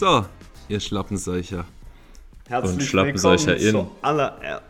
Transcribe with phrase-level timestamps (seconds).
[0.00, 0.24] So,
[0.70, 1.66] ihr Schlappenseucher.
[2.48, 3.72] Herzlich Und Schlappenseucher willkommen in.
[3.72, 4.62] zu aller...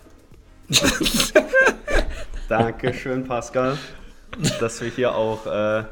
[2.49, 3.79] Dankeschön, Pascal,
[4.59, 5.85] dass wir hier auch äh,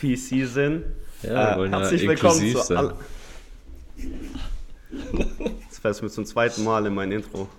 [0.00, 0.86] PC sind.
[1.22, 2.76] Ja, wir äh, wollen ja herzlich willkommen zu sein.
[2.78, 2.96] aller...
[5.66, 7.50] Jetzt fällst du mir zum zweiten Mal in mein Intro.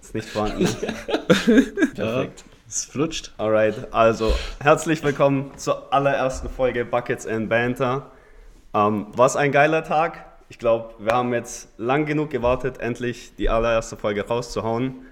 [0.00, 0.68] Ist nicht vorhanden.
[1.96, 2.44] Perfekt.
[2.68, 3.32] Es flutscht.
[3.36, 8.12] Alright, also herzlich willkommen zur allerersten Folge Buckets and Banter.
[8.72, 10.25] Ähm, was ein geiler Tag.
[10.48, 15.06] Ich glaube, wir haben jetzt lang genug gewartet, endlich die allererste Folge rauszuhauen.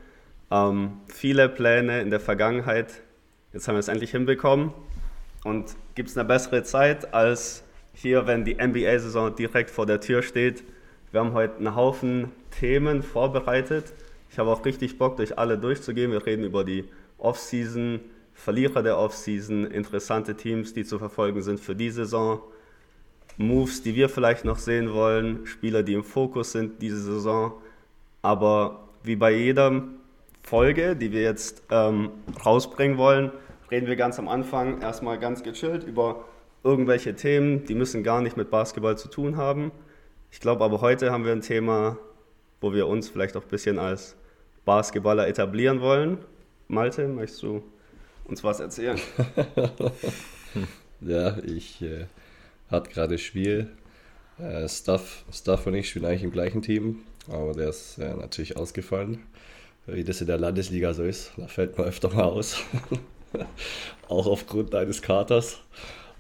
[0.50, 3.02] Ähm, viele Pläne in der Vergangenheit.
[3.52, 4.72] Jetzt haben wir es endlich hinbekommen.
[5.42, 10.22] Und gibt es eine bessere Zeit als hier, wenn die NBA-Saison direkt vor der Tür
[10.22, 10.62] steht?
[11.10, 13.92] Wir haben heute einen Haufen Themen vorbereitet.
[14.30, 16.12] Ich habe auch richtig Bock, durch alle durchzugehen.
[16.12, 16.84] Wir reden über die
[17.18, 18.00] Offseason,
[18.34, 22.40] Verlierer der Offseason, interessante Teams, die zu verfolgen sind für die Saison,
[23.36, 27.54] Moves, die wir vielleicht noch sehen wollen, Spieler, die im Fokus sind diese Saison.
[28.22, 29.82] Aber wie bei jeder
[30.42, 32.10] Folge, die wir jetzt ähm,
[32.44, 33.32] rausbringen wollen,
[33.70, 36.24] reden wir ganz am Anfang erstmal ganz gechillt über
[36.62, 39.72] irgendwelche Themen, die müssen gar nicht mit Basketball zu tun haben.
[40.30, 41.98] Ich glaube aber heute haben wir ein Thema,
[42.60, 44.16] wo wir uns vielleicht auch ein bisschen als
[44.64, 46.18] Basketballer etablieren wollen.
[46.68, 47.62] Malte, möchtest du
[48.24, 48.98] uns was erzählen?
[51.00, 52.06] Ja, ich äh,
[52.74, 53.70] hatte gerade Spiel.
[54.38, 58.56] Äh, Stuff, Stuff und ich spielen eigentlich im gleichen Team, aber der ist äh, natürlich
[58.56, 59.22] ausgefallen.
[59.86, 62.56] Wie das in der Landesliga so ist, da fällt man öfter mal aus.
[64.08, 65.60] Auch aufgrund eines Katers.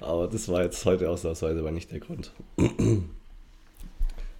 [0.00, 2.32] Aber das war jetzt heute ausnahmsweise aber nicht der Grund.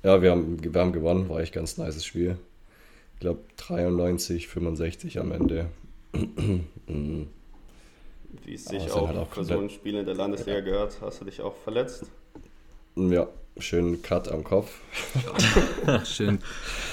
[0.03, 2.37] ja, wir haben, wir haben gewonnen, war echt ganz nices Spiel.
[3.15, 5.71] Ich glaube 93, 65 am Ende.
[8.45, 11.21] Wie es sich auch, halt auch für so ein Spiel in der Landesliga gehört, hast
[11.21, 12.05] du dich auch verletzt?
[12.97, 13.27] ja,
[13.59, 14.71] schön Cut am Kopf.
[16.05, 16.39] Schön.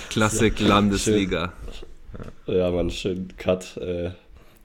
[0.09, 1.53] Klassik Landesliga.
[2.47, 3.77] Ja, man, schön Cut.
[3.77, 4.11] Äh,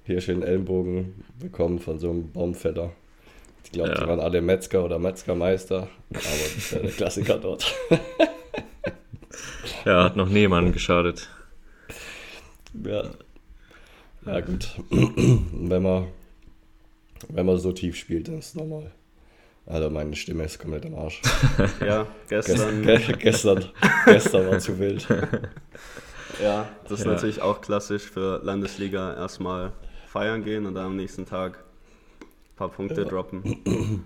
[0.04, 2.92] hier schön Ellenbogen bekommen von so einem Baumfetter.
[3.64, 4.00] Ich glaube, Ja.
[4.00, 7.74] die waren alle Metzger oder Metzgermeister, aber das ist ja der Klassiker dort.
[9.84, 11.28] Ja, hat noch niemandem geschadet.
[12.84, 13.04] ja.
[14.26, 14.68] ja, gut.
[14.90, 16.06] wenn, man,
[17.28, 18.90] wenn man so tief spielt, dann ist es normal.
[19.66, 21.20] Also meine Stimme ist komplett am Arsch.
[21.84, 23.18] Ja, Gestern, gestern.
[23.18, 23.64] gestern,
[24.04, 25.06] gestern war zu wild.
[26.42, 27.12] Ja, das ist Ja.
[27.12, 29.14] natürlich auch klassisch für Landesliga.
[29.14, 29.72] Erstmal
[30.06, 31.56] feiern gehen und dann am nächsten Tag
[32.20, 34.04] ein paar Punkte droppen.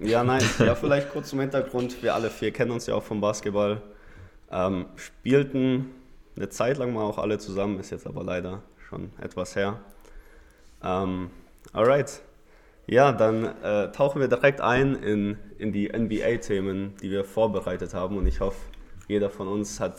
[0.00, 0.58] Ja, nice.
[0.58, 2.02] Ja, vielleicht kurz zum Hintergrund.
[2.04, 3.82] Wir alle vier kennen uns ja auch vom Basketball.
[4.52, 5.90] Ähm, spielten
[6.36, 9.80] eine Zeit lang mal auch alle zusammen, ist jetzt aber leider schon etwas her.
[10.84, 11.30] Ähm,
[11.72, 12.20] alright.
[12.86, 18.16] Ja, dann äh, tauchen wir direkt ein in, in die NBA-Themen, die wir vorbereitet haben.
[18.16, 18.58] Und ich hoffe,
[19.08, 19.96] jeder von uns hat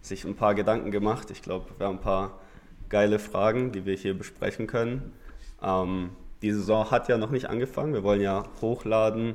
[0.00, 1.30] sich ein paar Gedanken gemacht.
[1.30, 2.38] Ich glaube, wir haben ein paar
[2.88, 5.12] geile Fragen, die wir hier besprechen können.
[5.62, 6.10] Ähm,
[6.42, 7.92] die Saison hat ja noch nicht angefangen.
[7.92, 9.34] Wir wollen ja hochladen.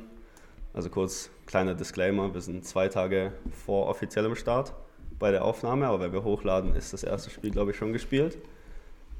[0.72, 3.32] Also kurz kleiner Disclaimer, wir sind zwei Tage
[3.64, 4.72] vor offiziellem Start
[5.18, 8.38] bei der Aufnahme, aber wenn wir hochladen, ist das erste Spiel, glaube ich, schon gespielt.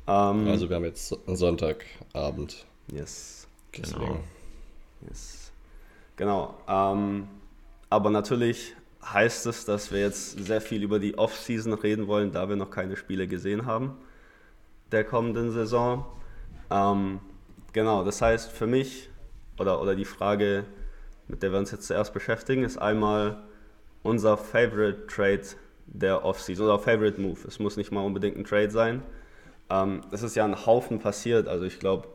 [0.09, 2.67] Ähm, Also wir haben jetzt Sonntagabend.
[2.91, 3.44] yes.
[3.83, 4.21] Deswegen.
[5.09, 5.53] Yes.
[6.17, 6.55] Genau.
[6.69, 7.29] Ähm,
[7.91, 8.75] aber natürlich
[9.05, 12.71] heißt es, dass wir jetzt sehr viel über die Offseason reden wollen, da wir noch
[12.71, 13.97] keine Spiele gesehen haben
[14.95, 16.07] der kommenden Saison.
[16.71, 17.21] Ähm,
[17.73, 19.11] genau, das heißt für mich,
[19.59, 20.65] oder, oder die Frage,
[21.29, 23.43] mit der wir uns jetzt zuerst beschäftigen, ist einmal
[24.03, 25.43] unser Favorite Trade
[25.87, 27.39] der Offseason oder Favorite Move.
[27.47, 29.03] Es muss nicht mal unbedingt ein Trade sein.
[29.69, 32.09] Ähm, es ist ja ein Haufen passiert, also ich glaube,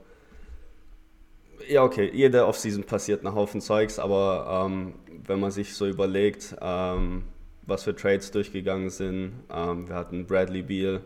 [1.68, 4.94] ja, okay, jede Offseason passiert ein Haufen Zeugs, aber ähm,
[5.26, 7.24] wenn man sich so überlegt, ähm,
[7.66, 11.02] was für Trades durchgegangen sind, ähm, wir hatten Bradley Beal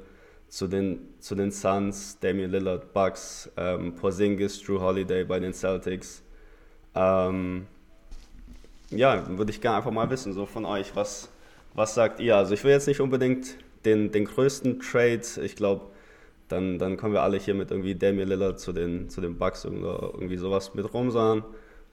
[0.48, 6.24] zu den, zu den Suns, Damian Lillard, Bucks, ähm, Porzingis, Drew Holiday bei den Celtics.
[6.96, 7.66] Ähm,
[8.92, 11.30] ja, würde ich gerne einfach mal wissen, so von euch, was,
[11.74, 12.38] was sagt ihr?
[12.38, 15.88] Also ich will jetzt nicht unbedingt den, den größten Trade, ich glaube,
[16.48, 19.66] dann, dann kommen wir alle hier mit irgendwie Damian Lillard zu den, zu den Bucks
[19.66, 21.44] oder irgendwie sowas mit rum, sondern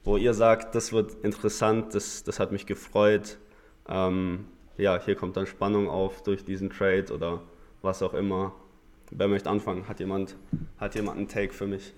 [0.03, 3.37] wo ihr sagt, das wird interessant, das, das hat mich gefreut.
[3.87, 4.45] Ähm,
[4.77, 7.41] ja, hier kommt dann Spannung auf durch diesen Trade oder
[7.81, 8.53] was auch immer.
[9.11, 9.87] Wer möchte anfangen?
[9.87, 10.35] Hat jemand,
[10.79, 11.93] hat jemand einen Take für mich?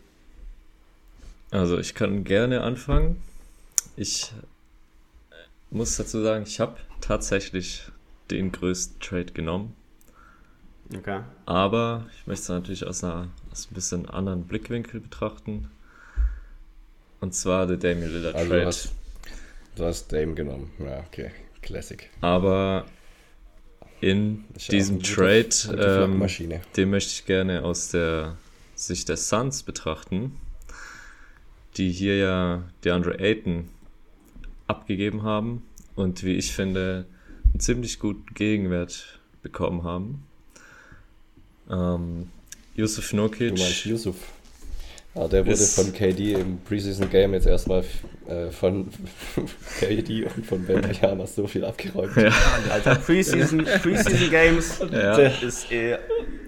[1.51, 3.21] Also ich kann gerne anfangen.
[3.95, 4.33] Ich
[5.69, 7.91] muss dazu sagen, ich habe tatsächlich
[8.31, 9.75] den größten Trade genommen.
[10.95, 11.21] Okay.
[11.45, 15.69] Aber ich möchte es natürlich aus, einer, aus ein bisschen anderen Blickwinkel betrachten.
[17.19, 18.61] Und zwar der Damian Lillard Also Trade.
[18.61, 18.91] du hast,
[19.75, 20.69] du hast Dame genommen.
[20.79, 21.31] Ja, okay.
[21.61, 22.09] Classic.
[22.19, 22.85] Aber
[24.01, 28.35] in diesem gute- Trade, gute ähm, den möchte ich gerne aus der
[28.75, 30.37] Sicht der Suns betrachten,
[31.77, 33.69] die hier ja DeAndre Ayton
[34.67, 35.63] abgegeben haben
[35.95, 37.05] und wie ich finde,
[37.45, 40.23] einen ziemlich guten Gegenwert bekommen haben.
[41.73, 42.27] Ähm,
[42.75, 44.15] Yusuf Du meinst Nurkic, Yusuf.
[45.15, 47.83] Ah, der wurde von KD im Preseason Game jetzt erstmal
[48.27, 48.87] äh, von
[49.79, 52.15] KD und von Ben Bajama so viel abgeräumt.
[52.17, 52.31] ja,
[52.71, 55.15] Alter, Preseason, Preseason Games Ja.
[55.17, 55.97] das ist eh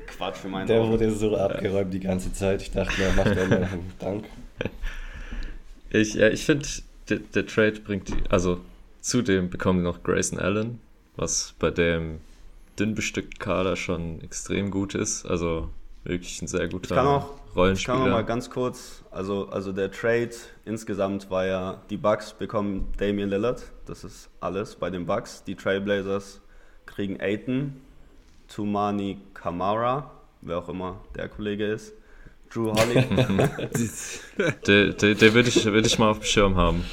[0.08, 0.92] Quatsch für meinen Der Augen.
[0.94, 2.64] wurde so abgeräumt die ganze Zeit.
[2.64, 4.26] Ich dachte, er macht noch einen Dank.
[5.92, 6.68] ich, ja, ich finde,
[7.10, 8.60] der, der Trade bringt die, also
[9.02, 10.80] zudem bekommen sie noch Grayson Allen,
[11.18, 12.20] was bei dem
[12.80, 15.26] dünn bestückten Kader schon extrem gut ist.
[15.26, 15.70] Also
[16.04, 17.98] wirklich ein sehr guter kann auch- Ich Rollenspieler.
[17.98, 20.32] kann noch mal ganz kurz, also, also der Trade
[20.66, 25.44] insgesamt war ja, die Bucks bekommen Damian Lillard, das ist alles bei den Bucks.
[25.46, 26.42] Die Trailblazers
[26.86, 27.80] kriegen Aiton,
[28.54, 30.12] Tumani Kamara,
[30.42, 31.94] wer auch immer der Kollege ist,
[32.54, 32.72] Drew
[34.68, 36.84] der, der würde ich, würd ich mal auf dem Schirm haben.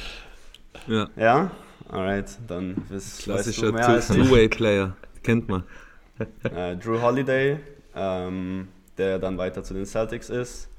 [0.87, 1.51] ja, ja,
[1.89, 4.15] alright, dann weißt, weißt klassischer du als ich.
[4.17, 4.95] Two-Way-Player.
[5.23, 5.63] Kennt man.
[6.43, 7.59] Äh, Drew Holiday,
[7.95, 8.67] ähm,
[8.97, 10.69] der dann weiter zu den Celtics ist.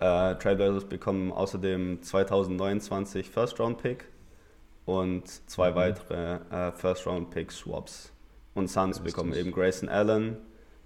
[0.00, 4.06] Äh, Trailblazers bekommen außerdem 2029 First Round Pick
[4.84, 8.10] und zwei weitere äh, First Round Pick Swaps.
[8.54, 9.14] Und Suns Richtig.
[9.14, 10.36] bekommen eben Grayson Allen,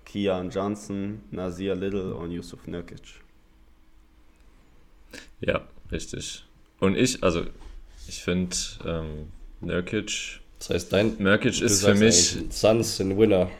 [0.04, 3.20] Kian Johnson, Nazir Little und Yusuf Nurkic.
[5.40, 6.46] Ja, richtig.
[6.80, 7.44] Und ich, also
[8.06, 8.56] ich finde,
[8.86, 9.28] ähm,
[9.60, 13.50] Nurkic, Das heißt, dein Nurkic du ist für mich, Suns sind Winner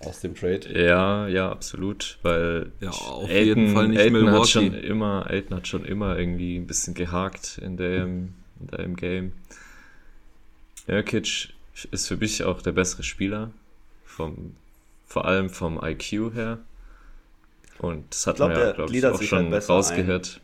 [0.00, 0.68] aus dem Trade.
[0.80, 4.46] ja, ja, absolut, weil Ja, auf jeden Fall nicht hat Milwaukee.
[4.46, 9.32] schon immer, Ayton hat schon immer irgendwie ein bisschen gehakt in dem, in dem Game.
[10.86, 11.52] Nurkic
[11.90, 13.50] ist für mich auch der bessere Spieler,
[14.04, 14.56] vom,
[15.06, 16.58] vor allem vom IQ her.
[17.78, 20.40] Und das hat glaub, man ja, glaube ich, auch schon halt besser rausgehört.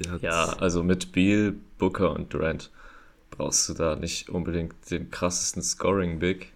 [0.00, 2.70] Der hat Ja, also mit Beal, Booker und Durant
[3.30, 6.52] brauchst du da nicht unbedingt den krassesten Scoring-Big.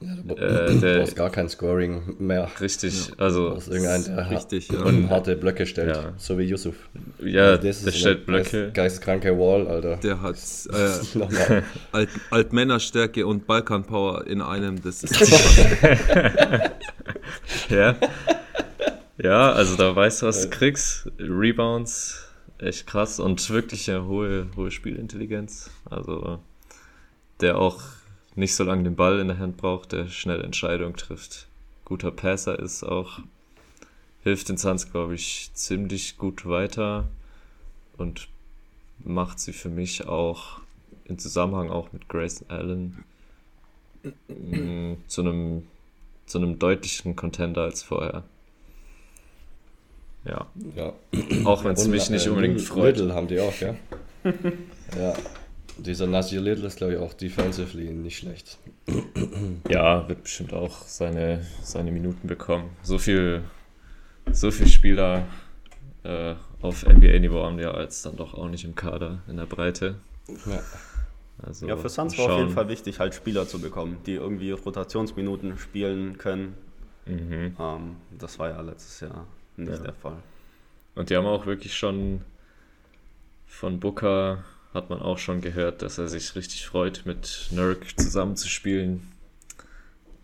[0.00, 2.48] Ja, du Äh, der- brauchst gar kein Scoring mehr.
[2.60, 4.78] Richtig, Du also brauchst irgendeinen, der richtig, ja.
[4.82, 6.12] und harte Blöcke stellt, Ja.
[6.16, 6.76] so wie Yusuf.
[7.20, 8.70] ja, Also das der ist stellt Blöcke.
[8.72, 9.96] Geisteskranke Wall, Alter.
[9.96, 14.80] Der hat Das äh, ist nochmal- Alt, Altmännerstärke und Balkanpower in einem.
[14.82, 15.16] Das ist.
[17.68, 17.96] Ja.
[19.22, 21.10] ja, also da weißt du, was du kriegst.
[21.18, 22.27] Rebounds,
[22.58, 25.70] echt krass und wirklich eine hohe, hohe Spielintelligenz.
[25.88, 26.38] Also
[27.40, 27.80] der auch
[28.34, 31.48] nicht so lange den Ball in der Hand braucht, der schnell Entscheidungen trifft.
[31.84, 33.20] Guter Passer ist auch.
[34.22, 37.08] Hilft den Suns, glaube ich, ziemlich gut weiter
[37.96, 38.28] und
[38.98, 40.60] macht sie für mich auch
[41.04, 43.04] im Zusammenhang auch mit Grayson Allen
[44.28, 45.62] mh, zu einem
[46.26, 48.22] zu einem deutlichen Contender als vorher.
[50.28, 50.46] Ja,
[50.76, 50.92] ja.
[51.44, 52.96] auch wenn es mich nicht äh, unbedingt freut.
[52.98, 53.76] Little haben die auch, gell?
[54.98, 55.14] ja.
[55.78, 58.58] Dieser Nasir Little ist, glaube ich, auch defensively nicht schlecht.
[59.68, 62.70] Ja, wird bestimmt auch seine, seine Minuten bekommen.
[62.82, 63.42] So viel,
[64.32, 65.24] so viel Spieler
[66.04, 69.46] äh, auf NBA-Niveau haben die ja als dann doch auch nicht im Kader in der
[69.46, 69.96] Breite.
[70.46, 70.60] Ja.
[71.42, 72.50] Also Ja, für Suns war auf jeden.
[72.50, 76.54] Fall wichtig, halt Spieler zu bekommen, die irgendwie Rotationsminuten spielen können.
[77.06, 77.56] Mhm.
[77.58, 79.26] Ähm, das war ja letztes Jahr
[79.58, 79.78] nicht Ja.
[79.78, 80.22] der Fall.
[80.94, 82.22] Und die haben auch wirklich schon
[83.46, 89.10] von Booker hat man auch schon gehört, dass er sich richtig freut, mit Nurk zusammenzuspielen.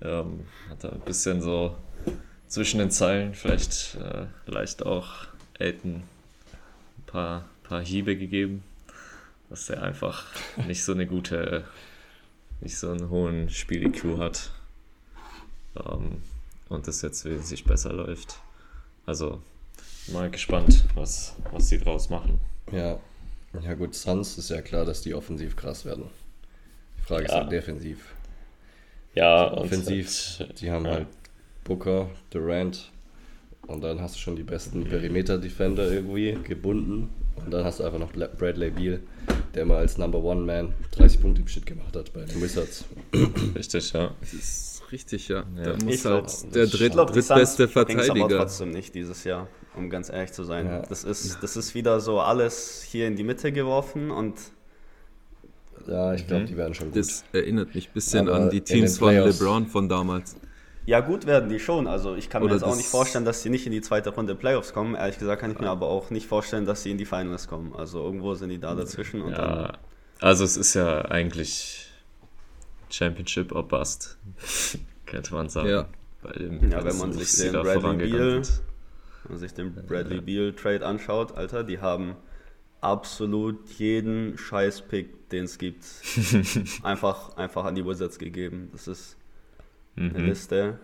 [0.03, 1.77] Ähm, hat er ein bisschen so
[2.47, 5.27] zwischen den Zeilen vielleicht äh, leicht auch
[5.59, 5.95] Aiden
[6.99, 8.63] ein paar, paar Hiebe gegeben,
[9.49, 10.27] dass er einfach
[10.67, 11.65] nicht so eine gute,
[12.61, 14.51] nicht so einen hohen Spiel-IQ hat.
[15.77, 16.23] Ähm,
[16.69, 18.39] und das jetzt wesentlich besser läuft.
[19.07, 19.41] Also
[20.13, 22.41] mal gespannt, was, was die draus machen.
[22.73, 22.99] Ja.
[23.63, 26.05] Ja gut, Suns ist ja klar, dass die offensiv krass werden.
[26.99, 27.41] Die Frage ist Ja.
[27.43, 28.15] halt defensiv.
[29.15, 30.93] Ja, offensiv, und, die haben ja.
[30.93, 31.07] halt
[31.63, 32.91] Booker, Durant
[33.69, 38.01] und dann hast du schon die besten Perimeter-Defender irgendwie gebunden und dann hast du einfach
[38.01, 39.01] noch Bradley Beal,
[39.55, 42.85] der mal als Number One Man 30 Punkte im Shit gemacht hat bei den Wizards.
[43.55, 44.13] richtig, ja.
[44.21, 45.45] Das ist richtig, ja.
[45.57, 45.63] Ja.
[45.65, 47.87] Der Ich muss glaub, halt das der ist dritt, die drittbeste bringt's aber
[48.19, 48.39] Verteidiger.
[48.39, 50.67] trotzdem nicht dieses Jahr, um ganz ehrlich zu sein.
[50.67, 50.83] Ja.
[50.83, 54.35] Das, ist, das ist wieder so alles hier in die Mitte geworfen und
[55.87, 56.47] Ja, ich glaube, Mhm.
[56.47, 56.97] die werden schon gut.
[56.99, 60.37] Das erinnert mich ein bisschen Aber an die Teams von LeBron von damals.
[60.87, 61.87] ja gut werden die schon.
[61.87, 64.11] Also ich kann mir Oder jetzt auch nicht vorstellen, dass sie nicht in die zweite
[64.11, 64.95] Runde Playoffs kommen.
[64.95, 67.75] Ehrlich gesagt kann ich mir aber auch nicht vorstellen, dass sie in die Finals kommen.
[67.77, 69.73] Also irgendwo sind die da dazwischen und dann ja.
[70.21, 71.91] Also es ist ja eigentlich
[72.95, 74.19] Championship or Bust,
[75.07, 75.69] könnte man sagen.
[75.69, 75.89] Ja.
[76.23, 80.53] Bei dem, Ja, wenn man sich den Bradley Beal, wenn man sich den Bradley Beal
[80.55, 82.17] Trade anschaut, Alter, die haben
[82.81, 85.85] absolut jeden Scheiß-Pick, den es gibt,
[86.83, 88.69] einfach, einfach an die Wizards gegeben.
[88.73, 89.17] Das ist
[89.97, 90.25] eine Mhm.
[90.27, 90.79] Liste.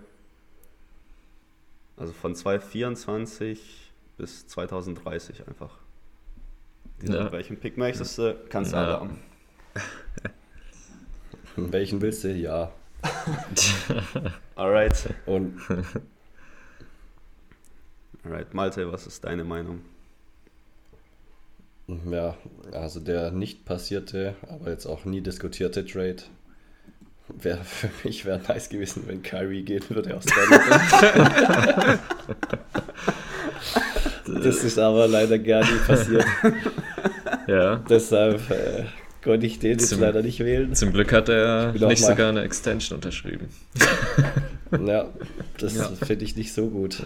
[1.97, 5.79] Also von 2024 bis 2030 einfach.
[7.03, 7.31] Die Ja.
[7.33, 8.37] Welchen Pick möchtest du?
[8.49, 8.85] Kannst du Ja.
[8.85, 9.19] alle haben.
[11.73, 12.33] Welchen willst du?
[12.33, 12.73] Ja.
[14.55, 15.15] Alright.
[15.27, 15.61] Und
[18.25, 19.83] Alright, Malte, was ist deine Meinung?
[22.09, 22.37] ja,
[22.73, 26.23] also der nicht passierte, aber jetzt auch nie diskutierte Trade
[27.29, 31.99] wäre für mich wäre nice gewesen, wenn Kyrie gehen würde aus Denver.
[34.43, 36.25] Das ist aber leider gar nie passiert.
[37.47, 38.85] Ja, Deshalb äh,
[39.23, 40.75] konnte ich den jetzt Zum- leider nicht wählen.
[40.75, 43.49] zum Glück hat er nicht sogar eine Extension unterschrieben.
[44.87, 45.09] Ja,
[45.59, 45.89] das Ja.
[45.89, 47.03] finde ich nicht so gut.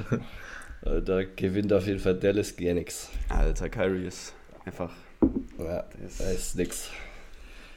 [0.85, 3.09] Äh, Da gewinnt auf jeden Fall Dallas gar nichts.
[3.28, 4.33] Alter, Kyrie ist
[4.64, 4.92] einfach,
[5.59, 5.85] Ja,
[6.18, 6.90] da ist nix.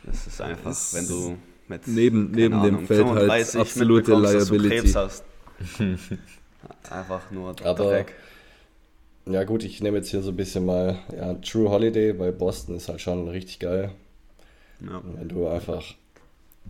[0.03, 1.37] das ist einfach, Ist wenn du
[1.69, 4.75] mit neben- neben dem Feld halt 35 absolute Liability.
[4.75, 5.23] Du Krebs hast.
[6.89, 8.13] einfach nur Aber- weg.
[9.29, 12.77] Ja gut, ich nehme jetzt hier so ein bisschen mal, ja, True Holiday bei Boston
[12.77, 13.91] ist halt schon richtig geil.
[14.81, 15.01] Ja.
[15.03, 15.83] Wenn du einfach,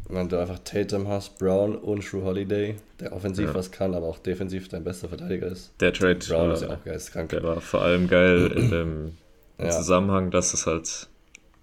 [0.09, 3.53] wenn du einfach Tatum hast, Brown und True Holiday, der offensiv Ja.
[3.55, 5.71] was kann, aber auch defensiv dein bester Verteidiger ist.
[5.79, 7.29] Der Trade Brown ist ja äh, auch geisteskrank.
[7.29, 9.17] der war vor allem geil in dem
[9.59, 9.69] Ja.
[9.71, 11.07] Zusammenhang, dass es halt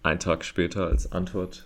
[0.02, 1.64] einen Tag später als Antwort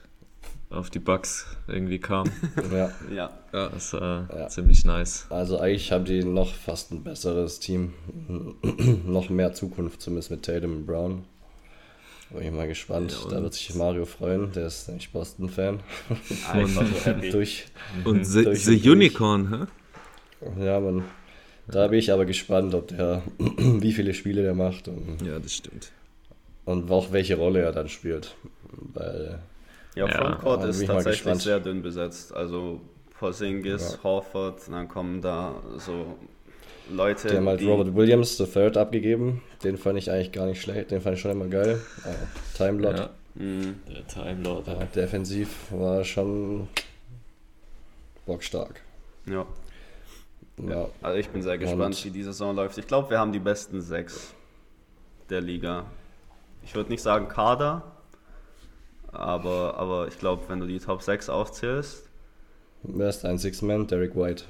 [0.71, 2.31] auf die Bugs irgendwie kam.
[2.73, 3.31] Ja, ja.
[3.51, 4.49] Das war Ja.
[4.49, 5.27] ziemlich nice.
[5.31, 7.95] also eigentlich haben die noch fast ein besseres Team.
[9.07, 11.25] noch mehr Zukunft, zumindest mit Tatum und Brown.
[12.31, 13.17] Bin ich mal gespannt.
[13.25, 15.81] Ja, da wird sich Mario freuen, der ist nämlich Boston-Fan.
[16.53, 17.31] Einfach so happy.
[17.31, 17.67] Durch,
[18.05, 18.93] Und The, Durch the und durch.
[18.97, 19.69] Unicorn,
[20.59, 20.65] hä?
[20.65, 21.05] ja, man.
[21.67, 25.55] Da bin ich aber gespannt, ob der, wie viele Spiele der macht und, Ja, das
[25.55, 25.91] stimmt.
[26.65, 28.35] und auch welche Rolle er dann spielt.
[28.95, 29.39] Weil,
[29.95, 32.35] Ja, Ja, Frontcourt ist tatsächlich sehr dünn besetzt.
[32.35, 32.81] Also
[33.19, 34.03] Porzingis, Ja.
[34.05, 36.17] Horford, dann kommen da so
[36.91, 39.43] Leute, die haben halt die, Robert Williams, the Third, abgegeben.
[39.65, 41.81] Den fand ich eigentlich gar nicht schlecht, den fand ich schon immer geil.
[42.05, 42.99] Äh, Time Lord.
[42.99, 44.67] Ja, Mh, der Time Lord.
[44.67, 46.69] Ja, defensiv war schon
[48.27, 48.81] bockstark.
[49.27, 49.47] ja.
[50.69, 52.77] Ja, Also ich bin sehr gespannt, Und- wie die Saison läuft.
[52.79, 54.35] Ich glaube, wir haben die besten sechs
[55.31, 55.85] der Liga.
[56.65, 57.85] Ich würde nicht sagen Kader,
[59.13, 62.09] aber, aber ich glaube, wenn du die Top 6 aufzählst,
[62.83, 63.87] wer ist ein Six-Man?
[63.87, 64.45] Derek White.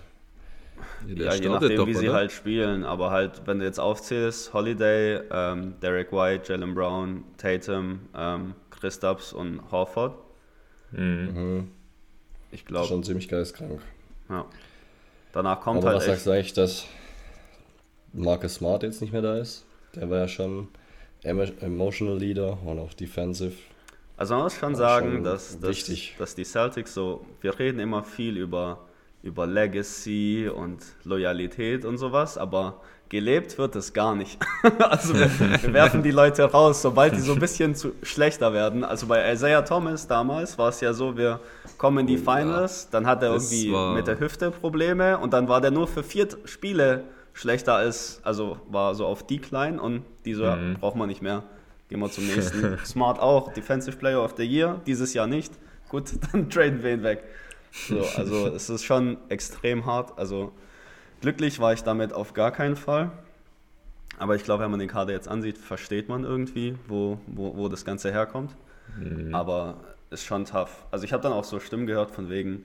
[1.08, 2.18] Ja, der ja, je nachdem, wie sie oder?
[2.18, 8.00] halt spielen, aber halt, wenn du jetzt aufzählst, Holiday, ähm, Derek White, Jalen Brown, Tatum,
[8.14, 10.14] ähm, Christaps und Horford,
[10.92, 11.30] Mhm.
[11.34, 11.70] Mhm.
[12.50, 13.80] ich glaube, Schon ziemlich geistkrank.
[14.30, 14.46] ja.
[15.32, 16.86] Danach kommt Aber halt was echt, sagst du eigentlich, dass
[18.12, 19.64] Marcus Smart jetzt nicht mehr da ist?
[19.94, 20.68] Der war ja schon
[21.22, 23.54] emo- Emotional Leader und auch Defensive.
[24.16, 25.84] Also man muss schon sagen, schon dass, dass,
[26.18, 28.87] dass die Celtics so, wir reden immer viel über,
[29.22, 34.38] über Legacy und Loyalität und sowas, aber gelebt wird es gar nicht.
[34.80, 35.30] also wir,
[35.62, 38.84] wir werfen die Leute raus, sobald die so ein bisschen zu schlechter werden.
[38.84, 41.40] Also bei Isaiah Thomas damals war es ja so, wir
[41.78, 45.60] kommen in die Finals, dann hat er irgendwie mit der Hüfte Probleme und dann war
[45.60, 50.42] der nur für vier Spiele schlechter als, also war so auf Decline und die so,
[50.44, 50.74] ja, Mhm.
[50.78, 51.44] braucht man nicht mehr.
[51.88, 52.76] Gehen wir zum nächsten.
[52.84, 55.52] Smart auch, Defensive Player of the Year, dieses Jahr nicht.
[55.88, 57.24] Gut, dann traden wir ihn weg.
[57.86, 60.18] So, also es ist schon extrem hart.
[60.18, 60.52] Also
[61.20, 63.10] glücklich war ich damit auf gar keinen Fall.
[64.18, 67.68] Aber ich glaube, wenn man den Kader jetzt ansieht, versteht man irgendwie, wo, wo, wo
[67.68, 68.56] das Ganze herkommt.
[68.98, 69.34] Mhm.
[69.34, 69.76] Aber
[70.10, 70.86] ist schon tough.
[70.90, 72.64] Also ich habe dann auch so Stimmen gehört von wegen,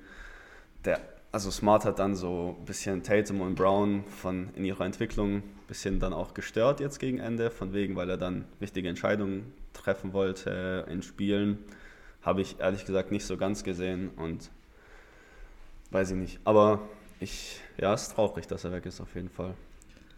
[0.86, 1.00] der,
[1.32, 5.43] also Smart hat dann so ein bisschen Tatum und Brown von in ihrer Entwicklung ein
[5.67, 10.13] bisschen dann auch gestört jetzt gegen Ende, von wegen, weil er dann wichtige Entscheidungen treffen
[10.13, 11.60] wollte in Spielen.
[12.22, 14.50] Habe ich ehrlich gesagt nicht so ganz gesehen und
[15.93, 16.39] weiß ich nicht.
[16.43, 16.79] Aber
[17.19, 19.53] ich, ja, es ist traurig, dass er weg ist auf jeden Fall.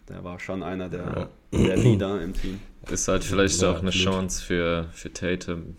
[0.08, 2.60] Der war schon einer der, der Leader im Team.
[2.88, 3.90] Ist halt vielleicht Ja, auch eine.
[3.90, 5.76] Chance für, für Tatum,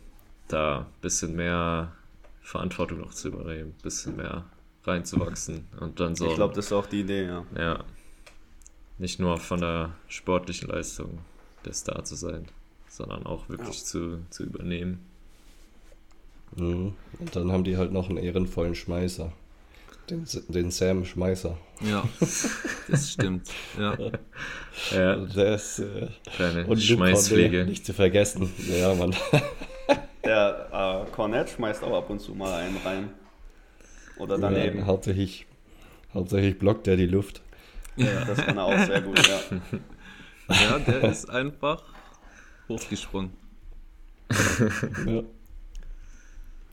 [0.49, 1.93] da ein bisschen mehr
[2.41, 4.45] Verantwortung noch zu übernehmen, ein bisschen mehr
[4.83, 6.27] reinzuwachsen und dann so.
[6.27, 7.45] Ich glaube, das ist auch die Idee, ja.
[7.57, 7.83] ja,
[8.97, 11.19] nicht nur von der sportlichen Leistung
[11.65, 12.47] der Star zu sein,
[12.87, 15.05] sondern auch wirklich zu, zu übernehmen.
[16.55, 16.93] Mhm.
[17.19, 19.31] Und dann haben die halt noch einen ehrenvollen Schmeißer.
[20.09, 21.57] Den, den Sam Schmeißer.
[21.81, 22.07] Ja,
[22.87, 23.49] das stimmt.
[23.77, 23.97] Ja.
[24.91, 27.65] Ja, Also ist äh, kleine und Schmeißpflege.
[27.65, 28.51] Nicht zu vergessen.
[28.69, 29.13] Ja, Mann.
[30.23, 33.09] Der äh, Cornet schmeißt auch ab und zu mal einen rein.
[34.17, 34.79] oder daneben.
[34.79, 35.45] Ja, hauptsächlich,
[36.13, 37.41] hauptsächlich blockt er die Luft.
[37.97, 39.39] Ja, das kann er auch sehr gut, ja.
[40.49, 41.83] Ja, der ist einfach
[42.69, 43.31] hochgesprungen.
[45.05, 45.23] Ja.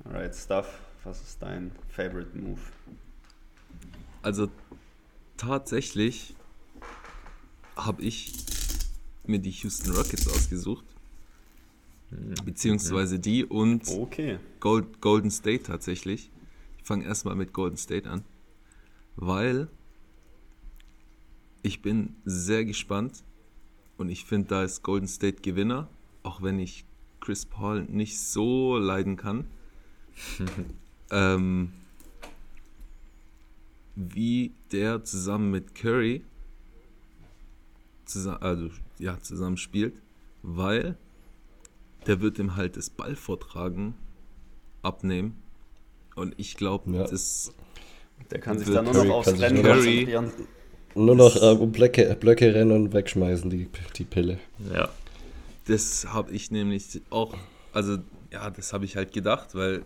[0.04, 2.60] Alright, Stuff, was ist dein Favorite Move?
[4.24, 4.48] Also
[5.36, 6.34] tatsächlich
[7.76, 8.32] habe ich
[9.26, 10.86] mir die Houston Rockets ausgesucht.
[12.42, 14.38] Beziehungsweise die und Okay.
[14.60, 16.30] Gold, Golden State tatsächlich.
[16.78, 18.24] Ich fange erstmal mit Golden State an,
[19.16, 19.68] weil
[21.62, 23.24] ich bin sehr gespannt
[23.98, 25.90] und ich finde, da ist Golden State Gewinner,
[26.22, 26.86] auch wenn ich
[27.20, 29.44] Chris Paul nicht so leiden kann.
[31.10, 31.74] ähm,
[33.96, 36.24] wie der zusammen mit Curry
[38.04, 39.94] zusammen, also, ja, zusammen spielt,
[40.42, 40.96] weil
[42.06, 43.94] der wird ihm halt das Ballvortragen
[44.82, 45.36] abnehmen.
[46.14, 47.04] Und ich glaube, Ja.
[47.06, 47.52] Das
[48.30, 50.32] Der kann sich dann nur noch aufs Rennen nur noch- konzentrieren.
[50.96, 54.38] Nur noch äh, um Blöcke, Blöcke rennen und wegschmeißen, die, die Pille.
[54.72, 54.88] Ja.
[55.66, 57.34] Das habe ich nämlich auch,
[57.72, 57.98] also
[58.30, 59.82] ja, das habe ich halt gedacht, weil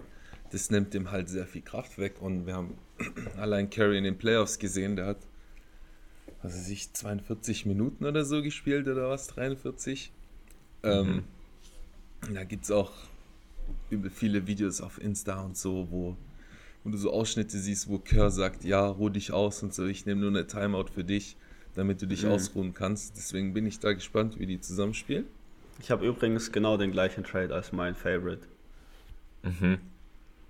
[0.50, 2.74] das nimmt dem halt sehr viel Kraft weg und wir haben
[3.36, 5.18] allein Curry in den Playoffs gesehen, der hat,
[6.42, 10.12] was weiß ich, 42 Minuten oder so gespielt oder was, 43.
[10.82, 11.24] Ähm,
[12.32, 12.92] da gibt es auch
[13.90, 16.16] übel viele Videos auf Insta und so, wo,
[16.84, 20.06] wo du so Ausschnitte siehst, wo Kerr sagt, ja, ruh dich aus und so, ich
[20.06, 21.36] nehme nur eine Timeout für dich,
[21.74, 22.30] damit du dich Mhm.
[22.30, 23.16] ausruhen kannst.
[23.16, 25.26] Deswegen bin ich da gespannt, wie die zusammenspielen.
[25.80, 28.42] Ich habe übrigens genau den gleichen Trade als mein Favorite.
[29.42, 29.78] Mhm.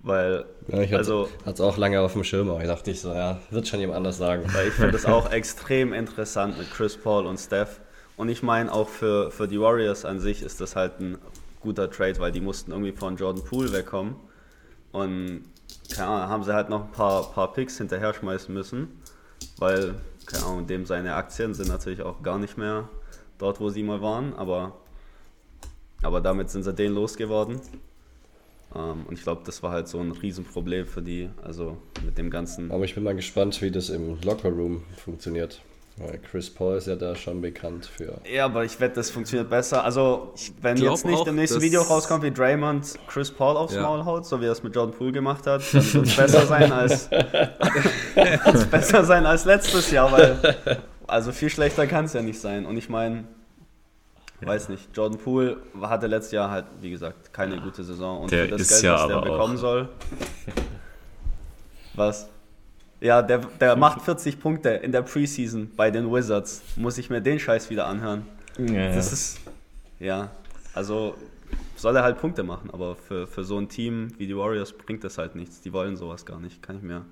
[0.01, 3.01] Weil, Ja, ich hatte also, es auch lange auf dem Schirm, aber ich dachte ich
[3.01, 4.43] so, ja, wird schon jemand anders sagen.
[4.53, 7.81] weil ich finde es auch extrem interessant mit Chris Paul und Steph.
[8.15, 11.17] Und ich meine, auch für, für die Warriors an sich ist das halt ein
[11.61, 14.15] guter Trade, weil die mussten irgendwie von Jordan Poole wegkommen.
[14.91, 15.43] Und
[15.93, 19.01] keine Ahnung, haben sie halt noch ein paar, paar Picks hinterher schmeißen müssen.
[19.57, 19.95] Weil,
[20.25, 22.87] keine Ahnung, dem seine Aktien sind natürlich auch gar nicht mehr
[23.37, 24.33] dort, wo sie mal waren.
[24.35, 24.77] Aber,
[26.01, 27.59] aber damit sind sie den losgeworden.
[28.75, 31.29] Ähm, und ich glaube, das war halt so ein Riesenproblem für die.
[31.43, 32.71] Also mit dem ganzen.
[32.71, 35.61] Aber ich bin mal gespannt, wie das im Lockerroom funktioniert.
[35.97, 38.21] Weil Chris Paul ist ja da schon bekannt für.
[38.31, 39.83] Ja, aber ich wette, das funktioniert besser.
[39.83, 43.81] Also, wenn jetzt nicht auch, im nächsten Video rauskommt, wie Draymond Chris Paul aufs Ja.
[43.81, 46.45] Maul haut, so wie er es mit Jordan Poole gemacht hat, dann wird es besser
[46.45, 50.37] sein als wird's besser sein als letztes Jahr, weil
[51.05, 52.65] also viel schlechter kann es ja nicht sein.
[52.65, 53.25] Und ich meine,
[54.47, 58.45] weiß nicht, Jordan Poole hatte letztes Jahr halt, wie gesagt, keine gute Saison und Der
[58.45, 59.89] für das ist Geld, ja was der aber auch- bekommen soll.
[61.95, 62.29] Was?
[63.01, 66.61] Ja, der, der macht 40 Punkte in der Preseason bei den Wizards.
[66.75, 68.25] Muss ich mir den Scheiß wieder anhören?
[68.57, 69.39] Das ist,
[69.99, 70.31] ja,
[70.73, 71.15] also
[71.77, 75.03] soll er halt Punkte machen, aber für, für so ein Team wie die Warriors bringt
[75.05, 75.61] das halt nichts.
[75.61, 76.61] Die wollen sowas gar nicht.
[76.61, 77.05] Kann ich mir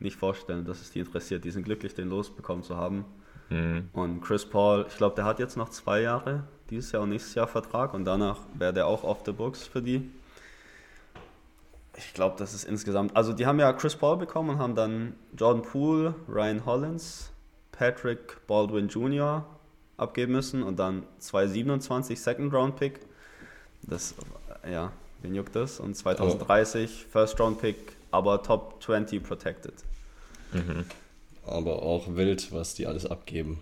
[0.00, 1.44] nicht vorstellen, dass es die interessiert.
[1.44, 3.04] Die sind glücklich, den losbekommen zu haben.
[3.50, 3.88] Mhm.
[3.92, 7.34] Und Chris Paul, ich glaube, der hat jetzt noch zwei Jahre, dieses Jahr und nächstes
[7.34, 10.10] Jahr Vertrag und danach wäre der auch off the books für die.
[11.96, 15.14] Ich glaube, das ist insgesamt, also die haben ja Chris Paul bekommen und haben dann
[15.36, 17.30] Jordan Poole, Ryan Hollins,
[17.72, 19.44] Patrick Baldwin Jr.
[19.96, 23.00] abgeben müssen und dann 227 Second Round Pick.
[23.82, 24.14] Das,
[24.70, 25.80] ja, wen juckt das?
[25.80, 29.74] Und 2030 First Round Pick, aber Top 20 protected.
[31.46, 33.60] Aber auch wild, was die alles abgeben.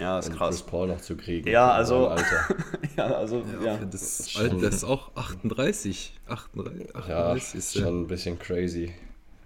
[0.00, 0.56] Ja, ist um krass.
[0.56, 1.48] Chris Paul noch zu kriegen.
[1.48, 2.56] Ja, also- Alter.
[2.96, 3.84] Ja, also, Ja, ja.
[3.84, 6.18] das schon- Alter ist auch 38.
[6.26, 6.94] 38, Ja,
[7.30, 7.82] 38 ist ja.
[7.82, 8.92] schon ein bisschen crazy.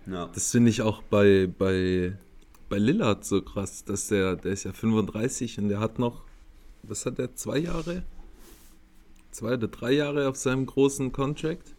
[0.07, 0.29] ja.
[0.33, 2.17] Das finde ich auch bei, bei,
[2.69, 6.23] bei Lillard so krass, dass der, der ist ja 35 und der hat noch,
[6.83, 8.03] was hat der, zwei Jahre?
[9.31, 11.75] Zwei oder drei Jahre auf seinem großen Contract.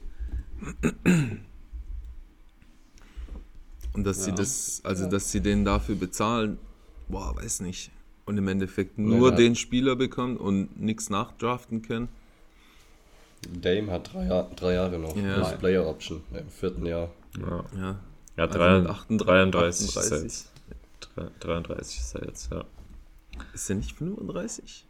[3.93, 4.35] Und dass sie Ja.
[4.35, 6.57] das, also dass sie den dafür bezahlen,
[7.07, 7.91] boah, weiß nicht.
[8.25, 12.07] Und im Endeffekt nur den Spieler bekommen und nichts nachdraften können.
[13.61, 15.15] Dame hat drei, Jahr, drei Jahre noch.
[15.15, 15.35] Ja.
[15.43, 17.11] Als Player Option im vierten Jahr.
[17.39, 17.95] Ja, Ja,
[18.37, 20.23] ja Also drei- mit 38 33 ist er 38.
[20.23, 20.51] jetzt.
[21.15, 22.65] Drei- 33 ist er jetzt, ja.
[23.53, 24.85] ist der nicht 35?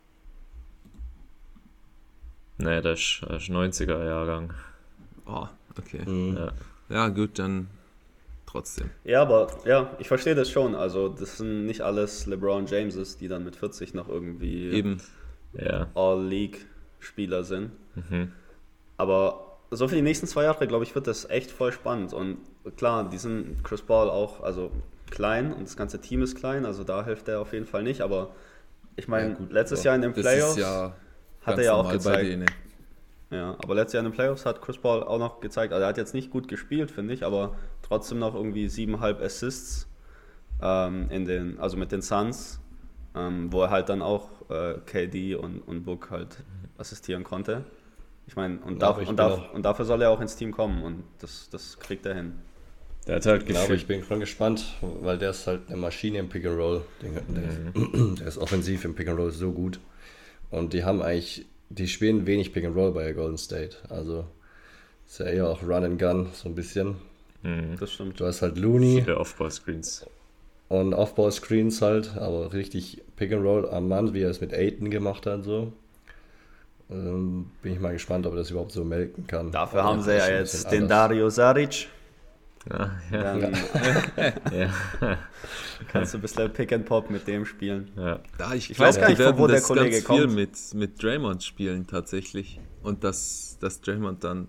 [2.58, 4.54] Nee, der ist, der ist 90er Jahrgang.
[5.26, 6.06] Oh, okay.
[6.10, 6.38] Mhm.
[6.38, 6.52] Ja.
[6.88, 7.67] Ja, gut, dann
[8.56, 8.89] trotzdem.
[9.04, 10.76] Ja, aber ja, ich verstehe das schon.
[10.76, 14.98] Also, das sind nicht alles LeBron Jameses, die dann mit 40 noch irgendwie Eben.
[15.54, 15.88] Ja.
[15.96, 17.72] All-League-Spieler sind.
[17.96, 18.32] Mhm.
[18.98, 22.13] Aber so für die nächsten zwei Jahre, glaube ich, wird das echt voll spannend.
[22.13, 22.38] Und
[22.78, 24.72] klar, die sind Chris Paul auch, also
[25.12, 28.02] klein und das ganze Team ist klein, also da hilft er auf jeden Fall nicht.
[28.02, 28.32] Aber
[28.96, 29.84] ich meine, Ja, letztes.
[29.84, 30.58] Jahr in den Playoffs.
[30.58, 30.96] ja
[31.46, 32.52] hat er ja auch gezeigt.
[33.32, 35.90] Ja, aber letztes Jahr in den Playoffs hat Chris Paul auch noch gezeigt, also er
[35.90, 39.88] hat jetzt nicht gut gespielt, finde ich, aber trotzdem noch irgendwie siebeneinhalb Assists
[40.62, 42.60] ähm, in den, also mit den Suns,
[43.16, 46.44] ähm, wo er halt dann auch äh, KD und, und Book halt
[46.78, 47.66] assistieren konnte.
[48.28, 50.84] Ich meine, und, darf, ich und, darf, und dafür soll er auch ins Team kommen
[50.84, 52.34] und das, das kriegt er hin.
[53.08, 53.82] Der hat halt Genau, gefühlt.
[53.82, 56.82] ich bin schon gespannt, weil der ist halt eine Maschine im Pick and Roll.
[57.02, 59.80] Der, der, der ist offensiv im Pick and Roll so gut.
[60.50, 63.78] Und die haben eigentlich, die spielen wenig Pick and Roll bei Golden State.
[63.89, 64.25] Also
[65.08, 66.95] ist ja eher auch Run and Gun, so ein bisschen.
[67.43, 67.75] Mhm.
[67.80, 68.19] Das stimmt.
[68.19, 70.06] Du hast halt Looney Viele Off-Ball-Screens.
[70.69, 74.89] und Off-Ball-Screens halt, aber richtig Pick and Roll am Mann, wie er es mit Aiton
[74.89, 75.71] gemacht hat, so.
[76.89, 79.51] Ähm, bin ich mal gespannt, ob er das überhaupt so melken kann.
[79.51, 80.89] Dafür Aber haben sie ja jetzt den anders.
[80.89, 81.88] Dario Saric.
[82.69, 83.54] Ja, ja, Dann
[84.51, 84.73] ja.
[85.88, 87.91] kannst du ein bisschen Pick and Pop mit dem spielen.
[87.95, 88.19] ja.
[88.38, 90.34] Da, ich, Ich glaub, weiß gar nicht, von wo der Kollege ganz viel kommt.
[90.36, 92.60] mit, mit Draymond spielen tatsächlich.
[92.82, 94.47] Und dass, dass Draymond dann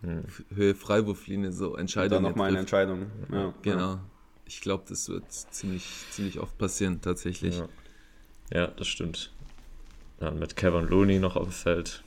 [0.00, 0.22] Hm.
[0.54, 2.60] Höhe Freiwurflinie so Dann Entscheidungen nochmal eine.
[2.60, 3.06] Entscheidung.
[3.32, 3.52] Ja.
[3.62, 3.98] Genau.
[4.46, 7.58] Ich glaube, das wird ziemlich, ziemlich oft passieren tatsächlich.
[7.58, 7.68] Ja.
[8.52, 9.32] ja, das stimmt.
[10.20, 12.04] Dann mit Kevin Looney noch auf dem Feld.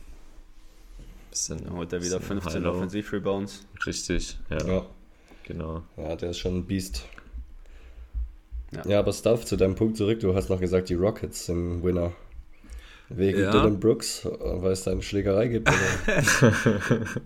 [1.30, 2.78] Bisschen, Dann holt er wieder bisschen 15 High-Low.
[2.78, 3.67] Offensiv-Rebounds.
[3.86, 4.86] Richtig, ja, Ja.
[5.52, 5.84] Genau.
[5.98, 7.06] Ja, der ist schon ein Biest.
[8.74, 8.82] Ja.
[8.88, 12.12] Ja, aber Stuff, zu deinem Punkt zurück, du hast noch gesagt, die Rockets sind Winner.
[13.14, 13.52] Wegen Ja.
[13.52, 15.68] Dylan Brooks, weil es da eine Schlägerei gibt.
[15.68, 15.78] Oder?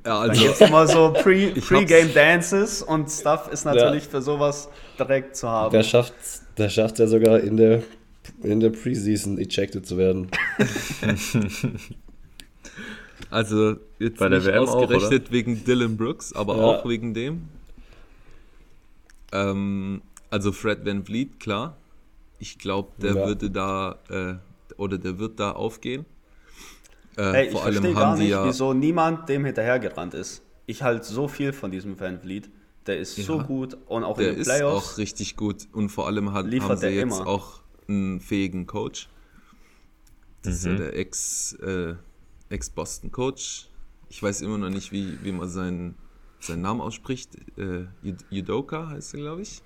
[0.04, 4.06] Ja, Dann also, gibt es immer so Pre- Ich Pre-Game Dances und Stuff ist natürlich
[4.06, 5.72] für sowas direkt zu haben.
[5.72, 6.14] der schafft
[6.58, 7.84] der schafft ja sogar in der,
[8.42, 10.30] in der Preseason ejected zu werden.
[13.30, 16.64] also jetzt Bei der nicht WM auch, ausgerechnet wegen Dylan Brooks, aber Ja.
[16.64, 17.50] auch wegen dem.
[19.36, 21.78] Ähm, also Fred Van Vliet, klar.
[22.40, 23.28] Ich glaube, der Ja.
[23.28, 24.36] würde da äh,
[24.78, 26.06] oder der wird da aufgehen.
[27.18, 30.42] Äh, hey, ich vor verstehe allem gar nicht, ja wieso niemand dem hinterhergerannt ist.
[30.66, 32.50] Ich halte so viel von diesem Van Vliet.
[32.88, 33.44] Der ist so Ja.
[33.44, 34.94] gut und auch Der in den ist Playoffs.
[34.94, 37.28] auch richtig gut und vor allem hat, liefert haben sie der jetzt immer.
[37.28, 39.08] auch einen fähigen Coach.
[40.44, 40.78] Das ist ja Mhm.
[40.78, 41.96] der Ex, äh,
[42.50, 43.68] Ex-Boston-Coach.
[44.10, 45.96] Ich weiß immer noch nicht, wie, wie man seinen,
[46.46, 47.36] seinen Namen ausspricht.
[47.58, 49.62] Äh, Yud- Yudoka heißt er, glaube ich.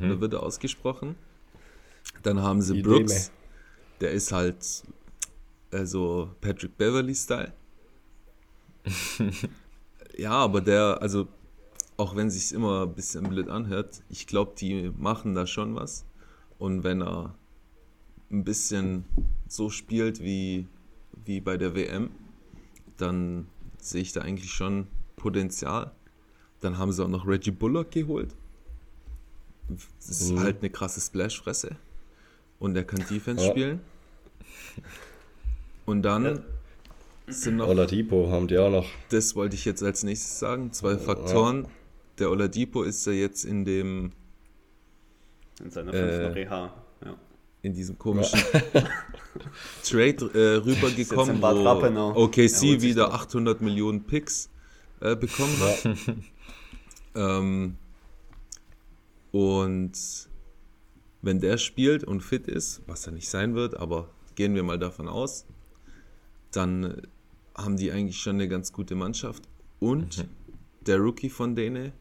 [0.00, 1.16] Oder wird er ausgesprochen.
[2.22, 2.98] Dann haben sie Ideme.
[3.04, 3.30] Brooks.
[4.00, 4.82] Der ist halt
[5.70, 7.52] äh, so Patrick Beverly-Style.
[10.16, 11.28] ja, aber der, also
[11.96, 16.04] auch wenn sich immer ein bisschen blöd anhört, ich glaube, die machen da schon was.
[16.58, 17.34] Und wenn er
[18.30, 19.04] ein bisschen
[19.48, 20.66] so spielt wie,
[21.24, 22.10] wie bei der WM,
[22.96, 23.46] dann
[23.78, 25.92] sehe ich da eigentlich schon Potenzial.
[26.60, 28.34] Dann haben sie auch noch Reggie Bullock geholt.
[29.68, 30.40] Das ist Mhm.
[30.40, 31.76] halt eine krasse Splashfresse.
[32.58, 33.50] Und der kann Defense Ja.
[33.50, 33.80] spielen.
[35.84, 36.42] Und dann
[37.26, 38.86] sind noch Oladipo haben die auch noch.
[39.10, 40.72] das wollte ich jetzt als nächstes sagen.
[40.72, 41.66] Zwei Faktoren.
[42.18, 44.12] Der Oladipo ist ja jetzt in dem,
[45.62, 46.74] in seiner äh, fünften Reha.
[47.04, 47.14] Ja.
[47.62, 48.38] in diesem komischen
[49.84, 51.46] Trade äh, rübergekommen, wo.
[51.46, 53.14] Er OKC sich wieder da.
[53.14, 54.48] 800 Millionen Picks
[55.00, 56.16] äh, bekommen hat.
[57.16, 57.76] Ähm,
[59.32, 59.92] und
[61.22, 64.78] wenn der spielt und fit ist, was er nicht sein wird, aber gehen wir mal
[64.78, 65.46] davon aus,
[66.52, 67.02] dann
[67.56, 69.48] haben die eigentlich schon eine ganz gute Mannschaft.
[69.80, 70.26] Und
[70.86, 71.92] der Rookie von denen,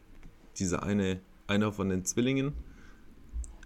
[0.59, 2.53] dieser eine, einer von den Zwillingen,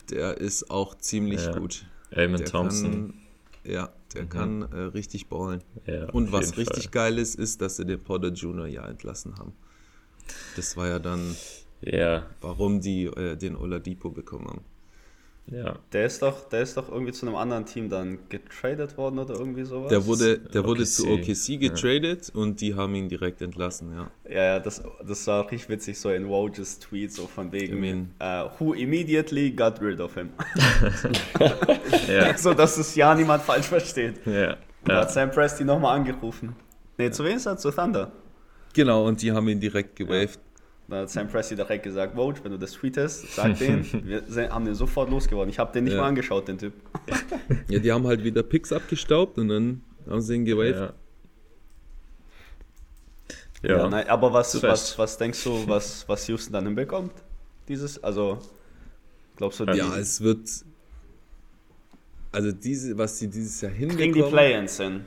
[0.09, 1.57] der ist auch ziemlich Ja.
[1.57, 1.85] gut.
[2.11, 2.91] Eamon Thompson.
[2.91, 3.13] Kann,
[3.71, 5.61] ja, der kann äh, richtig ballen.
[5.85, 6.91] Ja, Und was richtig Fall.
[6.91, 9.53] geil ist, ist, dass sie den Potter Junior ja entlassen haben.
[10.55, 11.35] Das war ja dann,
[11.81, 14.61] Ja, warum die äh, den Oladipo bekommen haben.
[15.47, 15.75] ja.
[15.93, 19.33] Der ist doch, der ist doch irgendwie zu einem anderen Team dann getradet worden oder
[19.35, 19.89] irgendwie sowas.
[19.89, 20.89] Der wurde, der wurde OKC.
[20.91, 24.11] zu OKC getradet und die haben ihn direkt entlassen, ja.
[24.29, 27.79] Ja, ja, das, das war richtig witzig, so in Woj's Tweet, so von wegen, Ich
[27.79, 30.29] mein- äh, who immediately got rid of him.
[32.07, 34.25] Ja, so, dass es ja niemand falsch versteht.
[34.25, 34.57] ja.
[34.85, 35.09] Da hat ja.
[35.09, 36.55] Sam Presti nochmal angerufen.
[36.97, 37.57] Nee, zu wem ist er?
[37.57, 38.11] Zu Thunder.
[38.73, 40.39] Genau, und die haben ihn direkt gewaved.
[40.87, 44.65] Da hat Sam Presti direkt gesagt, Woj, wenn du das tweetest, sag den, wir haben
[44.65, 45.49] den sofort losgeworden.
[45.49, 46.01] Ich habe den nicht Ja.
[46.01, 46.73] mal angeschaut, den Typ.
[47.67, 50.79] Ja, die haben halt wieder Picks abgestaubt und dann haben sie ihn gewaved.
[50.79, 50.93] Ja.
[53.61, 57.11] Ja, Ja, nein, aber was, was, was denkst du, was, was Houston dann hinbekommt?
[57.67, 58.39] Dieses, also,
[59.35, 60.47] glaubst du, die Ja, es wird.
[62.31, 64.31] Also diese, was sie dieses Jahr kriegen die hinbekommen.
[64.31, 65.05] Play-Ins hin?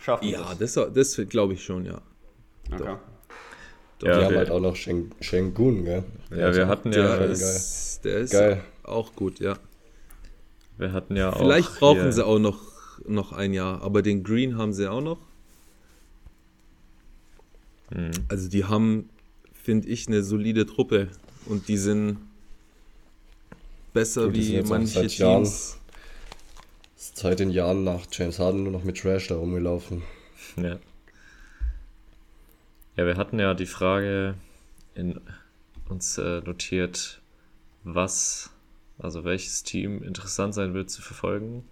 [0.00, 0.74] Schaffen Ja, das?
[0.74, 2.00] das, das glaube ich schon, ja.
[2.70, 2.96] Okay.
[4.00, 6.04] Die ja, haben wir, halt auch noch Shen- Shengun, gell?
[6.30, 8.60] ja, wir hatten ja, Der ist, der ist Geil.
[8.82, 9.56] auch gut, ja.
[10.78, 11.38] wir hatten ja auch.
[11.38, 12.60] Vielleicht brauchen hier- sie auch noch,
[13.06, 15.18] noch ein Jahr, aber den Green haben sie auch noch.
[17.90, 18.10] Mhm.
[18.28, 19.08] Also die haben,
[19.52, 21.08] finde ich, eine solide Truppe.
[21.46, 22.18] und die sind
[23.92, 25.78] besser Gut, die sind wie auch manche seit Jahren- Teams.
[26.96, 30.02] Ist seit den Jahren nach James Harden nur noch mit Trash da rumgelaufen.
[30.56, 30.78] Ja.
[32.96, 34.34] Ja, wir hatten ja die Frage
[34.94, 35.20] in
[35.88, 37.20] uns äh, notiert,
[37.84, 38.50] was,
[38.98, 41.64] also welches Team interessant sein wird zu verfolgen.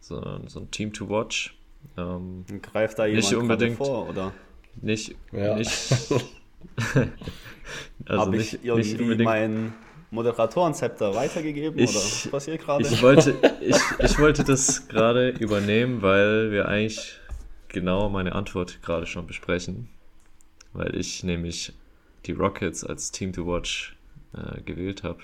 [0.00, 1.56] So, so ein Team to watch.
[1.96, 3.76] Ähm, Greift da jemand Nicht unbedingt.
[3.78, 4.32] vor, oder?
[4.80, 5.56] nicht, Ja.
[5.56, 5.70] nicht,
[8.06, 9.24] also Habe nicht, ich nicht irgendwie unbedingt.
[9.24, 9.74] mein
[10.10, 12.82] Moderatorenzepter weitergegeben, Ich- oder was passiert gerade?
[12.84, 17.18] Ich wollte, ich, ich wollte das gerade übernehmen, weil wir eigentlich
[17.68, 19.88] genau meine Antwort gerade schon besprechen.
[20.72, 21.72] Weil ich nämlich
[22.26, 23.96] die Rockets als Team to Watch
[24.34, 25.18] äh, gewählt habe.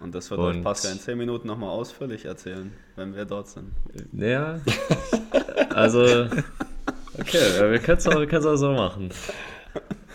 [0.00, 3.48] Und das wird Und- euch Pascal in 10 Minuten nochmal ausführlich erzählen, wenn wir dort
[3.48, 3.72] sind.
[4.12, 4.60] Naja,
[5.70, 6.28] also,
[7.18, 9.10] okay, wir können es auch, auch so machen.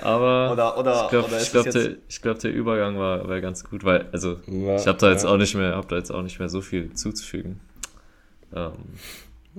[0.02, 4.08] Aber Oder- oder- ich glaube, glaub, der, glaub, der Übergang war, war ganz gut, weil,
[4.14, 5.30] also, Ja, ich habe da jetzt ja.
[5.30, 7.60] auch nicht mehr, hab da jetzt auch nicht mehr so viel zuzufügen.
[8.56, 8.72] Ähm,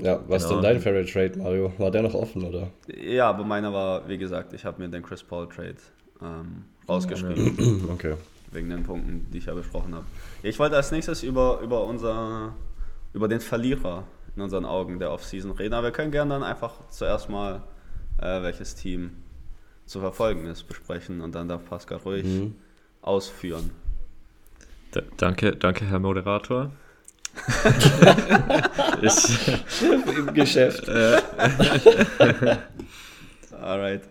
[0.03, 0.55] Ja, was Genau.
[0.55, 1.73] denn dein Favorite Trade, Mario?
[1.79, 2.69] War der noch offen, oder?
[2.97, 5.77] Ja, aber meiner war, wie gesagt, ich habe mir den Chris Paul Trade
[6.23, 8.15] ähm, rausgeschrieben, Okay.
[8.53, 10.07] wegen den Punkten, die ich ja besprochen habe.
[10.43, 12.55] Ich wollte als nächstes über, über, unser,
[13.13, 14.05] über den Verlierer
[14.37, 17.63] in unseren Augen der Offseason reden, aber wir können gerne dann einfach zuerst mal,
[18.19, 19.11] äh, welches Team
[19.87, 22.55] zu verfolgen ist, besprechen und dann darf Pascal ruhig Mhm.
[23.03, 23.71] ausführen.
[24.93, 26.71] Da, danke, danke, Herr Moderator.
[29.03, 29.49] ich,
[29.83, 30.89] Im Geschäft.
[33.61, 34.03] Alright.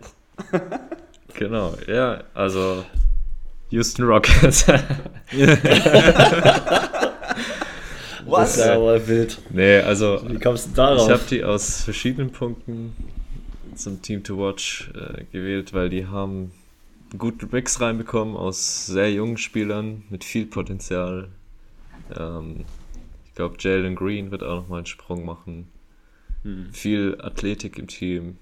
[1.34, 2.84] genau, ja, also
[3.70, 4.64] Houston Rockets.
[8.26, 9.38] Das ist aber wild.
[9.50, 11.06] nee, also Wie kommst du darauf?
[11.06, 12.94] ich habe die aus verschiedenen Punkten
[13.74, 16.52] zum Team to Watch äh, gewählt, weil die haben
[17.16, 21.28] guten Mix reinbekommen aus sehr jungen Spielern mit viel Potenzial.
[22.16, 22.64] Ähm,
[23.40, 25.68] glaube, Jalen Green wird auch nochmal einen Sprung machen.
[26.42, 26.72] Hm.
[26.72, 28.36] Viel Athletik im Team.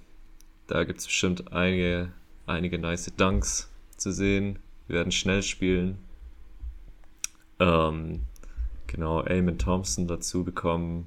[0.66, 2.10] Da gibt es bestimmt einige,
[2.46, 4.58] einige nice Dunks zu sehen.
[4.88, 5.98] Wir werden schnell spielen.
[7.60, 8.22] Ähm,
[8.88, 11.06] genau, Eamon Thompson dazu bekommen.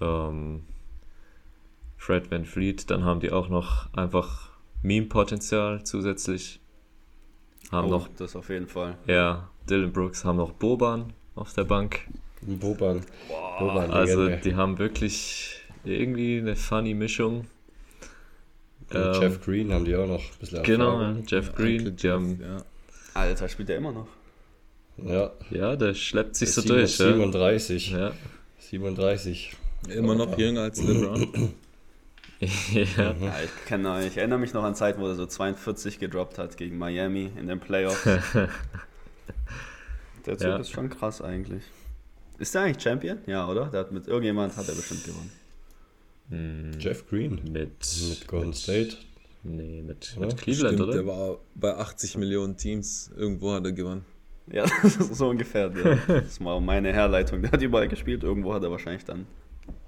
[0.00, 0.64] Ähm,
[1.98, 2.90] Fred Van Fleet.
[2.90, 4.50] Dann haben die auch noch einfach
[4.82, 6.60] Meme-Potenzial zusätzlich.
[7.70, 8.96] Haben Oh, noch, das auf jeden Fall.
[9.06, 12.06] ja, Dylan Brooks haben noch Boban auf der Bank.
[12.46, 13.02] Boban.
[13.58, 17.46] Boban, Also die haben wirklich irgendwie eine funny Mischung.
[18.92, 21.24] Ähm, Jeff Green haben die auch noch ein bisschen Genau, Erfahrung.
[21.26, 22.62] Jeff Green, die haben, ja.
[23.14, 24.08] Alter, spielt er immer noch?
[24.98, 26.98] Ja, ja, der schleppt sich so Sieben- durch.
[26.98, 27.06] Ja.
[27.12, 27.90] 37.
[27.90, 28.12] Ja.
[28.58, 29.56] 37.
[29.88, 31.52] Immer noch jünger als LeBron.
[32.72, 32.82] ja.
[32.96, 36.56] Ja, ich, noch- ich erinnere mich noch an Zeiten, wo er so 42 gedroppt hat
[36.56, 38.04] gegen Miami in den Playoffs.
[40.26, 40.56] Der Zug Ja.
[40.56, 41.62] ist schon krass eigentlich.
[42.38, 43.18] Ist der eigentlich Champion?
[43.26, 43.66] Ja, oder?
[43.66, 45.30] Der hat mit irgendjemand hat er bestimmt gewonnen.
[46.30, 47.40] Hm, Jeff Green.
[47.44, 47.52] mit,
[48.08, 48.96] Mit Golden State.
[49.42, 50.28] Nee, mit, Oder?
[50.28, 51.06] mit Cleveland, Stimmt, der oder?
[51.06, 53.10] war bei 80 Millionen Teams.
[53.14, 54.04] Irgendwo hat er gewonnen.
[54.50, 55.68] Ja, das ist so ungefähr.
[55.68, 57.42] Der, das ist mal meine Herleitung.
[57.42, 58.22] Der hat überall gespielt.
[58.22, 59.26] Irgendwo hat er wahrscheinlich dann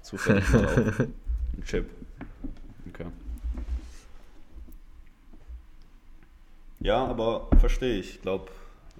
[0.03, 1.13] zufällig auch einen
[1.65, 1.85] Chip.
[2.89, 3.07] Okay.
[6.79, 8.15] Ja, aber verstehe ich.
[8.15, 8.45] Ich glaube,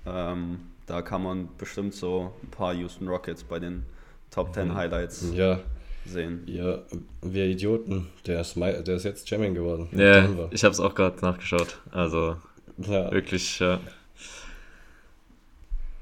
[0.05, 3.85] ähm, da kann man bestimmt so ein paar Houston Rockets bei den
[4.31, 5.59] Top 10 Highlights Ja,
[6.05, 6.43] sehen.
[6.47, 6.79] ja,
[7.21, 8.07] wir Idioten.
[8.25, 9.89] Der ist, der ist jetzt Champion geworden.
[9.91, 10.49] Ja, Denver.
[10.51, 11.79] ich habe es auch gerade nachgeschaut.
[11.91, 12.37] Also
[12.77, 13.11] ja.
[13.11, 13.79] wirklich, ja.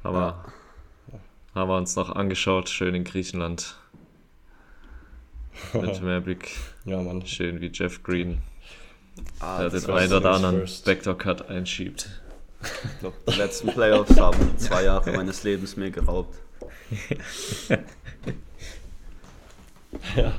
[0.03, 0.45] Haben, wir,
[1.55, 3.75] haben wir uns noch angeschaut, schön in Griechenland.
[5.73, 6.51] Mit mehr Blick,
[6.85, 7.25] ja, Mann.
[7.25, 8.39] schön wie Jeff Green,
[9.39, 10.69] Ah, der den einen oder anderen.
[10.85, 12.09] Backdoor-Cut einschiebt.
[12.65, 16.35] Ich glaub, die letzten Playoffs haben zwei Jahre meines Lebens mir geraubt.
[20.15, 20.33] Ja,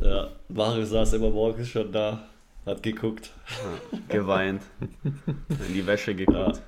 [0.00, 0.28] ja.
[0.48, 2.28] Mario saß immer morgens schon da,
[2.64, 3.30] hat geguckt.
[4.08, 4.62] Geweint.
[5.02, 6.62] In die Wäsche geguckt.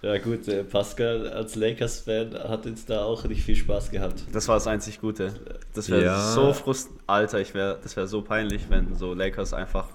[0.00, 4.22] Ja gut, der Pascal als Lakers-Fan hat jetzt da auch nicht viel Spaß gehabt.
[4.32, 5.34] Das war das einzig Gute.
[5.74, 6.32] Das wäre Ja.
[6.32, 7.02] so frustrierend.
[7.08, 9.88] Alter, ich wär, das wäre so peinlich, wenn so Lakers einfach,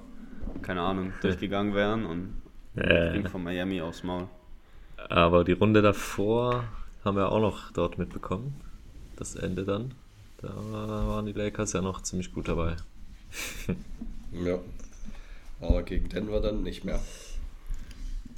[0.62, 2.42] keine Ahnung, durchgegangen wären und
[2.76, 4.28] Äh, ging von Miami aufs Maul.
[5.10, 6.64] aber die Runde davor
[7.06, 8.60] haben wir auch noch dort mitbekommen.
[9.16, 9.94] Das Ende dann.
[10.42, 12.76] Da waren die Lakers ja noch ziemlich gut dabei.
[14.32, 14.58] Ja.
[15.62, 17.00] Aber gegen Denver dann nicht mehr.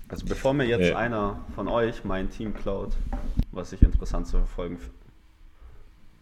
[0.09, 0.97] Also bevor mir jetzt Ja.
[0.97, 2.91] einer von euch mein Team klaut,
[3.53, 4.77] was ich interessant zu verfolgen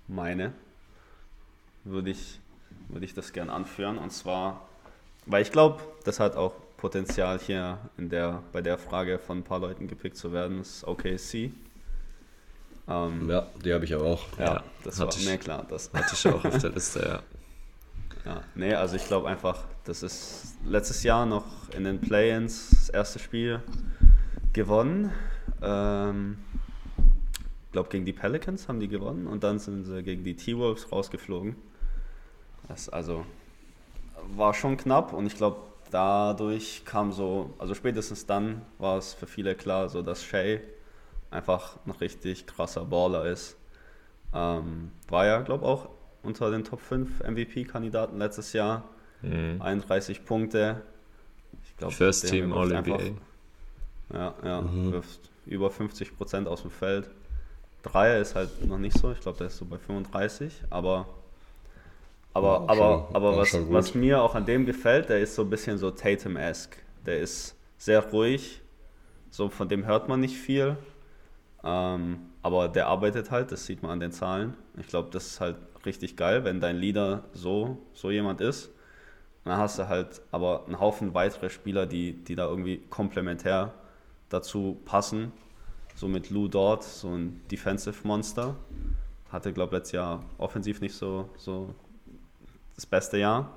[0.07, 0.53] meine,
[1.83, 2.39] würde ich,
[2.89, 3.97] würde ich das gern anführen.
[3.97, 4.61] Und zwar,
[5.25, 9.43] weil ich glaube, das hat auch Potenzial hier in der, bei der Frage von ein
[9.45, 11.49] paar Leuten gepickt zu werden, ist OKC.
[12.89, 14.25] Ähm, Ja, die habe ich aber auch.
[14.37, 15.25] ja, Ja, das hatte war ich.
[15.25, 15.65] mir klar.
[15.69, 17.23] Das, Hatte ich auch auf der Liste, ja.
[18.29, 22.89] Ja, nee, also ich glaube einfach, das ist letztes Jahr noch in den Play-ins das
[22.89, 23.61] erste Spiel
[24.51, 25.09] gewonnen.
[25.61, 26.37] Ähm,
[27.67, 30.91] ich glaube, gegen die Pelicans haben die gewonnen und dann sind sie gegen die T-Wolves
[30.91, 31.55] rausgeflogen.
[32.67, 33.25] Das also
[34.35, 35.61] war schon knapp und ich glaube,
[35.93, 40.61] dadurch kam so, also spätestens dann war es für viele klar, so dass Shay
[41.31, 43.57] einfach ein richtig krasser Baller ist.
[44.33, 45.89] Ähm, war ja, glaube auch
[46.23, 48.83] unter den Top 5 MVP-Kandidaten letztes Jahr.
[49.21, 49.61] Mhm.
[49.61, 50.81] 31 Punkte.
[51.63, 53.11] Ich glaub, First Team All-NBA.
[54.13, 54.91] Ja, ja, Mhm.
[54.91, 57.09] wirft über 50 Prozent aus dem Feld.
[57.83, 59.11] Dreier ist halt noch nicht so.
[59.11, 60.63] Ich glaube, der ist so bei 35.
[60.69, 61.07] Aber,
[62.33, 65.43] aber, Auch aber, schon- aber was, was mir auch an dem gefällt, der ist so
[65.43, 66.77] ein bisschen so Tatum-esque.
[67.05, 68.61] Der ist sehr ruhig.
[69.29, 70.77] So von dem hört man nicht viel.
[71.63, 74.55] Ähm, aber der arbeitet halt, das sieht man an den Zahlen.
[74.77, 78.67] Ich glaube, das ist halt richtig geil, wenn dein Leader so, so jemand ist.
[78.67, 83.73] Und dann hast du halt aber einen Haufen weitere Spieler, die, die da irgendwie komplementär
[84.29, 85.31] dazu passen.
[85.95, 88.55] So mit Lou Dort, so ein Defensive Monster.
[89.31, 91.73] Hatte, glaube ich, letztes Jahr offensiv nicht so, so
[92.75, 93.51] das beste Jahr.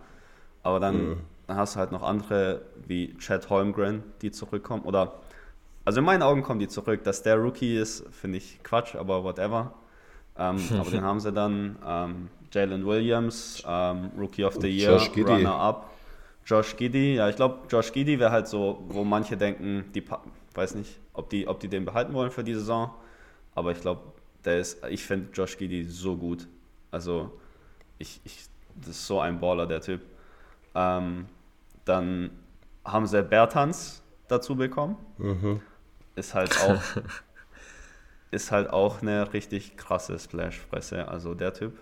[0.63, 1.17] Aber dann, Mhm.
[1.47, 4.83] dann hast du halt noch andere wie Chad Holmgren, die zurückkommen.
[4.85, 5.15] Oder,
[5.85, 7.05] also in meinen Augen kommen die zurück.
[7.05, 9.75] Dass der Rookie ist, finde ich Quatsch, aber whatever.
[10.39, 11.77] Ähm, aber den haben sie dann.
[11.87, 14.99] Ähm, Jalen Williams, ähm, Rookie of the Year.
[15.17, 15.91] Runner-up.
[16.47, 20.05] Josh Giddy, ja, ich glaube, Josh Giddy wäre halt so, wo manche denken, die
[20.55, 22.95] weiß nicht, ob die, ob die den behalten wollen für die Saison,
[23.57, 24.01] aber ich glaube,
[24.45, 26.47] der ist, ich finde Josh Giddy so gut.
[26.93, 27.33] Also,
[27.99, 28.45] ich, ich,
[28.81, 30.01] das ist so ein Baller, der Typ.
[30.75, 31.27] Ähm,
[31.85, 32.31] dann
[32.85, 34.97] haben sie Bertans dazu bekommen.
[35.19, 35.61] Mhm.
[36.17, 36.83] Ist halt auch,
[38.31, 41.79] ist halt auch eine richtig krasse Splash-Fresse, also der Typ.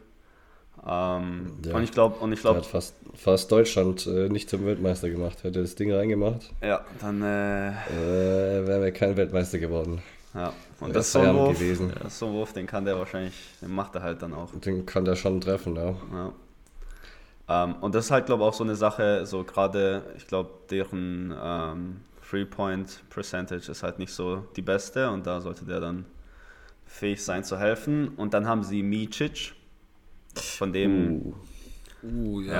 [0.86, 1.76] Ähm, Ja.
[1.76, 5.08] Und ich glaube, und ich Der glaube, hat fast, fast Deutschland äh, nicht zum Weltmeister
[5.08, 5.42] gemacht.
[5.44, 10.02] Hätte das Ding reingemacht, ja, dann, äh, äh, wären wir kein Weltmeister geworden.
[10.34, 10.52] ja.
[10.80, 11.92] Und das ist so ein Wurf, gewesen.
[12.02, 14.50] das ist so ein Wurf, den kann der wahrscheinlich, den macht er halt dann auch.
[14.52, 15.94] Den kann der schon treffen, ja.
[16.12, 16.32] Ja.
[17.48, 20.50] Ähm, und das ist halt, glaube ich, auch so eine Sache, so gerade, ich glaube,
[20.70, 26.06] deren ähm, Three-Point-Percentage ist halt nicht so die beste und da sollte der dann
[26.86, 28.08] fähig sein zu helfen.
[28.16, 29.54] Und dann haben sie Micic,
[30.34, 31.34] von dem,
[32.02, 32.52] Uh, ja.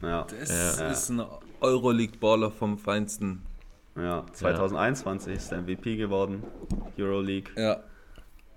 [0.00, 0.08] Ja.
[0.08, 0.88] ja, Das Ja.
[0.90, 1.22] ist ein
[1.60, 3.42] Euroleague-Baller vom Feinsten.
[3.94, 6.42] ja, 2021 ist der MVP geworden,
[6.98, 7.52] Euroleague.
[7.56, 7.82] Ja.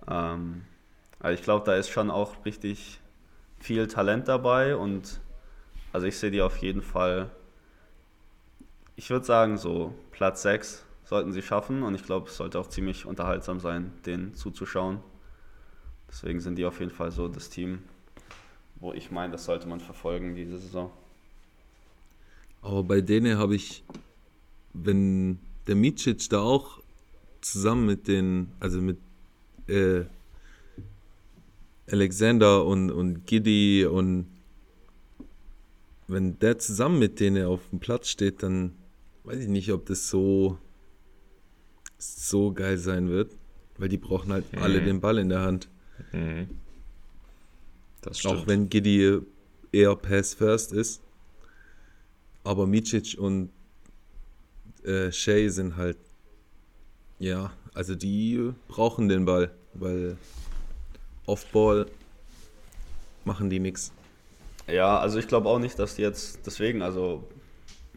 [0.08, 0.64] Ähm,
[1.20, 3.00] also ich glaube, da ist schon auch richtig
[3.66, 5.20] viel Talent dabei und
[5.92, 7.32] also ich sehe die auf jeden Fall,
[8.96, 12.70] ich würde sagen, so Platz 6 sollten sie schaffen und ich glaube, es sollte auch
[12.70, 15.00] ziemlich unterhaltsam sein, denen zuzuschauen.
[16.08, 17.80] Deswegen sind die auf jeden Fall so das Team,
[18.76, 20.92] wo ich meine, das sollte man verfolgen diese Saison.
[22.62, 23.84] Aber bei denen habe ich,
[24.74, 26.82] wenn der Micic da auch
[27.42, 29.00] zusammen mit den, also mit
[29.68, 30.06] äh,
[31.90, 34.28] Alexander und, und Giddy und
[36.08, 38.74] wenn der zusammen mit denen auf dem Platz steht, dann
[39.24, 40.58] weiß ich nicht, ob das so,
[41.98, 43.32] so geil sein wird,
[43.78, 44.86] weil die brauchen halt alle Mhm.
[44.86, 45.68] den Ball in der Hand.
[46.12, 46.48] Mhm.
[48.26, 49.20] Auch wenn Giddy
[49.72, 51.02] eher Pass First ist.
[52.44, 53.50] Aber Micic und
[54.84, 55.98] äh, Shea sind halt,
[57.18, 60.18] ja, also die brauchen den Ball, weil
[61.26, 61.88] Off-Ball
[63.24, 63.92] machen die nichts.
[64.68, 67.24] Ja, also ich glaube auch nicht, dass die jetzt deswegen, also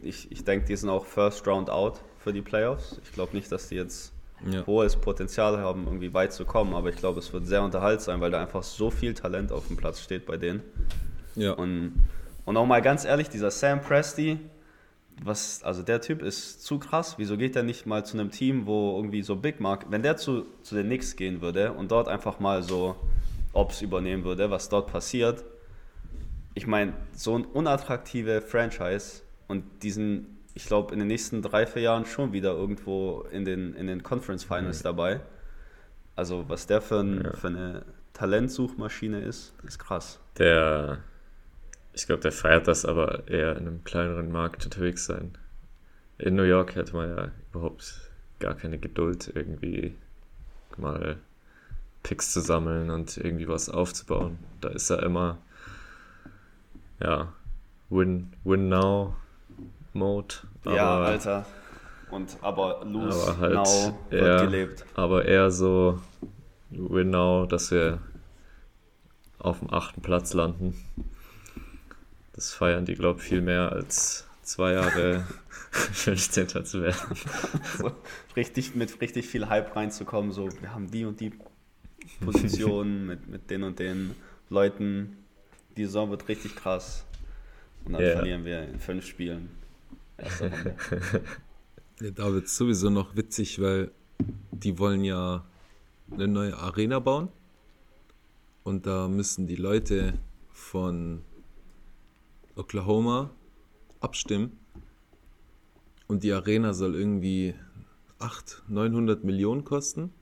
[0.01, 2.99] ich, ich denke, die sind auch First Round out für die Playoffs.
[3.03, 4.11] Ich glaube nicht, dass die jetzt
[4.49, 4.65] Ja.
[4.65, 8.31] hohes Potenzial haben, irgendwie weit zu kommen, aber ich glaube, es wird sehr unterhaltsam, weil
[8.31, 10.61] da einfach so viel Talent auf dem Platz steht bei denen.
[11.35, 11.53] Ja.
[11.53, 11.93] Und,
[12.45, 14.39] und auch mal ganz ehrlich, dieser Sam Presti,
[15.21, 17.15] was, also der Typ ist zu krass.
[17.17, 20.15] Wieso geht der nicht mal zu einem Team, wo irgendwie so Big Mark, wenn der
[20.15, 22.95] zu, zu den Knicks gehen würde und dort einfach mal so
[23.53, 25.43] Ops übernehmen würde, was dort passiert.
[26.53, 31.83] Ich meine, so ein unattraktive Franchise und diesen, ich glaube, in den nächsten drei, vier
[31.83, 35.21] Jahren schon wieder irgendwo in den, in den Conference Finals dabei.
[36.15, 37.33] Also, was der für, ein, Ja.
[37.33, 40.19] für eine Talentsuchmaschine ist, ist krass.
[40.37, 40.99] Der,
[41.93, 45.37] ich glaube, der feiert das aber eher in einem kleineren Markt unterwegs sein.
[46.17, 49.95] In New York hätte man ja überhaupt gar keine Geduld, irgendwie
[50.77, 51.17] mal
[52.03, 54.39] Picks zu sammeln und irgendwie was aufzubauen.
[54.61, 55.37] Da ist er immer,
[56.99, 57.33] ja,
[57.89, 59.15] Win, Win Now
[59.93, 60.35] Mode
[60.65, 61.45] ja, aber- Alter.
[62.11, 64.85] Und aber lose Aber halt now wird eher, gelebt.
[64.95, 66.01] aber eher so
[66.71, 67.99] win now, dass wir
[69.37, 70.73] auf dem achten Platz landen.
[72.33, 75.23] Das feiern die, glaube ich, viel mehr als zwei Jahre
[75.71, 76.47] 15.
[76.65, 76.97] zu werden.
[77.77, 77.91] so
[78.35, 80.31] richtig mit richtig viel Hype reinzukommen.
[80.31, 81.31] So, wir haben die und die
[82.21, 84.15] Positionen mit, mit den und den
[84.49, 85.17] Leuten.
[85.77, 87.05] Die Saison wird richtig krass.
[87.85, 88.11] Und dann Ja.
[88.13, 89.49] verlieren wir in fünf Spielen.
[92.01, 93.91] Ja, da wird es sowieso noch witzig, weil
[94.51, 95.45] die wollen ja
[96.11, 97.27] eine neue Arena bauen.
[98.63, 100.13] Und da müssen die Leute
[100.53, 101.21] von
[102.55, 103.31] Oklahoma
[103.99, 104.57] abstimmen.
[106.07, 107.53] Und die Arena soll irgendwie
[108.19, 110.13] 800, 900 Millionen kosten.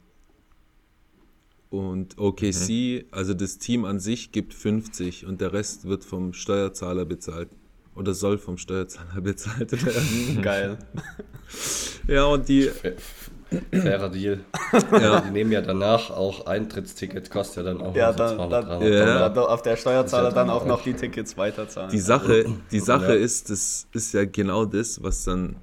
[1.70, 7.04] Und OKC, also das Team an sich, gibt 50 und der Rest wird vom Steuerzahler
[7.06, 7.50] bezahlt.
[7.96, 10.42] Oder soll vom Steuerzahler bezahlt werden.
[10.42, 10.78] Geil.
[12.08, 12.90] ja, und die, Fa-
[13.72, 14.42] Fairer Deal.
[14.92, 18.36] ja, Die nehmen ja danach auch Eintrittsticket, kostet ja dann auch Ja, noch so dann,
[18.38, 19.30] 200, dann, 300 Ja.
[19.30, 21.90] dann auf der Steuerzahler ja dann auch dann noch die Tickets weiterzahlen.
[21.90, 23.20] Die Sache, die Sache Ja.
[23.24, 25.56] ist, das ist ja genau das, was dann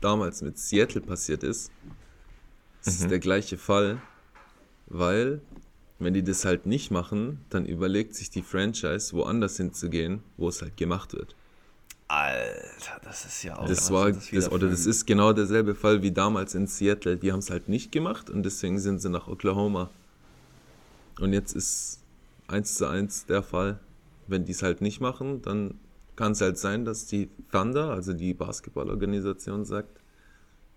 [0.00, 1.70] damals mit Seattle passiert ist.
[2.84, 4.00] Das ist der gleiche Fall,
[4.88, 5.40] weil
[5.98, 10.62] wenn die das halt nicht machen, dann überlegt sich die Franchise, woanders hinzugehen, wo es
[10.62, 11.34] halt gemacht wird.
[12.06, 16.02] Alter, das ist ja auch Das war, wieder das, oder das ist genau derselbe Fall
[16.02, 17.16] wie damals in Seattle.
[17.16, 19.90] Die haben es halt nicht gemacht und deswegen sind sie nach Oklahoma.
[21.20, 22.00] Und jetzt ist
[22.46, 23.78] eins zu eins der Fall.
[24.26, 25.74] Wenn die es halt nicht machen, dann
[26.16, 30.00] kann es halt sein, dass die Thunder, also die Basketballorganisation, sagt,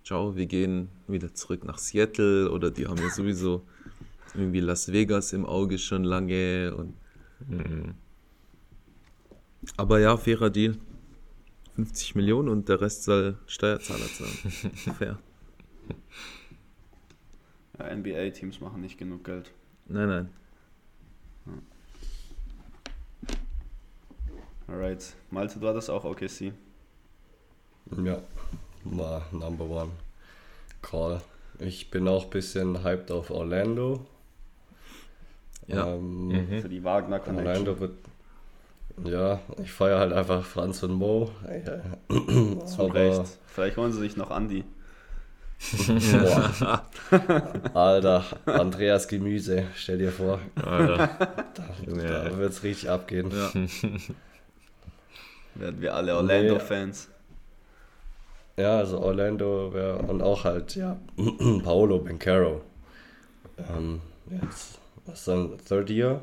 [0.04, 3.62] ciao, wir gehen wieder zurück nach Seattle oder die haben ja sowieso
[4.34, 6.94] irgendwie Las Vegas im Auge schon lange und
[9.76, 10.76] aber ja, fairer Deal.
[11.76, 14.52] 50 Millionen und der Rest soll Steuerzahler zahlen.
[14.98, 15.18] Fair.
[17.78, 19.50] Ja, NBA-Teams machen nicht genug Geld.
[19.86, 20.28] Nein, nein.
[24.68, 25.14] Alright.
[25.30, 26.52] Malte, du hattest auch OKC.
[28.04, 28.22] Ja,
[28.84, 29.92] war Number One
[30.82, 31.22] Call.
[31.58, 34.06] Ich bin auch ein bisschen hyped auf Orlando.
[35.66, 35.94] Ja.
[35.94, 36.60] Ähm, Mhm.
[36.62, 37.46] Für die Wagner Connection.
[37.48, 37.92] Orlando wird.
[39.04, 41.30] Ja, ich feiere halt einfach Franz und Mo.
[41.48, 41.62] Äh,
[42.66, 43.22] Zu aber- Recht.
[43.46, 44.64] Vielleicht holen sie sich noch Andi.
[45.70, 46.82] Boah.
[47.72, 50.40] Alter, Andreas Gemüse, stell dir vor.
[50.56, 51.08] Alter.
[51.54, 53.30] Da, da wird es richtig abgehen.
[53.30, 53.50] Ja.
[55.54, 57.08] Werden wir alle Orlando-Fans.
[58.56, 60.96] Ja, also Orlando wär, und auch halt, ja,
[61.64, 62.60] Paolo Bencaro.
[63.58, 64.00] Ähm,
[64.30, 66.20] jetzt, was ist dann, Third Year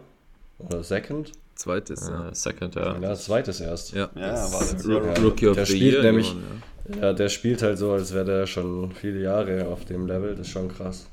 [0.60, 1.32] oder Second?
[1.56, 2.30] Zweites, ja.
[2.30, 2.98] Äh, Second, ja.
[3.00, 3.92] Ja, zweites erst.
[3.94, 6.64] Ja, Ja, das war ja- Rookie of Der the spielt Year nämlich- gewonnen,
[7.02, 10.32] Ja, der spielt halt so, als wäre der schon viele Jahre auf dem Level.
[10.32, 11.06] Das ist schon krass.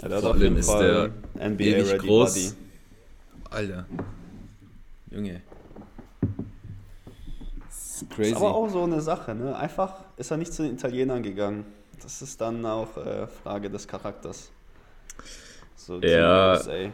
[0.00, 2.32] Ja, der Vor allem ist Fall der NBA ewig Ready groß.
[2.34, 2.44] Body.
[2.46, 3.50] ja.
[3.50, 3.86] Alter.
[5.10, 5.42] Junge.
[7.66, 8.30] Das ist crazy.
[8.30, 9.54] Ist aber auch so eine Sache, ne?
[9.56, 11.66] Einfach ist er nicht zu den Italienern gegangen.
[12.02, 14.50] Das ist dann auch äh, Frage des Charakters.
[15.90, 16.52] So Team Ja.
[16.52, 16.92] USA.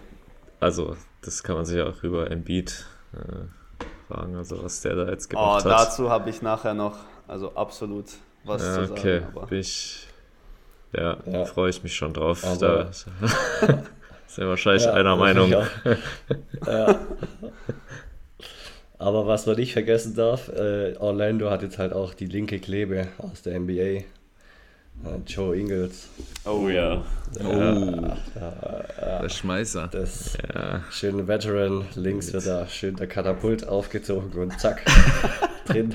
[0.59, 5.27] Also, das kann man sich auch über Embiid äh, fragen, also was der da jetzt
[5.27, 5.73] Oh, gemacht hat.
[5.73, 6.97] dazu habe ich nachher noch,
[7.29, 8.07] also absolut
[8.45, 8.93] was ja, zu sagen.
[8.93, 10.07] okay, Aber bin ich,
[10.97, 11.45] ja, Ja.
[11.45, 12.43] freue ich mich schon drauf.
[12.43, 12.89] Also- da
[14.29, 15.51] sind wir wahrscheinlich Ja, einer Meinung.
[16.67, 16.99] Ja.
[18.99, 23.09] Aber was man nicht vergessen darf, äh, Orlando hat jetzt halt auch die linke Klebe
[23.19, 24.05] aus der NBA.
[25.27, 26.09] Joe Ingles.
[26.45, 27.05] oh ja.
[27.41, 28.15] oh,
[29.23, 29.89] der Schmeißer.
[29.89, 31.85] Das Ja, schöne Veteran.
[31.95, 34.83] Links wird da schön der Katapult aufgezogen und zack,
[35.67, 35.95] drin.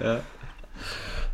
[0.00, 0.20] ja.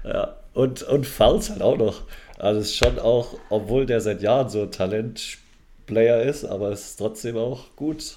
[0.05, 2.03] Ja, und, und Fouls halt auch noch.
[2.39, 6.91] Also es ist schon auch, obwohl der seit Jahren so ein Talentplayer ist, aber es
[6.91, 8.17] ist trotzdem auch gut,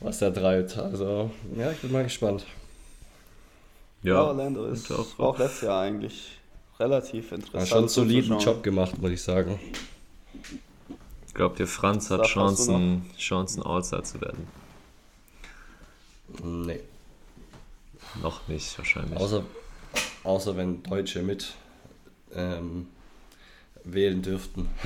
[0.00, 0.76] was er treibt.
[0.76, 2.44] Also, ja, ich bin mal gespannt.
[4.06, 4.22] Ja, ja.
[4.22, 6.38] Orlando ist auch, auch- letztes Jahr eigentlich
[6.78, 7.68] relativ Hat interessant.
[7.68, 8.38] schon einen soliden.
[8.38, 9.58] Job gemacht, muss ich sagen.
[11.34, 14.46] Glaubt ihr, Franz hat Chancen, Chancen All-Star zu werden?
[16.42, 16.80] Nee.
[18.22, 19.18] Noch nicht, wahrscheinlich.
[19.18, 19.42] Außer,
[20.24, 21.54] außer wenn Deutsche mit
[22.34, 22.86] ähm,
[23.84, 24.68] wählen dürften.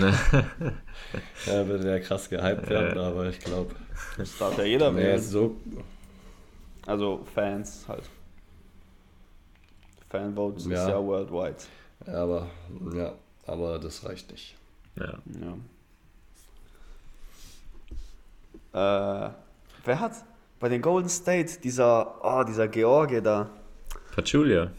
[1.47, 3.75] ja, würde der krass gehypt werden, aber ich glaube,
[4.17, 5.23] Das darf ja jeder nee, wählen.
[5.23, 5.57] so,
[6.87, 8.03] Also Fans halt.
[10.11, 10.89] Fanvotes ist Ja.
[10.91, 11.57] ja worldwide.
[12.07, 12.47] aber
[12.95, 13.13] ja,
[13.47, 14.57] aber das reicht nicht.
[14.97, 15.15] ja.
[15.41, 15.57] Ja.
[18.73, 19.31] Äh,
[19.85, 20.13] wer hat
[20.61, 23.49] bei den Golden State dieser, oh, dieser George da,
[24.15, 24.71] Pachulia.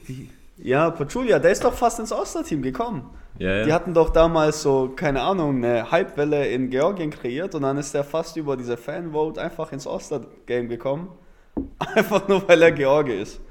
[0.57, 3.09] Ja, Pachulia, der ist doch fast ins Osterteam gekommen.
[3.39, 3.65] Ja, ja.
[3.65, 7.95] Die hatten doch damals so, keine Ahnung, eine Hypewelle in Georgien kreiert und dann ist
[7.95, 11.09] er fast über diese Fanvote einfach ins Oster-Game gekommen.
[11.79, 13.41] Einfach nur, weil er George ist.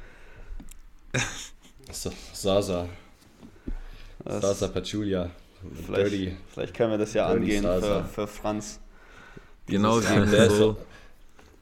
[1.93, 2.89] So, Sasa.
[4.25, 5.31] Das- Sasa Pachulia.
[5.87, 6.37] Vielleicht, Dirty.
[6.53, 8.81] vielleicht können wir das ja Dirty angehen für, für Franz.
[9.67, 10.77] Genau, gegen Der ist so, so,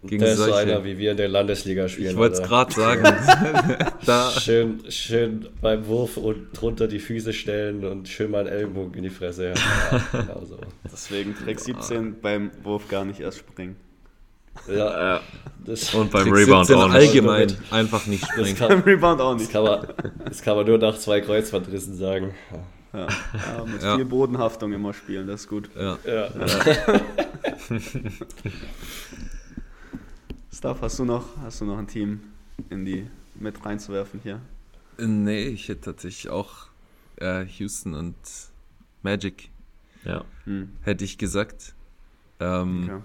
[0.04, 0.58] gegen der ist so solche.
[0.60, 2.10] einer, wie wir in der Landesliga spielen.
[2.12, 3.02] ich wollte es gerade sagen.
[4.06, 8.94] da, Schön, schön beim Wurf und drunter die Füße stellen und schön mal einen Ellenbogen
[8.94, 9.48] in die Fresse.
[9.54, 10.58] Ja, genau so.
[10.90, 13.74] Deswegen Trick 17 beim Wurf gar nicht erst springen.
[14.66, 14.74] Ja,
[15.14, 15.20] Ja.
[15.64, 16.96] das, Und beim Rebound 17 auch nicht.
[17.08, 18.56] allgemein einfach nicht das, springen.
[18.56, 19.52] kann, Beim Rebound auch das, nicht.
[19.52, 19.86] kann man,
[20.24, 22.34] das kann man nur nach zwei Kreuzbandrissen sagen.
[22.92, 23.06] Ja.
[23.32, 23.96] Ja, mit Ja.
[23.96, 25.68] viel Bodenhaftung immer spielen, das ist gut.
[25.76, 25.98] Ja.
[26.06, 26.28] Ja.
[30.52, 32.20] Staff, hast du noch, hast du noch ein Team
[32.70, 33.06] in die
[33.38, 34.40] mit reinzuwerfen hier?
[34.98, 36.66] Nee, ich hätte tatsächlich auch
[37.20, 38.16] äh, Houston und
[39.02, 39.50] Magic,
[40.04, 40.24] Ja.
[40.44, 40.70] Hm.
[40.82, 41.74] hätte ich gesagt.
[42.40, 43.02] Ähm, Okay.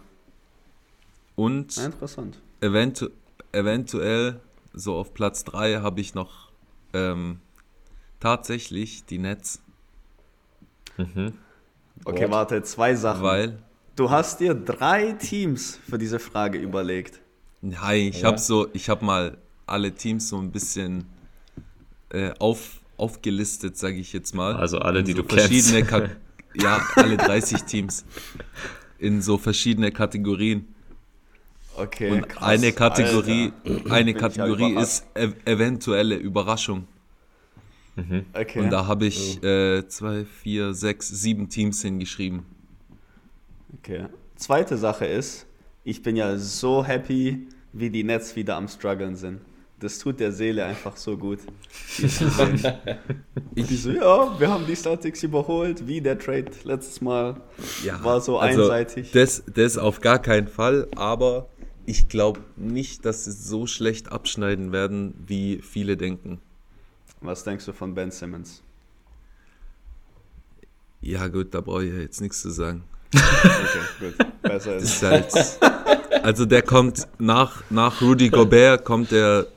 [1.36, 2.40] Und Ja, interessant.
[2.62, 3.08] eventu
[3.52, 4.40] eventuell
[4.74, 6.52] so auf Platz 3 habe ich noch
[6.94, 7.40] ähm,
[8.20, 9.62] tatsächlich die Nets,
[10.98, 11.34] Mhm.
[12.06, 12.32] Okay, What?
[12.32, 13.24] warte, zwei Sachen.
[13.24, 13.58] weil
[13.96, 17.20] Du hast dir drei Teams für diese Frage überlegt.
[17.78, 18.28] Hi, ich Ja.
[18.30, 21.06] habe so, ich habe mal alle Teams so ein bisschen
[22.10, 24.56] äh, auf, aufgelistet, sage ich jetzt mal.
[24.56, 25.46] Also alle, die so du kennst.
[25.48, 26.10] verschiedene Ka
[26.56, 28.06] ja, alle 30 Teams
[29.00, 30.73] in so verschiedene Kategorien.
[31.76, 33.92] Okay, Und krass, eine Kategorie, Alter.
[33.92, 36.88] eine ich ja Kategorie ist ev eventuelle Überraschung.
[38.34, 38.60] Okay.
[38.60, 42.44] Und da habe ich äh, zwei, vier, sechs, sieben Teams hingeschrieben.
[43.78, 44.08] okay.
[44.36, 45.46] Zweite Sache ist,
[45.84, 49.42] ich bin ja so happy, wie die Nets wieder am struggeln sind.
[49.80, 51.40] Das tut der Seele einfach so gut.
[52.00, 52.08] Die
[53.76, 57.42] so, ja, wir haben die Celtics überholt, wie der Trade letztes Mal
[58.02, 59.14] war so einseitig.
[59.14, 61.50] Also Das, das auf gar keinen Fall, aber
[61.86, 66.40] ich glaube nicht, dass sie so schlecht abschneiden werden, wie viele denken.
[67.22, 68.62] Was denkst du von Ben Simmons?
[71.02, 72.84] Ja gut, da brauche ich ja jetzt nichts zu sagen.
[73.14, 74.16] Okay, gut.
[74.42, 74.84] Besser ist.
[74.84, 75.32] ist halt,
[76.24, 79.48] also der kommt nach, nach Rudy Gobert, kommt der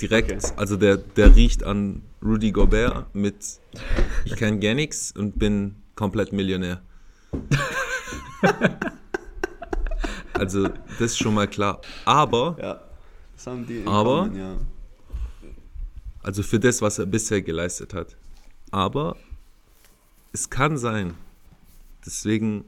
[0.00, 0.52] direkt, Okay.
[0.56, 3.36] also der, der riecht an Rudy Gobert mit
[4.24, 6.82] ich kann gar nichts und bin komplett Millionär.
[10.38, 11.80] Also das ist schon mal klar.
[12.04, 12.80] Aber Ja,
[13.34, 14.56] das haben die Aber- Common, ja.
[16.22, 18.16] Also für das, was er bisher geleistet hat.
[18.70, 19.16] Aber
[20.32, 21.14] es kann sein,
[22.04, 22.64] deswegen,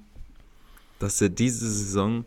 [0.98, 2.24] dass er diese Saison,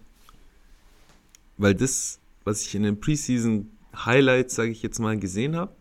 [1.57, 5.71] weil das, was ich in den Preseason Highlights, sage ich jetzt mal, gesehen habe,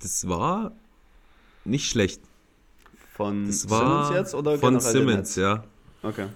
[0.00, 0.72] das war
[1.64, 2.20] nicht schlecht.
[3.14, 5.64] Von Das Simmons jetzt oder von Simmons, ja.
[6.02, 6.26] Okay.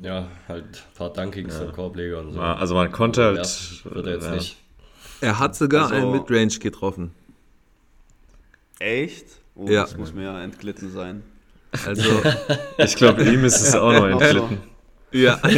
[0.00, 2.38] Ja, halt ein paar Dunkings und Korbleger und so.
[2.40, 3.36] Ja, Also man konnte halt.
[3.84, 4.30] Ja, wird er jetzt ja.
[4.34, 4.56] nicht.
[5.20, 7.10] Er hat sogar Also- einen Midrange getroffen.
[8.78, 9.26] Echt?
[9.56, 9.82] Oh, Ja.
[9.82, 11.22] das muss mir ja entglitten sein.
[11.84, 12.08] Also,
[12.78, 14.26] Ich glaube, ihm ist es auch noch Auch so.
[14.26, 14.58] entglitten.
[15.12, 15.38] ja.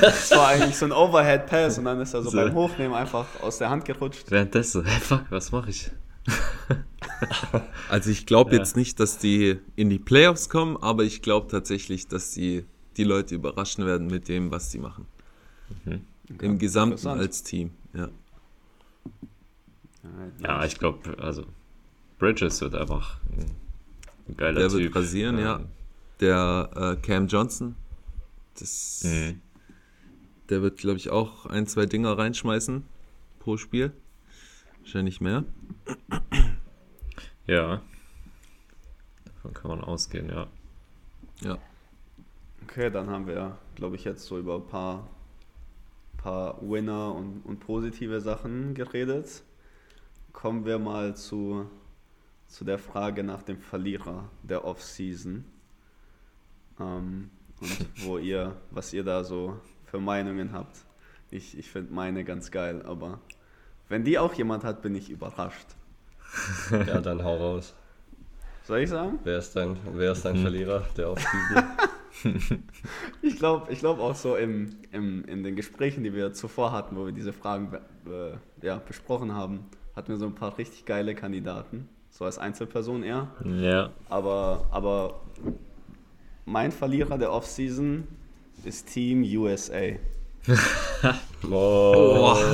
[0.00, 2.36] Das war eigentlich so ein Overhead Pass und dann ist er so So.
[2.38, 4.30] beim Hochnehmen einfach aus der Hand gerutscht.
[4.30, 5.90] Währenddessen, hey, fuck, was mache ich?
[7.88, 8.58] Also ich glaube Ja.
[8.58, 12.64] jetzt nicht, dass die in die Playoffs kommen, aber ich glaube tatsächlich, dass die
[12.96, 15.06] die Leute überraschen werden mit dem, was sie machen.
[16.40, 17.70] Im Gesamten als Team.
[17.94, 18.08] Ja.
[20.42, 21.44] Ja, ich glaube, also
[22.18, 23.18] Bridges wird einfach
[24.28, 24.78] ein, geiler Der Typ.
[24.80, 25.60] wird rasieren, ja.
[26.20, 27.76] Der äh, Cam Johnson,
[28.58, 29.40] das, Mhm.
[30.50, 32.82] der wird, glaube ich, auch ein, zwei Dinger reinschmeißen
[33.38, 33.92] pro Spiel.
[34.80, 35.44] Wahrscheinlich mehr.
[37.48, 37.80] Ja.
[39.24, 40.46] Davon kann man ausgehen, ja.
[41.40, 41.58] Ja.
[42.62, 45.08] Okay, dann haben wir, glaube ich, jetzt so über ein paar,
[46.18, 49.42] paar Winner und, und positive Sachen geredet.
[50.34, 51.70] Kommen wir mal zu,
[52.48, 55.46] zu der Frage nach dem Verlierer der Offseason.
[56.78, 57.30] Ähm,
[57.60, 60.84] und wo ihr, was ihr da so für Meinungen habt.
[61.30, 63.20] Ich, ich finde meine ganz geil, aber
[63.88, 65.77] wenn die auch jemand hat, bin ich überrascht.
[66.86, 67.74] Ja, dann hau raus.
[68.64, 69.18] Soll ich sagen?
[69.24, 71.64] Wer ist dein, wer ist dein Verlierer der Offseason?
[73.22, 76.96] Ich glaube ich glaub auch so im, im, in den Gesprächen, die wir zuvor hatten,
[76.96, 80.84] wo wir diese Fragen be- äh, ja, besprochen haben, hatten wir so ein paar richtig
[80.84, 81.88] geile Kandidaten.
[82.10, 83.28] So als Einzelperson eher.
[83.44, 83.90] Ja.
[84.08, 85.20] Aber, aber
[86.44, 88.08] mein Verlierer der Offseason
[88.64, 89.92] ist Team USA.
[91.50, 92.36] Oh.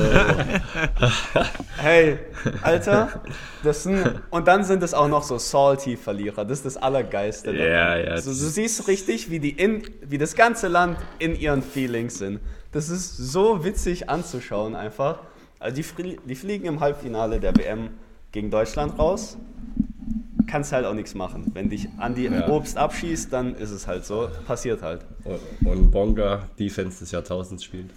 [1.77, 2.19] Hey,
[2.63, 3.23] Alter,
[3.63, 6.45] das sind, und dann sind es auch noch so salty Verlierer.
[6.45, 7.53] Das ist das Allergeiste.
[7.53, 11.39] Ja, ja, So, das du siehst richtig, wie, die in, wie das ganze Land in
[11.39, 12.41] ihren Feelings sind.
[12.73, 15.21] Das ist so witzig anzuschauen einfach.
[15.59, 17.91] Also die, die fliegen im Halbfinale der WM
[18.33, 19.37] gegen Deutschland raus.
[20.47, 21.51] Kannst halt auch nichts machen.
[21.55, 22.49] Wenn dich an die Ja.
[22.49, 24.29] Obst abschießt, dann ist es halt so.
[24.47, 25.05] Passiert halt.
[25.25, 27.91] Und, und Bonga Defense des Jahrtausends spielt.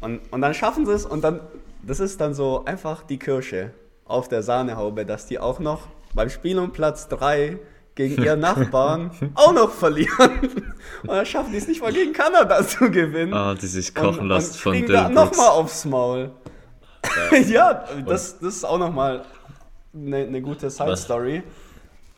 [0.00, 1.40] Und, und dann schaffen sie es und dann,
[1.82, 3.70] das ist dann so einfach die Kirsche
[4.04, 7.58] auf der Sahnehaube, dass die auch noch beim Spiel um Platz 3
[7.94, 10.30] gegen ihren Nachbarn auch noch verlieren.
[11.02, 13.32] Und dann schaffen die es nicht mal gegen Kanada zu gewinnen.
[13.32, 15.36] Ah, die sich kochen und, lassen und von kriegen Dylan da Brooks.
[15.38, 16.30] nochmal aufs Maul.
[17.48, 19.24] Ja, das, das ist auch nochmal
[19.94, 21.42] eine, eine gute Side-Story.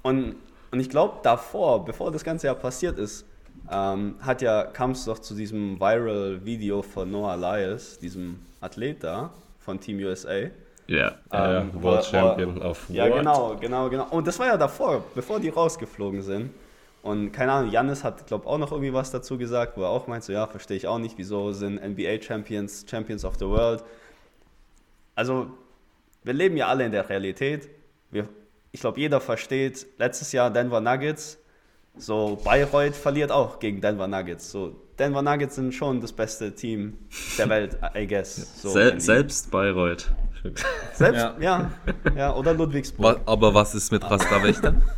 [0.02, 0.36] Und,
[0.70, 3.26] und ich glaube, davor, bevor das ganze ja passiert ist,
[3.70, 9.30] ähm, hat ja, kam es doch zu diesem Viral-Video von Noah Lyles, diesem Athlet da
[9.58, 10.32] von Team USA.
[10.86, 11.16] Ja.
[11.32, 13.18] Ja, Ähm, wo- World wo- Champion auf Ja, What?
[13.18, 14.06] genau, genau, genau.
[14.10, 16.50] Und das war ja davor, bevor die rausgeflogen sind.
[17.02, 20.06] Und keine Ahnung, Jannis hat, glaube auch noch irgendwie was dazu gesagt, wo er auch
[20.06, 23.84] meint, so ja, verstehe ich auch nicht, wieso sind NBA-Champions Champions of the World.
[25.14, 25.48] Also,
[26.24, 27.68] wir leben ja alle in der Realität.
[28.72, 31.38] Ich glaube, jeder versteht, letztes Jahr Denver Nuggets,
[31.96, 34.50] so Bayreuth verliert auch gegen Denver Nuggets.
[34.50, 36.98] So, Denver Nuggets sind schon das beste Team
[37.38, 38.60] der Welt, I guess.
[38.62, 40.10] So, Sel selbst Bayreuth.
[40.94, 41.36] Selbst, Ja.
[41.40, 41.70] ja.
[42.16, 43.20] ja, oder Ludwigsburg.
[43.26, 44.82] Aber was ist mit Rasterwächtern?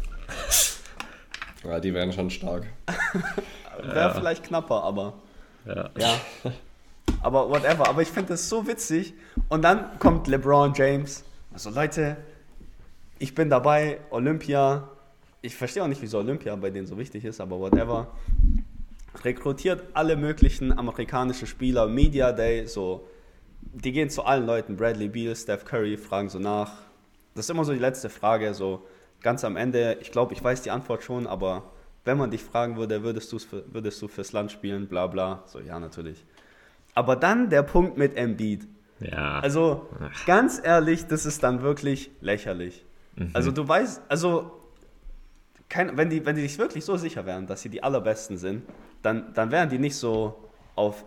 [1.62, 2.66] Ja, die wären schon stark.
[3.82, 5.14] Wäre vielleicht knapper, aber
[5.66, 5.90] Ja.
[5.98, 6.14] ja.
[7.22, 7.86] Aber whatever.
[7.86, 9.12] Aber ich finde das so witzig.
[9.50, 11.22] Und dann kommt LeBron James.
[11.52, 12.16] Also Leute,
[13.20, 14.88] ich bin dabei, Olympia.
[15.42, 18.08] Ich verstehe auch nicht, wieso Olympia bei denen so wichtig ist, aber whatever.
[19.22, 23.06] Rekrutiert alle möglichen amerikanischen Spieler, Media Day, so.
[23.60, 26.72] Die gehen zu allen Leuten, Bradley Beal, Steph Curry, fragen so nach.
[27.34, 28.86] Das ist immer so die letzte Frage, so
[29.20, 29.98] ganz am Ende.
[30.00, 31.70] Ich glaube, ich weiß die Antwort schon, aber
[32.06, 35.44] wenn man dich fragen würde, würdest, für, würdest du fürs Land spielen, bla bla.
[35.46, 36.24] So, ja, natürlich.
[36.94, 38.66] Aber dann der Punkt mit Embiid.
[38.98, 39.40] Ja.
[39.40, 39.88] Also,
[40.24, 42.84] ganz ehrlich, das ist dann wirklich lächerlich.
[43.32, 44.50] Also, du weißt, also,
[45.68, 48.62] kein, wenn, die, wenn die sich wirklich so sicher wären, dass sie die allerbesten sind,
[49.02, 50.34] dann, dann wären die nicht so
[50.74, 51.04] auf,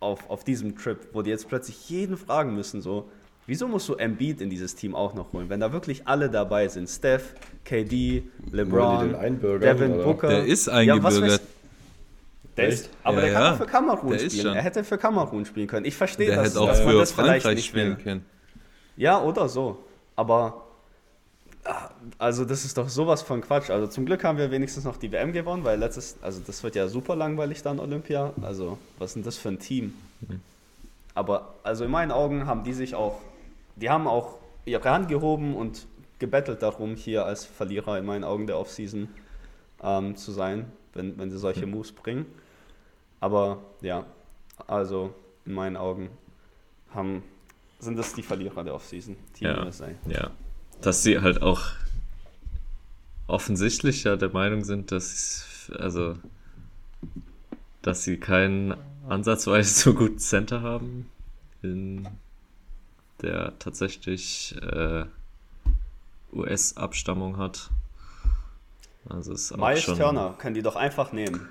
[0.00, 3.08] auf, auf diesem Trip, wo die jetzt plötzlich jeden fragen müssen, so,
[3.46, 6.68] wieso musst du Embiid in dieses Team auch noch holen, wenn da wirklich alle dabei
[6.68, 6.88] sind?
[6.88, 7.34] Steph,
[7.64, 9.14] KD, LeBron,
[9.60, 10.04] Devin oder?
[10.04, 10.28] Booker.
[10.28, 11.40] Der ist was eingebürgert.
[11.40, 11.40] weiß-
[12.56, 13.52] der ist, aber Ja, der kann ja.
[13.52, 14.54] auch für Kamerun spielen.
[14.54, 15.86] Er hätte für Kamerun spielen können.
[15.86, 18.04] Ich verstehe Der das, hätte auch dass man für das vielleicht Frankreich nicht spielen will.
[18.04, 18.26] können.
[18.96, 19.84] Ja, oder so.
[20.16, 20.66] Aber
[22.18, 23.70] also das ist doch sowas von Quatsch.
[23.70, 26.74] Also zum Glück haben wir wenigstens noch die WM gewonnen, weil letztes, also das wird
[26.74, 28.32] ja super langweilig dann Olympia.
[28.42, 29.94] Also was ist denn das für ein Team?
[31.14, 33.20] Aber also in meinen Augen haben die sich auch,
[33.76, 35.86] die haben auch ihre Hand gehoben und
[36.18, 39.08] gebettelt darum, hier als Verlierer in meinen Augen der Offseason
[39.82, 42.26] ähm, zu sein, wenn, wenn sie solche Moves bringen.
[43.20, 44.04] Aber ja,
[44.66, 45.12] also
[45.44, 46.10] in meinen Augen
[46.94, 47.22] haben,
[47.78, 49.64] sind das die Verlierer der Offseason, Team Ja.
[49.64, 49.88] USA.
[50.06, 50.30] Ja.
[50.82, 51.62] Dass sie halt auch
[53.26, 56.16] offensichtlich ja der Meinung sind, dass also
[57.80, 58.74] dass sie keinen
[59.08, 61.08] ansatzweise so guten Center haben,
[61.62, 62.06] in
[63.22, 65.04] der tatsächlich äh,
[66.32, 67.70] US-Abstammung hat.
[69.08, 71.48] Also ist auch Miles schon Turner können die doch einfach nehmen.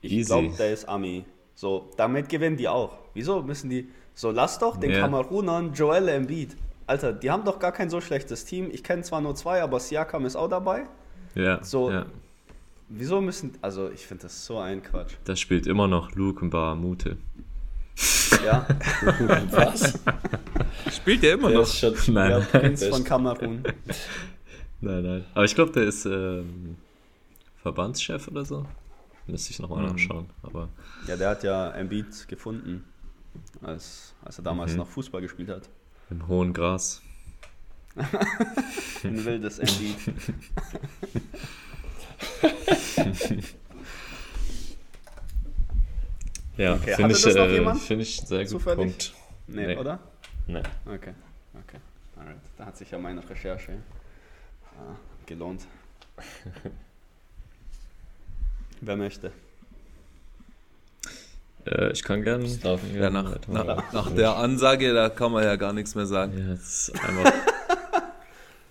[0.00, 1.24] Ich glaube, der ist Ami.
[1.54, 2.98] So, damit gewinnen die auch.
[3.14, 3.88] Wieso müssen die.
[4.14, 5.00] So, lass doch den Ja.
[5.00, 6.56] Kamerunern Joel Embiid.
[6.86, 8.70] Alter, die haben doch gar kein so schlechtes Team.
[8.70, 10.84] Ich kenne zwar nur zwei, aber Siakam ist auch dabei.
[11.34, 12.06] ja, so- ja.
[12.88, 13.50] Wieso müssen.
[13.62, 15.14] Also, ich finde das so ein Quatsch.
[15.24, 16.44] Da spielt immer noch Luke
[16.76, 17.16] Mute.
[18.44, 18.64] Ja,
[19.50, 19.98] Was?
[20.94, 21.64] Spielt der immer Der noch?
[21.66, 23.62] ist schon, Nein, der nein, Prinz von Kamerun.
[24.80, 25.24] nein, nein.
[25.34, 26.76] Aber ich glaube, der ist ähm,
[27.62, 28.64] Verbandschef oder so.
[29.26, 29.88] Müsste ich nochmal Mhm.
[29.92, 30.26] nachschauen.
[30.44, 30.68] Aber
[31.08, 32.84] Ja, der hat ja Embiid gefunden,
[33.62, 34.78] als, als er damals Mhm.
[34.78, 35.68] noch Fußball gespielt hat.
[36.10, 37.00] Im hohen Gras.
[39.04, 39.96] Ein wildes Embiid.
[46.56, 48.78] Ja, Okay, finde ich, äh, finde ich sehr gut Zufällig?
[48.78, 49.14] Punkt.
[49.46, 49.76] Nee, Nee.
[49.76, 49.98] oder?
[50.46, 50.62] Nee.
[50.86, 51.12] Okay,
[51.54, 51.78] okay.
[52.16, 52.40] Alright.
[52.56, 53.78] Da hat sich ja meine Recherche
[54.78, 54.94] ah,
[55.26, 55.66] gelohnt.
[58.80, 59.32] Wer möchte?
[61.66, 62.48] Äh, ich kann gerne.
[62.58, 66.38] Darf- Ja, nach, nach, nach der Ansage, da kann man ja gar nichts mehr sagen.
[66.38, 67.32] Ja, jetzt ist einfach.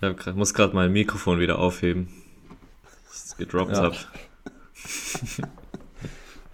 [0.00, 2.08] ich grad, muss gerade mein Mikrofon wieder aufheben.
[3.08, 3.82] Das es gedroppt Ja.
[3.82, 3.96] habe.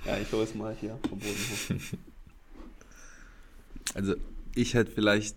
[0.04, 1.98] Ja, ich hole es mal hier vom Boden hoch.
[3.94, 4.14] Also
[4.54, 5.36] ich hätte vielleicht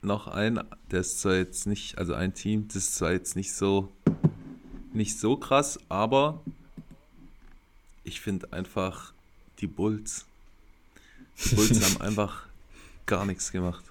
[0.00, 3.52] noch einen, der ist zwar jetzt nicht, also ein Team, das ist zwar jetzt nicht
[3.52, 3.92] so,
[4.92, 6.40] nicht so krass, aber
[8.02, 9.12] ich finde einfach
[9.60, 10.26] die Bulls.
[11.44, 12.46] Die Bulls haben einfach
[13.06, 13.84] gar nichts gemacht.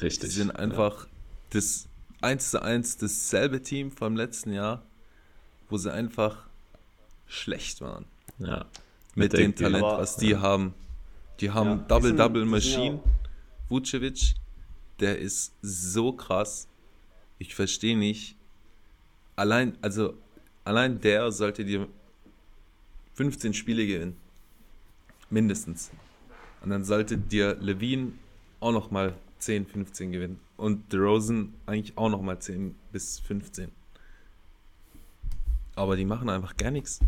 [0.00, 0.30] Richtig.
[0.30, 1.06] Sie sind einfach
[1.50, 1.86] das
[2.20, 4.82] 1 zu 1 dasselbe Team vom letzten Jahr,
[5.68, 6.44] wo sie einfach
[7.26, 8.04] schlecht waren.
[8.38, 8.66] Ja.
[9.14, 10.74] Mit der- dem Talent, Aber- was die haben.
[11.40, 13.00] Die haben Ja, die sind- Double-Double ja Machine.
[13.68, 14.34] Vucevic,
[15.00, 16.68] der ist so krass.
[17.38, 18.36] Ich verstehe nicht.
[19.36, 20.14] Allein, also,
[20.64, 21.88] allein der sollte dir
[23.14, 24.16] 15 Spiele gewinnen.
[25.32, 25.90] Mindestens.
[26.62, 28.12] Und dann sollte dir Levine
[28.60, 30.38] auch nochmal 10, 15 gewinnen.
[30.58, 33.70] Und DeRozan eigentlich auch nochmal 10 bis 15.
[35.74, 37.00] Aber die machen einfach gar nichts.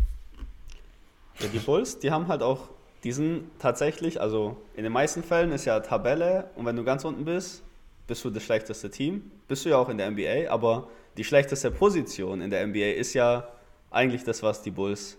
[1.39, 2.69] Ja, die Bulls, die haben halt auch,
[3.03, 7.05] die sind tatsächlich, also in den meisten Fällen ist ja Tabelle und wenn du ganz
[7.05, 7.61] unten bist,
[8.07, 9.29] bist du das schlechteste Team.
[9.47, 13.13] Bist du ja auch in der NBA, aber die schlechteste Position in der NBA ist
[13.13, 13.47] ja
[13.91, 15.17] eigentlich das, was die Bulls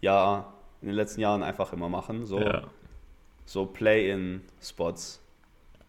[0.00, 0.52] ja
[0.82, 2.26] in den letzten Jahren einfach immer machen.
[2.26, 2.64] So, Ja.
[3.46, 5.20] so Play-in-Spots.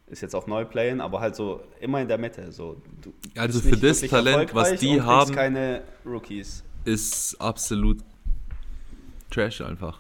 [0.08, 2.52] Ist jetzt auch neu Play-in, aber halt so immer in der Mitte.
[2.52, 6.64] So, du Also für das Talent, was die haben, keine Rookies.
[6.84, 8.00] ist absolut
[9.30, 10.00] Trash einfach.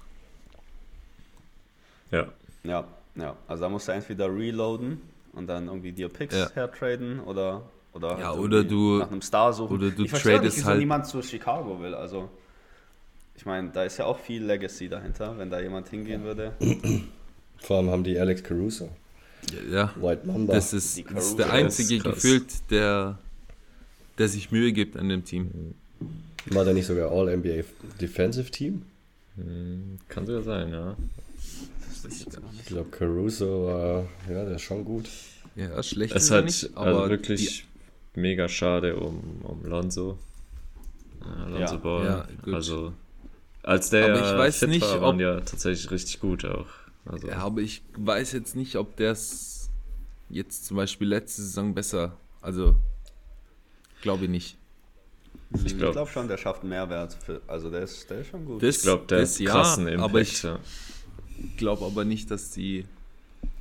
[2.11, 2.27] Ja.
[2.63, 2.83] Ja,
[3.15, 3.35] ja.
[3.47, 5.01] Also da musst du entweder reloaden
[5.33, 6.49] und dann irgendwie dir Picks Ja.
[6.53, 7.61] hertraden oder
[7.93, 9.75] oder, Ja, halt oder du- nach einem Star suchen.
[9.77, 11.93] oder du ich tradest nicht, wieso halt- niemand zu Chicago will.
[11.93, 12.29] Also
[13.41, 16.53] ich meine, da ist ja auch viel Legacy dahinter, wenn da jemand hingehen würde.
[17.57, 18.87] Vor allem haben die Alex Caruso,
[19.71, 20.53] Ja, White Mamba.
[20.53, 22.13] das ist, Die das ist der ist einzige krass.
[22.13, 23.17] gefühlt, der,
[24.19, 25.73] der sich Mühe gibt an dem Team.
[26.51, 27.63] War der nicht sogar All-NBA
[27.99, 28.83] Defensive Team?
[29.37, 30.95] Hm, Kann sogar sein, ja.
[32.59, 35.09] Ich glaube, Caruso war, ja, der ist schon gut.
[35.55, 37.65] Ja, schlecht Es ist ist halt nicht, also aber wirklich
[38.13, 40.19] mega schade um, um Lonzo.
[41.21, 41.75] Äh, Lonzo Ja.
[41.77, 42.05] Ball.
[42.05, 42.53] Ja, gut.
[42.53, 42.93] Also,
[43.63, 46.67] als der Aber ich weiß fit nicht, war, waren ob- ja tatsächlich richtig gut auch.
[47.05, 49.69] Also, ja, aber ich weiß jetzt nicht, ob der es
[50.29, 52.75] jetzt zum Beispiel letzte Saison besser, also
[54.01, 54.57] glaube ich nicht.
[55.53, 57.13] Ich Ich glaub- glaube schon, der schafft einen Mehrwert.
[57.25, 58.63] Für, also der ist, der ist schon gut.
[58.63, 60.09] Das, ich glaube, der das hat krassen Impact.
[60.09, 60.59] aber ich ja.
[61.57, 62.85] glaube aber nicht, dass die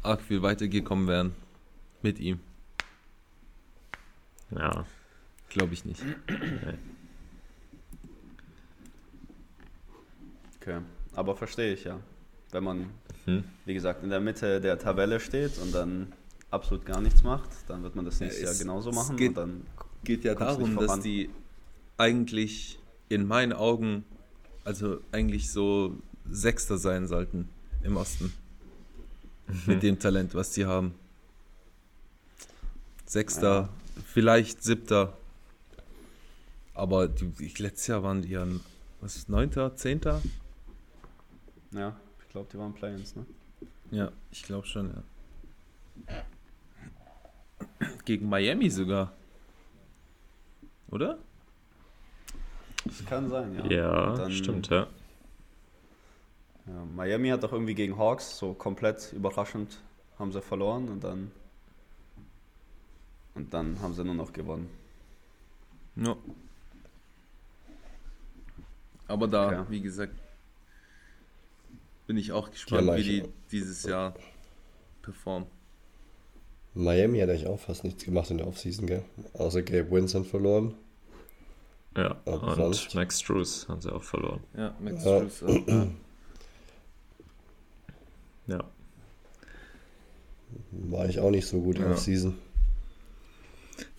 [0.03, 1.34] arg viel weitergekommen wären
[2.03, 2.38] mit ihm.
[4.51, 4.84] ja.
[5.48, 6.01] Glaube ich nicht.
[10.79, 10.81] Okay.
[11.14, 11.99] Aber verstehe ich ja.
[12.53, 12.87] Wenn man,
[13.27, 13.45] Hm.
[13.64, 16.12] wie gesagt, in der Mitte der Tabelle steht und dann
[16.51, 19.16] absolut gar nichts macht, dann wird man das Ja, nächstes Jahr es- genauso es machen
[19.16, 19.66] geht- und dann
[20.05, 21.31] geht ja darum, dass die
[21.97, 24.05] eigentlich in meinen Augen,
[24.64, 25.97] also eigentlich so
[26.31, 27.49] Sechster sein sollten
[27.83, 28.33] im Osten.
[29.66, 30.95] Mit dem Talent, was die haben.
[33.07, 33.68] Sechster,
[34.07, 35.16] vielleicht Siebter.
[36.75, 38.47] Aber die, letztes Jahr waren die ja,
[39.01, 40.23] was, Neunter, Zehnter?
[41.73, 43.25] Ja, ich glaube, die waren Play-ins, ne?
[43.91, 44.93] Ja, ich glaube schon,
[46.09, 46.25] ja.
[48.05, 49.12] Gegen Miami sogar.
[50.91, 51.18] Oder?
[52.85, 53.66] Das kann sein, ja.
[53.66, 54.87] Ja, Dann- stimmt, ja.
[56.66, 56.85] ja.
[56.97, 59.81] Miami hat doch irgendwie gegen Hawks so komplett überraschend
[60.18, 61.31] haben sie verloren und dann
[63.35, 64.68] und dann haben sie nur noch gewonnen.
[65.97, 66.16] Ja.
[69.09, 69.64] Aber da, Okay.
[69.71, 70.14] wie gesagt,
[72.11, 74.14] bin ich auch gespannt, Ja, wie die dieses Jahr
[75.00, 75.46] performen.
[76.74, 79.04] Miami hat eigentlich auch fast nichts gemacht in der Offseason, gell?
[79.34, 80.74] Außer Gabe Winston verloren.
[81.96, 82.96] Ja, Aber und sonst?
[82.96, 84.40] Max Struess haben sie auch verloren.
[84.56, 85.20] Ja, Max Ja.
[85.30, 85.86] Strus auch, ja.
[88.48, 88.64] Ja.
[90.72, 91.88] War ich auch nicht so gut in Ja.
[91.90, 92.34] der Offseason.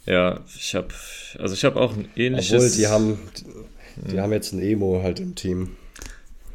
[0.06, 0.90] Ja, ich habe
[1.40, 5.02] also ich habe auch ein ähnliches Obwohl, die haben, die, die haben jetzt ein Emo
[5.02, 5.78] halt im Team.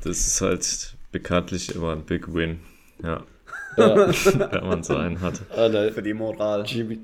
[0.02, 2.60] Das ist halt bekanntlich immer ein Big Win.
[3.02, 3.22] Ja,
[3.78, 3.96] Ja,
[4.52, 5.40] wenn man so einen hat.
[5.50, 6.64] Alter, Für die Moral.
[6.66, 6.98] Jimmy,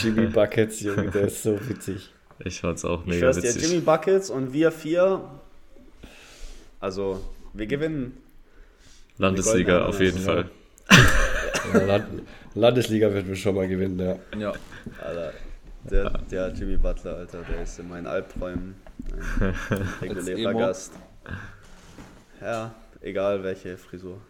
[0.00, 2.12] Jimmy Buckets, Junge, der ist so witzig.
[2.38, 3.62] Ich fand's auch Ich mega dir, witzig.
[3.62, 5.22] Jimmy Buckets und wir vier,
[6.78, 7.20] also
[7.52, 8.16] wir gewinnen.
[9.16, 10.48] Landesliga auf jeden Fall.
[11.74, 12.06] Der Land
[12.54, 14.38] Landesliga wird wir schon mal gewinnen, ja.
[14.38, 14.52] ja.
[15.04, 15.32] Alter,
[15.90, 18.76] der, der Jimmy Butler, Alter, der ist in meinen Albträumen
[19.40, 19.54] ein
[20.00, 20.54] regulärer.
[20.54, 20.92] Gast.
[22.40, 24.20] Ja, egal welche Frisur.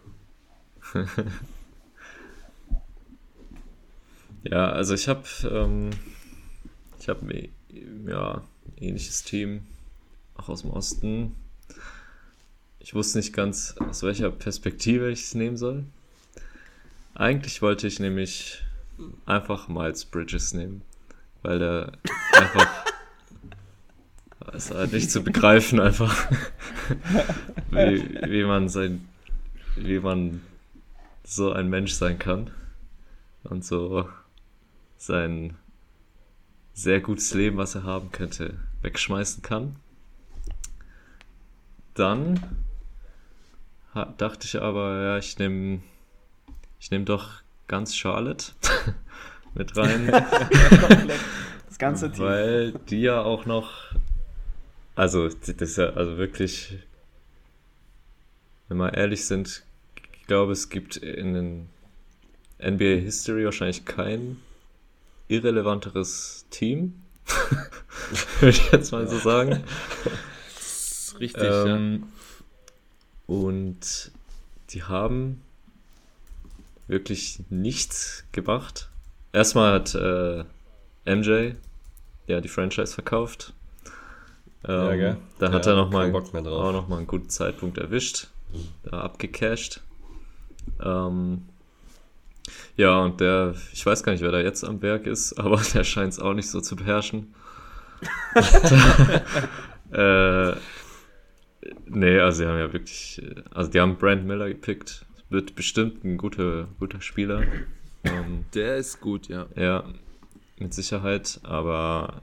[4.43, 5.89] Ja, also ich habe ähm,
[6.99, 7.49] ich habe
[8.07, 8.41] ja
[8.77, 9.65] ähnliches Team
[10.35, 11.35] auch aus dem Osten.
[12.79, 15.83] Ich wusste nicht ganz aus welcher Perspektive ich es nehmen soll.
[17.15, 18.63] Eigentlich wollte ich nämlich
[19.25, 20.83] einfach Miles Bridges nehmen,
[21.41, 21.91] weil der
[22.31, 22.85] einfach
[24.53, 26.29] ist halt nicht zu begreifen einfach,
[27.71, 29.07] wie, wie man sein,
[29.75, 30.41] wie man
[31.23, 32.51] so ein Mensch sein kann
[33.43, 34.09] und so
[34.97, 35.55] sein
[36.73, 39.75] sehr gutes Leben, was er haben könnte, wegschmeißen kann.
[41.93, 42.39] Dann
[44.17, 45.81] dachte ich aber, ja, ich nehme
[46.79, 48.53] ich nehm doch ganz Charlotte
[49.53, 50.11] mit rein.
[51.67, 52.25] Das ganze Team.
[52.25, 53.69] weil die ja auch noch,
[54.99, 56.77] also das ist ja also wirklich,
[58.67, 59.63] wenn wir ehrlich sind,
[59.95, 61.69] ich glaube, es gibt in den
[62.61, 64.41] NBA History wahrscheinlich kein
[65.29, 67.01] irrelevanteres Team,
[68.41, 69.63] würde ich jetzt mal so sagen.
[70.55, 71.65] Das ist richtig, ja.
[71.65, 72.03] Ähm,
[73.25, 74.11] Und
[74.71, 75.41] die haben
[76.87, 78.89] wirklich nichts gemacht.
[79.31, 80.43] Erstmal hat äh,
[81.05, 81.53] MJ
[82.27, 83.53] ja die Franchise verkauft.
[84.65, 85.17] Ähm, Ja, gell?
[85.39, 86.63] Da hat Ja, er noch mal, keinen Bock mehr drauf.
[86.65, 88.27] auch noch mal einen guten Zeitpunkt erwischt,
[88.83, 89.81] da abgecasht.
[90.83, 91.43] Ähm,
[92.75, 95.83] ja, und der, ich weiß gar nicht, wer da jetzt am Werk ist, aber der
[95.83, 97.33] scheint es auch nicht so zu beherrschen.
[99.91, 100.51] äh,
[101.87, 105.05] nee, also sie haben ja wirklich, also die haben Brand Miller gepickt.
[105.29, 107.43] Wird bestimmt ein guter, guter Spieler.
[108.03, 109.45] Ähm, Der ist gut, ja.
[109.55, 109.83] ja,
[110.57, 112.21] mit Sicherheit, aber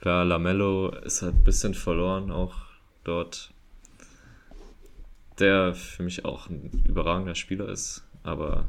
[0.00, 2.54] klar, Lamello ist halt ein bisschen verloren auch
[3.04, 3.50] dort.
[5.38, 8.64] Der für mich auch ein überragender Spieler ist, aber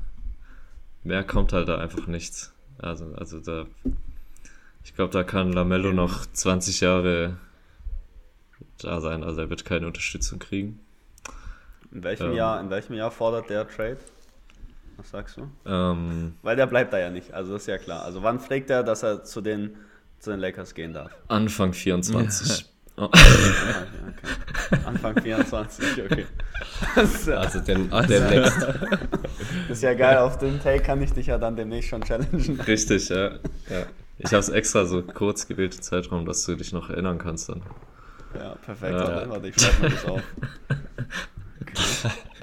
[1.04, 2.54] mehr kommt halt da einfach nichts.
[2.78, 3.66] Also, also da,
[4.84, 7.38] ich glaube, da kann Lamello noch 20 Jahre
[8.78, 10.80] da sein, also er wird keine Unterstützung kriegen.
[11.92, 12.34] In welchem, Ähm.
[12.36, 13.98] Jahr, in welchem Jahr fordert der Trade?
[14.98, 15.50] Was sagst du?
[15.66, 18.04] Ähm, Weil der bleibt da ja nicht, also das ist ja klar.
[18.04, 19.76] Also wann fragt er, dass er zu den,
[20.20, 21.12] zu den Lakers gehen darf?
[21.28, 22.66] Anfang 24.
[22.98, 23.08] Oh.
[23.12, 24.84] Ah, ja, okay.
[24.86, 26.26] Anfang 24, okay.
[26.96, 28.68] Das ist, ja, Also den, Also- demnächst.
[29.70, 32.60] ist ja geil, auf den Take kann ich dich ja dann demnächst schon challengen.
[32.62, 33.36] Richtig, ja.
[33.70, 33.86] ja.
[34.18, 37.62] Ich habe es extra so kurz gewählte Zeitraum, dass du dich noch erinnern kannst dann.
[38.36, 38.92] Ja, perfekt.
[38.94, 39.08] Ja.
[39.16, 40.22] Warte, Warte, ich schreibe mir das auf.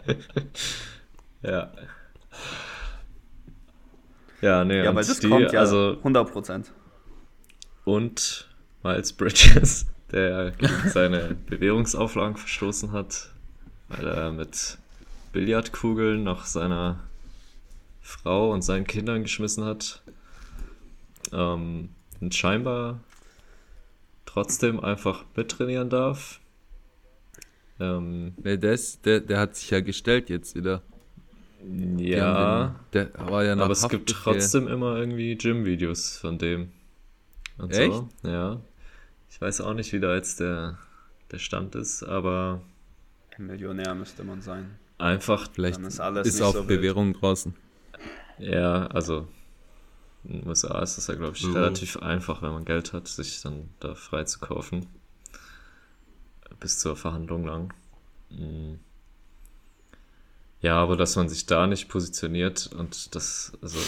[1.43, 1.71] Ja.
[4.41, 6.73] Ja, nee, Ja, weil das die, kommt ja also 100 Prozent.
[7.87, 8.49] Und
[8.83, 13.31] Miles Bridges, der gegen seine Bewährungsauflagen verstoßen hat,
[13.89, 14.77] weil er mit
[15.33, 17.01] Billardkugeln nach seiner
[18.03, 20.03] Frau und seinen Kindern geschmissen hat.
[21.33, 23.01] Ähm, und scheinbar
[24.25, 26.41] trotzdem einfach mittrainieren darf.
[27.79, 30.83] Ähm, Nee, der, ist, der, der hat sich ja gestellt jetzt wieder.
[31.99, 36.71] Ja, Den, der war ja aber es gibt trotzdem immer irgendwie Gym-Videos von dem.
[37.59, 37.81] Und so.
[37.81, 38.03] Echt?
[38.23, 38.61] Ja.
[39.31, 40.79] Ich weiß auch nicht, wie da jetzt der,
[41.31, 42.61] der Stand ist, aber
[43.39, 44.79] Millionär müsste man sein.
[44.99, 46.81] einfach, Vielleicht ist alles ist auf so wild.
[46.81, 47.55] Bewährung draußen.
[48.39, 49.27] ja, also
[50.25, 51.55] in den USA ist das ja, glaube ich, Mhm.
[51.55, 54.87] relativ einfach, wenn man Geld hat, sich dann da frei zu kaufen.
[56.61, 57.73] Bis zur Verhandlung lang.
[58.31, 58.79] Mhm.
[60.63, 63.79] Ja, aber dass man sich da nicht positioniert und das, also,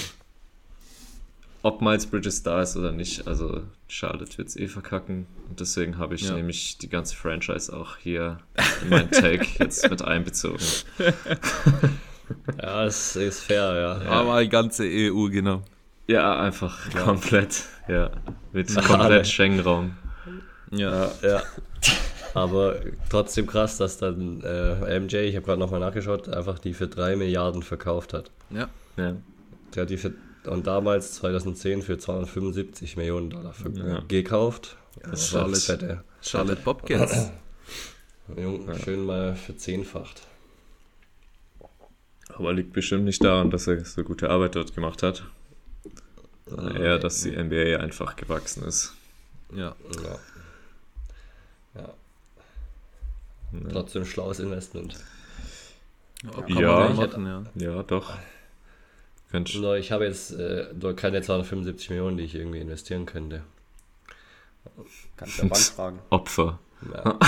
[1.63, 5.99] ob Miles Bridges da ist oder nicht, also Charlotte wird es eh verkacken und deswegen
[5.99, 6.35] habe ich Ja.
[6.35, 8.39] nämlich die ganze Franchise auch hier
[8.83, 10.65] in mein Take jetzt mit einbezogen.
[12.61, 14.03] Ja, es ist fair, ja.
[14.05, 14.11] Ja.
[14.11, 15.63] Aber die ganze EU, genau.
[16.07, 18.11] Ja, einfach komplett, ja,
[18.53, 19.97] mit komplett Schengen-Raum.
[20.71, 21.11] Ja.
[21.23, 21.43] Ja.
[22.35, 22.77] Aber
[23.09, 27.17] trotzdem krass, dass dann äh, MJ, ich habe gerade nochmal nachgeschaut, einfach die für 3
[27.17, 28.31] Milliarden verkauft hat.
[28.51, 28.69] Ja.
[28.97, 29.17] Ja.
[29.75, 30.13] Der hat die für,
[30.49, 34.01] und damals 2010 für 275 Millionen Dollar ver- Ja.
[34.09, 34.77] gekauft.
[35.03, 36.05] War halt- fette.
[36.23, 37.31] Charlotte Bobcats.
[38.37, 40.23] Jung, Schön mal verzehnfacht.
[42.35, 45.25] Aber liegt bestimmt nicht daran, dass er so gute Arbeit dort gemacht hat.
[46.47, 48.95] Sondern eher, dass die NBA einfach gewachsen ist.
[49.55, 49.75] ja.
[50.05, 50.19] Ja.
[51.83, 51.95] ja.
[53.53, 54.97] Ja, Trotzdem schlaues Investment.
[56.33, 56.55] Kann Ja.
[56.55, 57.45] man ja machen, ja.
[57.75, 58.13] ja doch.
[59.31, 63.43] Könnt, Nur ich habe jetzt äh, nur keine 275 Millionen, die ich irgendwie investieren könnte.
[65.16, 65.99] Kannst der Bank fragen.
[66.11, 66.59] Opfer.
[66.93, 67.18] Ja.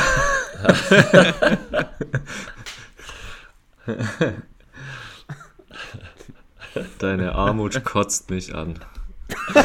[6.99, 8.79] Deine Armut kotzt mich an.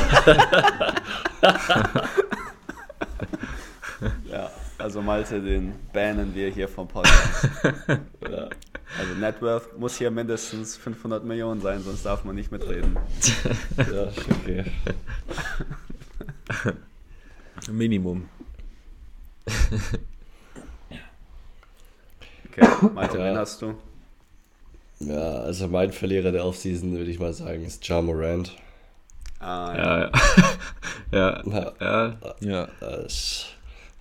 [4.86, 7.50] Ja, also Malte, den bannen wir hier vom Podcast.
[8.30, 8.50] Ja.
[9.00, 12.96] Also Net Worth muss hier mindestens 500 Millionen sein, sonst darf man nicht mitreden.
[13.78, 14.08] Ja,
[14.42, 14.66] okay.
[17.72, 18.30] Minimum.
[22.52, 23.24] Okay, Malte, Ja.
[23.26, 23.76] wen hast du?
[25.00, 28.56] Ja, also mein Verlierer der Offseason, würde ich mal sagen, ist Ja Morant.
[29.40, 30.00] Ah, Ja,
[31.12, 31.44] ja.
[31.44, 32.68] ja, Ja, ja, Ja.
[33.06, 33.48] es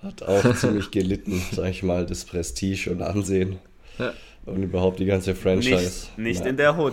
[0.05, 3.59] hat auch ziemlich gelitten, sag ich mal, das Prestige und Ansehen.
[3.99, 4.13] Ja.
[4.47, 6.09] Und überhaupt die ganze Franchise.
[6.17, 6.47] Nicht, nicht ja.
[6.47, 6.93] in der Hood.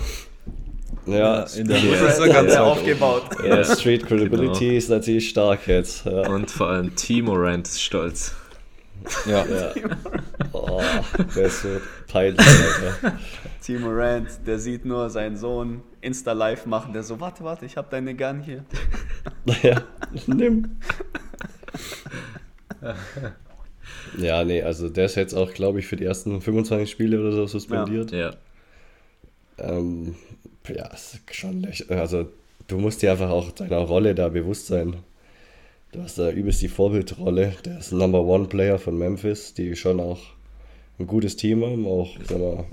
[1.06, 1.84] Ja, in der Ja.
[1.84, 3.24] Hood ist Das er ganz aufgebaut.
[3.46, 4.78] ja, Street Credibility Genau.
[4.78, 6.06] ist natürlich stark jetzt.
[6.06, 6.30] Ja.
[6.30, 8.34] und vor allem Timo Rand ist stolz.
[9.26, 9.46] Ja.
[9.50, 9.72] Ja.
[10.54, 10.82] Oh,
[11.36, 11.70] der ist so
[12.08, 13.18] peinlich, Alter.
[13.64, 17.90] Timo Rand, der sieht nur seinen Sohn Insta-Live machen, der so, warte, warte, ich hab
[17.90, 18.66] deine Gun hier.
[19.64, 19.82] Ja,
[20.28, 20.78] nimm.
[24.18, 27.32] Ja, nee, also der ist jetzt auch, glaube ich, für die ersten 25 Spiele oder
[27.32, 28.12] so suspendiert.
[28.12, 28.32] Ja,
[29.58, 30.16] Ähm,
[30.68, 32.00] ja, ist schon lächerlich.
[32.00, 32.28] Also,
[32.68, 34.98] du musst dir einfach auch deiner Rolle da bewusst sein.
[35.92, 37.56] Du hast da übelst die Vorbildrolle.
[37.66, 40.22] Der ist Number One Player von Memphis, die schon auch
[41.00, 41.86] ein gutes Team haben.
[41.86, 42.66] Auch, sag mal,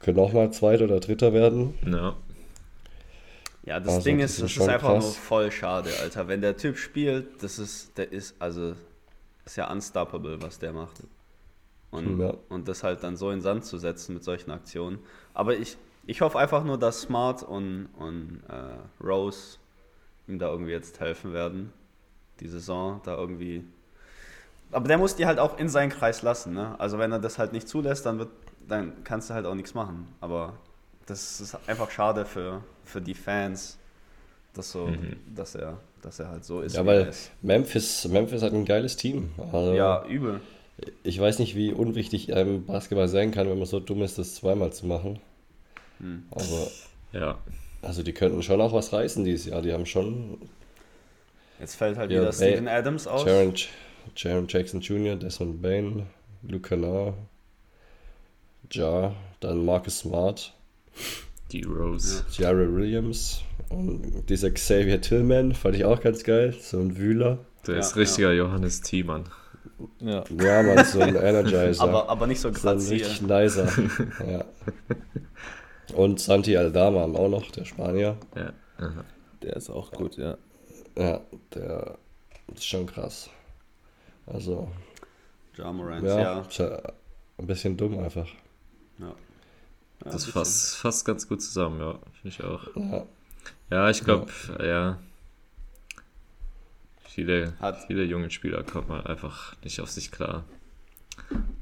[0.00, 1.74] können auch mal Zweiter oder Dritter werden.
[1.86, 2.16] ja.
[3.68, 5.04] Ja, das Also, Ding ist, ist das ist schon einfach krass.
[5.04, 6.26] nur voll schade, Alter.
[6.26, 8.74] Wenn der Typ spielt, das ist, der ist, also,
[9.44, 11.02] ist ja unstoppable, was der macht.
[11.90, 12.34] Und, Ja.
[12.48, 14.98] und das halt dann so in Sand zu setzen mit solchen Aktionen.
[15.34, 19.58] Aber ich, ich hoffe einfach nur, dass Smart und, und äh, Rose
[20.26, 21.72] ihm da irgendwie jetzt helfen werden.
[22.40, 23.64] Die Saison da irgendwie.
[24.70, 26.74] Aber der muss die halt auch in seinen Kreis lassen, ne?
[26.78, 28.30] Also wenn er das halt nicht zulässt, dann wird,
[28.66, 30.08] dann kannst du halt auch nichts machen.
[30.20, 30.54] Aber
[31.06, 33.78] das ist einfach schade für, für die Fans,
[34.54, 34.90] dass so,
[35.34, 36.76] dass er, dass er halt so ist.
[36.76, 37.30] Ja, weil ist.
[37.42, 39.30] Memphis, Memphis hat ein geiles Team.
[39.52, 40.40] Also, ja, übel.
[41.02, 44.36] Ich weiß nicht, wie unwichtig einem Basketball sein kann, wenn man so dumm ist, das
[44.36, 45.20] zweimal zu machen.
[45.98, 46.24] Hm.
[46.30, 46.68] Aber,
[47.12, 47.38] Ja,
[47.82, 49.62] also die könnten schon auch was reißen dieses Jahr.
[49.62, 50.38] Die haben schon
[51.58, 53.24] Jetzt fällt halt Ja, wieder Steven Adams aus.
[53.24, 53.54] Jaron,
[54.16, 56.06] Jaron Jackson Jr., Desmond Bain,
[56.42, 57.14] Luke Kennard,
[58.70, 60.54] Ja, dann Marcus Smart,
[61.52, 62.24] die Rose.
[62.32, 66.54] Jared Williams und dieser Xavier Tillman, fand ich auch ganz geil.
[66.60, 67.38] So ein Wühler.
[67.66, 69.24] Der Ja, ist richtiger Johannes Thiemann.
[70.00, 70.24] Ja.
[70.40, 71.82] Ja, man, so ein Energizer.
[71.82, 73.68] aber, aber nicht so so ein richtig nicer.
[74.28, 74.44] ja.
[75.94, 78.16] Und Santi Aldama haben auch noch, der Spanier.
[78.34, 78.52] Ja.
[78.78, 79.04] Aha.
[79.42, 80.36] Der ist auch gut, ja.
[80.96, 81.20] Ja,
[81.54, 81.96] der
[82.54, 83.30] ist schon krass.
[84.26, 84.68] Also,
[85.56, 86.40] Ja, Morant, ja, ja.
[86.40, 86.82] ist ja
[87.38, 88.28] ein bisschen dumm einfach.
[88.98, 89.14] ja.
[90.04, 91.98] Ja, Das fasst, fasst ganz gut zusammen, ja.
[92.22, 92.66] Finde ich auch.
[92.76, 93.06] Ja,
[93.70, 94.30] Ja, ich glaube,
[94.62, 94.98] ja.
[97.04, 100.44] Viele, Hat- viele junge Spieler kommen halt einfach nicht auf sich klar.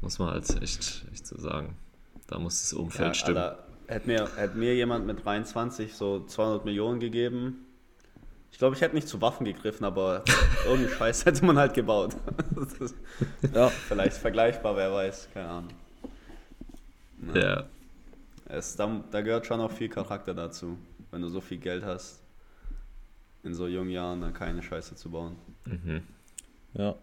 [0.00, 1.76] Muss man halt echt, echt so sagen.
[2.26, 3.38] Da muss das Umfeld Ja, stimmen.
[3.38, 7.62] Alter, hätte mir, hätte mir jemand mit 23 so 200 Millionen gegeben,
[8.52, 10.24] ich glaube, ich hätte nicht zu Waffen gegriffen, aber
[10.66, 12.16] irgendeinen Scheiß hätte man halt gebaut.
[12.80, 12.94] Ist
[13.54, 13.68] Ja.
[13.68, 15.70] vielleicht vergleichbar, wer weiß, keine Ahnung.
[17.34, 17.64] Ja,
[18.48, 20.78] Es, da, da gehört schon auch viel Charakter dazu,
[21.10, 22.22] wenn du so viel Geld hast,
[23.42, 25.36] in so jungen Jahren dann keine Scheiße zu bauen.
[25.64, 26.02] mhm.
[26.74, 26.94] Ja.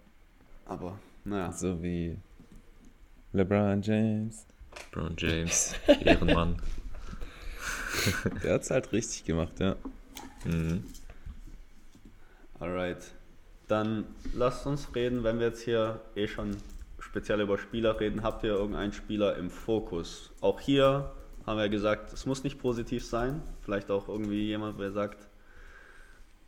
[0.66, 1.52] Aber, naja.
[1.52, 2.18] So wie
[3.34, 4.46] LeBron James.
[4.91, 6.62] Brown James, Ehrenmann.
[8.44, 9.76] Der hat's halt richtig gemacht, ja.
[10.46, 10.84] Mhm.
[12.60, 13.14] Alright.
[13.68, 16.58] Dann lasst uns reden, wenn wir jetzt hier eh schon
[17.00, 18.24] speziell über Spieler reden.
[18.24, 20.32] Habt ihr irgendeinen Spieler im Fokus?
[20.41, 21.12] Auch hier
[21.46, 23.41] haben wir gesagt, es muss nicht positiv sein.
[23.62, 25.28] Vielleicht auch irgendwie jemand, der sagt,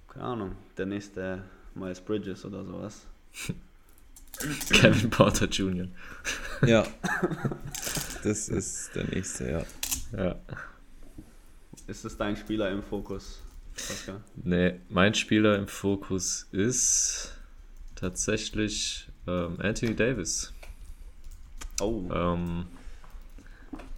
[0.08, 1.44] keine Ahnung, der nächste
[1.74, 3.06] Miles Bridges oder sowas.
[4.70, 5.88] Kevin Porter Jr.
[6.66, 6.86] Ja.
[8.24, 9.66] Das ist der nächste, ja.
[10.18, 10.36] Ja.
[11.86, 13.40] Ist es dein Spieler im Fokus,
[13.76, 14.20] Pascal?
[14.36, 17.38] Nee, mein Spieler im Fokus ist
[17.94, 20.52] tatsächlich ähm, Anthony Davis.
[21.80, 22.66] Oh, Ähm,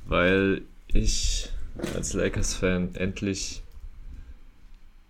[0.05, 0.63] weil
[0.93, 1.49] ich
[1.95, 3.63] als Lakers-Fan endlich.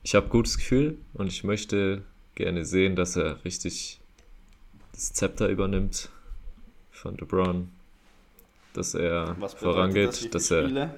[0.04, 2.04] Ich habe gutes Gefühl und ich möchte
[2.36, 4.00] gerne sehen, dass er richtig
[4.94, 6.10] das Zepter übernimmt
[6.92, 7.70] von LeBron.
[8.74, 10.96] Dass er vorangeht, das, dass er Spiele?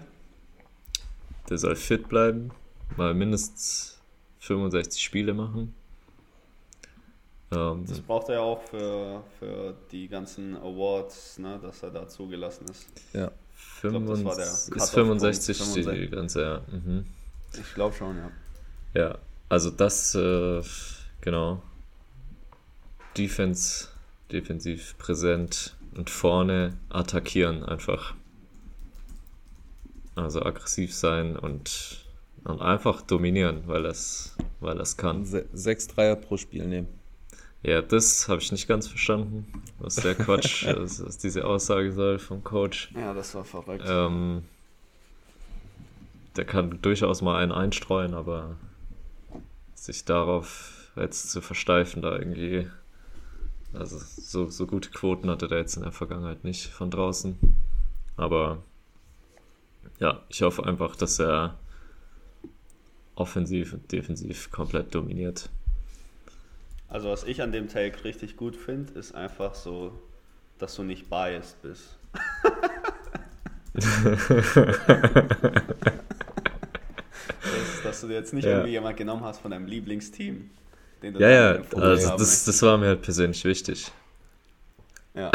[1.50, 2.52] der soll fit bleiben,
[2.98, 4.00] mal mindestens
[4.40, 5.74] 65 Spiele machen.
[7.52, 12.08] Ähm, Das braucht er ja auch für, für die ganzen Awards, ne, dass er da
[12.08, 12.88] zugelassen ist.
[13.14, 13.32] Ja.
[13.82, 16.12] Glaub, das war der 65 Cut-off-Punkt, ist 65 die 65.
[16.12, 16.62] ganze, ja.
[16.72, 17.05] Mhm.
[17.53, 18.32] Ich glaube schon, ja.
[18.93, 20.62] Ja, also das, äh,
[21.22, 21.62] genau.
[23.18, 23.88] Defense,
[24.32, 28.14] defensiv präsent und vorne attackieren einfach.
[30.16, 32.05] Also aggressiv sein und,
[32.43, 35.26] und einfach dominieren, weil das, weil das kann.
[35.26, 36.99] Se sechs Dreier pro Spiel nehmen.
[37.62, 39.45] Ja, das habe ich nicht ganz verstanden,
[39.80, 42.91] was der Quatsch, was, was diese Aussage soll vom Coach.
[42.95, 43.86] Ja, das war verrückt.
[43.86, 44.43] Ähm,
[46.36, 48.55] der kann durchaus mal einen einstreuen, aber
[49.76, 52.68] sich darauf jetzt zu versteifen, da irgendwie.
[53.74, 57.38] Also so, so gute Quoten hatte der jetzt in der Vergangenheit nicht von draußen.
[58.18, 58.64] Aber
[59.99, 61.57] ja, ich hoffe einfach, dass er
[63.16, 65.49] offensiv und defensiv komplett dominiert.
[66.90, 69.92] Also was ich an dem Take richtig gut finde, ist einfach so,
[70.58, 71.98] dass du nicht biased bist.
[73.74, 73.84] dass,
[77.84, 78.52] dass, du dir jetzt nicht ja.
[78.52, 80.50] irgendwie jemand genommen hast von deinem Lieblingsteam.
[81.04, 83.92] Den du ja, ja, also das, das war mir halt persönlich wichtig.
[85.14, 85.32] Ja,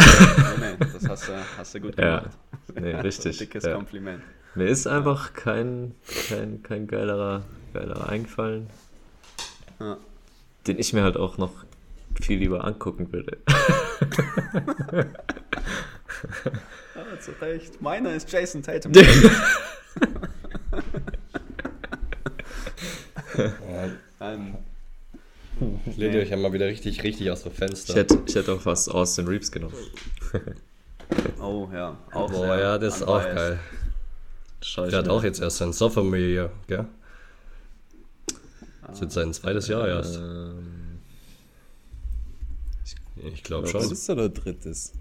[0.58, 2.30] nee, nee, das hast du, hast du gut gemacht.
[2.74, 3.38] Ja, nee, richtig.
[3.38, 3.74] dickes ja.
[3.74, 4.22] Kompliment.
[4.56, 5.94] Mir ist einfach kein,
[6.28, 8.68] kein, kein geilerer, geilerer eingefallen.
[9.80, 9.96] Ja.
[10.66, 11.64] Den ich mir halt auch noch
[12.20, 13.38] viel lieber angucken würde.
[16.94, 17.80] ja, zu Recht.
[17.82, 18.92] Meiner ist Jason Tatum.
[24.20, 24.54] ähm,
[25.96, 27.92] Lehnt ihr euch ja mal wieder richtig, richtig aus dem Fenster.
[27.92, 29.74] Ich hätte, ich hätte auch fast Austin Reeves genommen.
[31.40, 33.60] oh ja, auch Boah, ja, das ist auch geil.
[34.62, 34.90] Scheiße.
[34.90, 36.86] Der hat auch jetzt erst sein Sophomore Year, gell?
[38.86, 40.16] Das ist jetzt sein zweites Jahr erst.
[40.16, 41.00] Ähm,
[42.84, 43.90] ich, ich glaube glaub, schon.
[43.90, 44.92] Das ist oder drittes?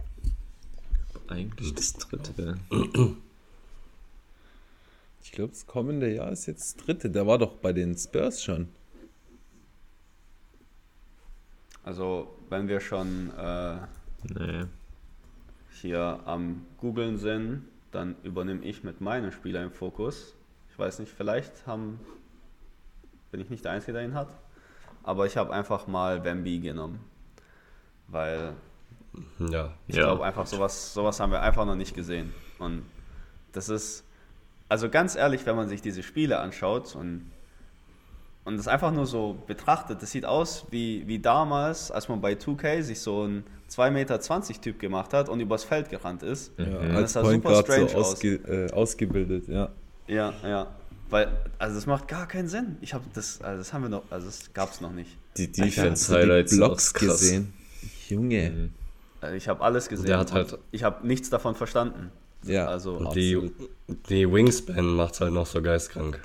[1.27, 2.57] Eigentlich das dritte.
[5.23, 7.09] Ich glaube, das kommende Jahr ist jetzt das dritte.
[7.09, 8.67] Der war doch bei den Spurs schon.
[11.84, 13.77] Also, wenn wir schon äh,
[14.38, 14.65] nee.
[15.81, 20.34] hier am Googeln sind, dann übernehme ich mit meinem Spieler im Fokus.
[20.71, 21.99] Ich weiß nicht, vielleicht haben,
[23.34, 24.29] bin ich nicht der Einzige, der ihn hat,
[25.01, 26.99] aber ich habe einfach mal Wemby genommen,
[28.07, 28.53] weil
[29.39, 29.73] ja.
[29.88, 30.03] ich ja.
[30.03, 32.31] glaube einfach, sowas, sowas haben wir einfach noch nicht gesehen.
[32.59, 32.84] Und
[33.51, 34.05] das ist,
[34.69, 37.31] also ganz ehrlich, wenn man sich diese Spiele anschaut und
[38.45, 42.34] und das einfach nur so betrachtet, das sieht aus wie, wie damals, als man bei
[42.34, 44.19] 2K sich so ein 2,20 Meter
[44.61, 46.51] Typ gemacht hat und übers Feld gerannt ist.
[46.59, 46.95] Ja, mhm.
[46.95, 49.69] als das sah super strange so ausge, äh, ausgebildet, ja.
[50.07, 50.67] Ja, ja.
[51.14, 51.28] Weil,
[51.59, 52.76] also das macht gar keinen Sinn.
[52.82, 55.11] Ich habe das, also das haben wir noch, also das gab es noch nicht.
[55.38, 57.53] Die Defense-Highlights Blocks gesehen.
[58.09, 58.49] Junge.
[58.49, 58.74] Mhm.
[59.22, 60.07] Also ich habe alles gesehen.
[60.07, 62.11] Der hat halt ich habe nichts davon verstanden.
[62.41, 63.51] Ja, also die,
[64.09, 66.20] die Wingspan macht halt noch so geistkrank.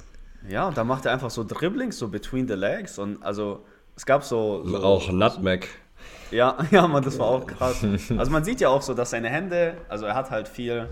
[0.48, 4.06] Ja, und da macht er einfach so Dribblings, so between the legs und also es
[4.06, 4.64] gab so.
[4.64, 5.68] so auch Nutmeg.
[6.30, 7.84] Ja, ja, man, das war auch krass.
[8.16, 10.88] Also man sieht ja auch so, dass seine Hände, also er hat halt viel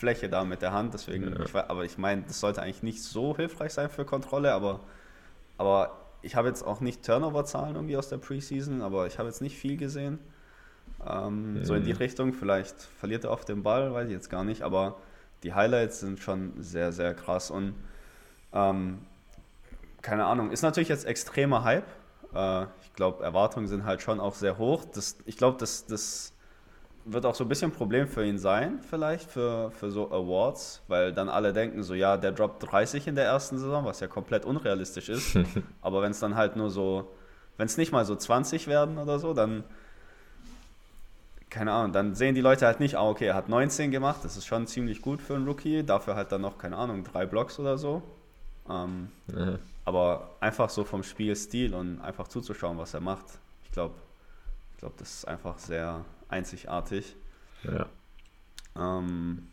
[0.00, 1.44] Fläche da mit der Hand, deswegen, ja.
[1.44, 4.80] ich, aber ich meine, das sollte eigentlich nicht so hilfreich sein für Kontrolle, aber,
[5.58, 9.42] aber ich habe jetzt auch nicht Turnover-Zahlen irgendwie aus der Preseason, aber ich habe jetzt
[9.42, 10.18] nicht viel gesehen.
[11.06, 11.64] Ähm, mhm.
[11.64, 14.62] So in die Richtung, vielleicht verliert er auf den Ball, weiß ich jetzt gar nicht,
[14.62, 14.96] aber
[15.42, 17.74] die Highlights sind schon sehr, sehr krass und
[18.54, 19.00] ähm,
[20.00, 21.86] keine Ahnung, ist natürlich jetzt extremer Hype.
[22.34, 24.86] Äh, ich glaube, Erwartungen sind halt schon auch sehr hoch.
[24.94, 26.32] Das, ich glaube, das, das
[27.12, 30.82] wird auch so ein bisschen ein Problem für ihn sein, vielleicht für, für so Awards,
[30.88, 34.06] weil dann alle denken so, ja, der droppt 30 in der ersten Saison, was ja
[34.06, 35.38] komplett unrealistisch ist.
[35.82, 37.10] Aber wenn es dann halt nur so,
[37.56, 39.64] wenn es nicht mal so 20 werden oder so, dann,
[41.48, 44.36] keine Ahnung, dann sehen die Leute halt nicht, ah, okay, er hat 19 gemacht, das
[44.36, 47.58] ist schon ziemlich gut für einen Rookie, dafür halt dann noch, keine Ahnung, drei Blocks
[47.58, 48.02] oder so.
[48.68, 49.58] Ähm, ja.
[49.84, 53.26] Aber einfach so vom Spielstil und einfach zuzuschauen, was er macht,
[53.64, 53.94] ich glaube,
[54.74, 57.16] ich glaube, das ist einfach sehr einzigartig.
[57.64, 57.88] Ja.
[58.76, 59.48] Ähm,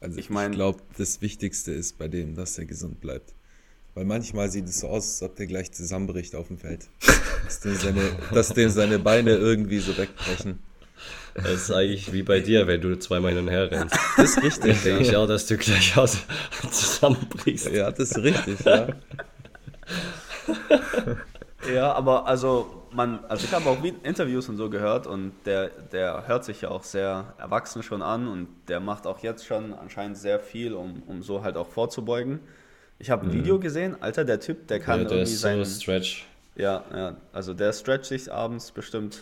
[0.00, 3.34] also ich, mein, ich glaube, das Wichtigste ist bei dem, dass er gesund bleibt.
[3.94, 6.88] Weil manchmal sieht es so aus, als ob der gleich zusammenbricht auf dem Feld.
[7.44, 8.02] dass, dem seine,
[8.32, 10.60] dass dem seine Beine irgendwie so wegbrechen.
[11.34, 13.96] Das ist eigentlich wie bei dir, wenn du zweimal hin und her rennst.
[14.16, 14.82] Das ist richtig.
[14.82, 16.18] Denke ich auch, dass du gleich aus
[16.70, 17.70] zusammenbrichst.
[17.70, 18.88] Ja, das ist richtig, ja.
[21.74, 26.26] ja, aber also man, also ich habe auch Interviews und so gehört und der, der
[26.26, 30.16] hört sich ja auch sehr erwachsen schon an und der macht auch jetzt schon anscheinend
[30.16, 32.40] sehr viel, um, um so halt auch vorzubeugen.
[32.98, 33.34] Ich habe ein mhm.
[33.34, 36.26] Video gesehen, Alter, der Typ, der kann ja, der irgendwie ist so Stretch.
[36.56, 39.20] Ja, ja, also der stretcht sich abends bestimmt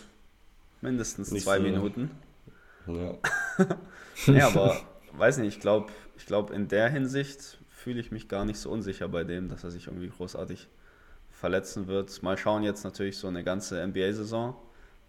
[0.81, 2.11] Mindestens nicht zwei so Minuten.
[2.87, 3.15] Ja.
[4.33, 4.79] ja, aber
[5.13, 8.69] weiß nicht, ich glaube, ich glaub, in der Hinsicht fühle ich mich gar nicht so
[8.69, 10.67] unsicher bei dem, dass er sich irgendwie großartig
[11.39, 12.21] verletzen wird.
[12.23, 14.55] Mal schauen jetzt natürlich so eine ganze NBA-Saison,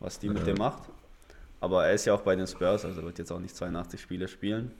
[0.00, 0.32] was die ja.
[0.32, 0.82] mit dem macht.
[1.60, 4.28] Aber er ist ja auch bei den Spurs, also wird jetzt auch nicht 82 Spiele
[4.28, 4.70] spielen.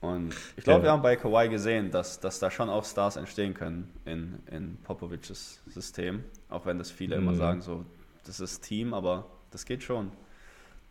[0.00, 0.84] Und ich glaube, Ja.
[0.84, 4.76] wir haben bei Kawhi gesehen, dass, dass da schon auch Stars entstehen können in, in
[4.84, 6.22] Popovics System.
[6.50, 7.36] Auch wenn das viele immer Mhm.
[7.36, 7.84] sagen, so,
[8.26, 10.12] das ist Team, aber das geht schon.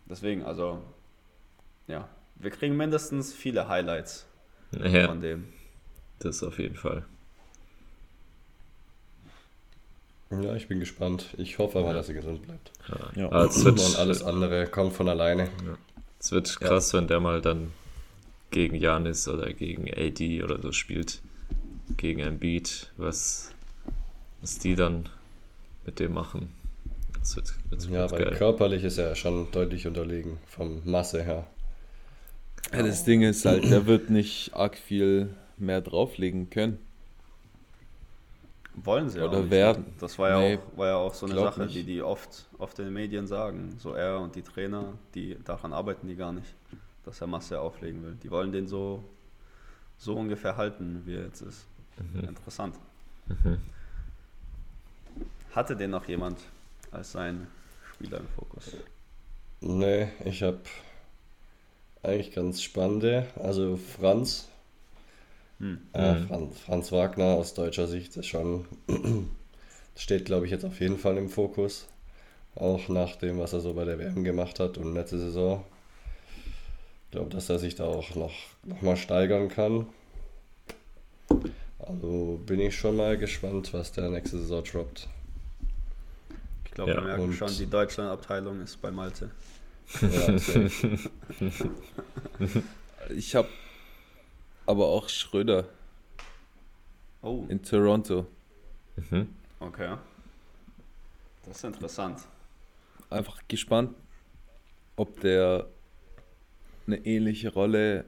[0.10, 0.82] Deswegen, also,
[1.88, 4.26] ja, wir kriegen mindestens viele Highlights
[4.72, 5.48] Ja, von dem.
[6.20, 7.06] das auf jeden Fall.
[10.42, 11.28] Ja, ich bin gespannt.
[11.38, 12.72] Ich hoffe aber, dass er gesund bleibt.
[13.16, 13.26] Ja.
[13.28, 15.50] Aber es wird, Und alles andere kommt von alleine.
[16.20, 17.72] es wird krass, wenn der mal dann
[18.52, 21.22] gegen Janis oder gegen AD oder so spielt.
[21.98, 23.52] Gegen Embiid, was,
[24.42, 25.10] was die dann
[25.86, 26.50] mit dem machen.
[27.20, 28.36] Das wird, das Ja, wird weil geil.
[28.36, 31.46] körperlich ist er schon deutlich unterlegen, vom Masse her.
[32.74, 36.80] Ja, das Ding ist halt, der wird nicht arg viel mehr drauflegen können.
[38.76, 39.86] Wollen sie Oder werden.
[40.00, 41.76] Das war ja, Nee, auch, war ja auch so eine Sache, nicht.
[41.76, 43.76] die die oft, oft in den Medien sagen.
[43.78, 46.56] So er und die Trainer, die daran arbeiten die gar nicht,
[47.04, 48.18] dass er Masse auflegen will.
[48.24, 49.04] Die wollen den so,
[49.98, 51.66] so ungefähr halten, wie er jetzt ist.
[52.28, 52.76] Interessant.
[53.28, 53.60] Mhm.
[55.54, 56.40] Hatte den noch jemand
[56.92, 57.48] als sein
[57.94, 58.72] Spieler im Fokus?
[59.62, 60.60] Nee, ich habe
[62.02, 63.28] eigentlich ganz spannende.
[63.36, 64.50] Also Franz,
[65.64, 65.78] Hm.
[65.94, 66.28] äh, Mhm.
[66.28, 68.66] Franz, Franz Wagner aus deutscher Sicht ist schon,
[69.96, 71.88] steht glaube ich jetzt auf jeden Fall im Fokus.
[72.56, 75.64] Auch nach dem, was er so bei der WM gemacht hat und letzte Saison.
[77.06, 78.34] Ich glaube, dass er sich da auch noch,
[78.64, 79.88] noch mal steigern kann.
[81.80, 85.08] Also bin ich schon mal gespannt, was der nächste Saison droppt.
[86.66, 89.32] Ich glaube, Ja, wir merken und- schon, die Deutschland-Abteilung ist bei Malte.
[90.02, 90.36] Ja.
[93.16, 93.50] Ich habe
[94.66, 95.66] aber auch Schröder
[97.22, 98.26] Oh, in Toronto.
[98.98, 99.30] Mhm.
[99.60, 99.96] okay.
[101.46, 102.20] Das ist interessant.
[103.10, 103.96] Einfach gespannt,
[104.98, 105.68] ob der
[106.86, 108.06] eine ähnliche Rolle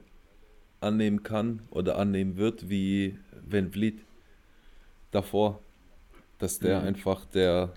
[0.81, 3.99] annehmen kann oder annehmen wird wie Van Vliet
[5.11, 5.61] davor.
[6.39, 6.87] Dass der Mhm.
[6.87, 7.73] einfach der,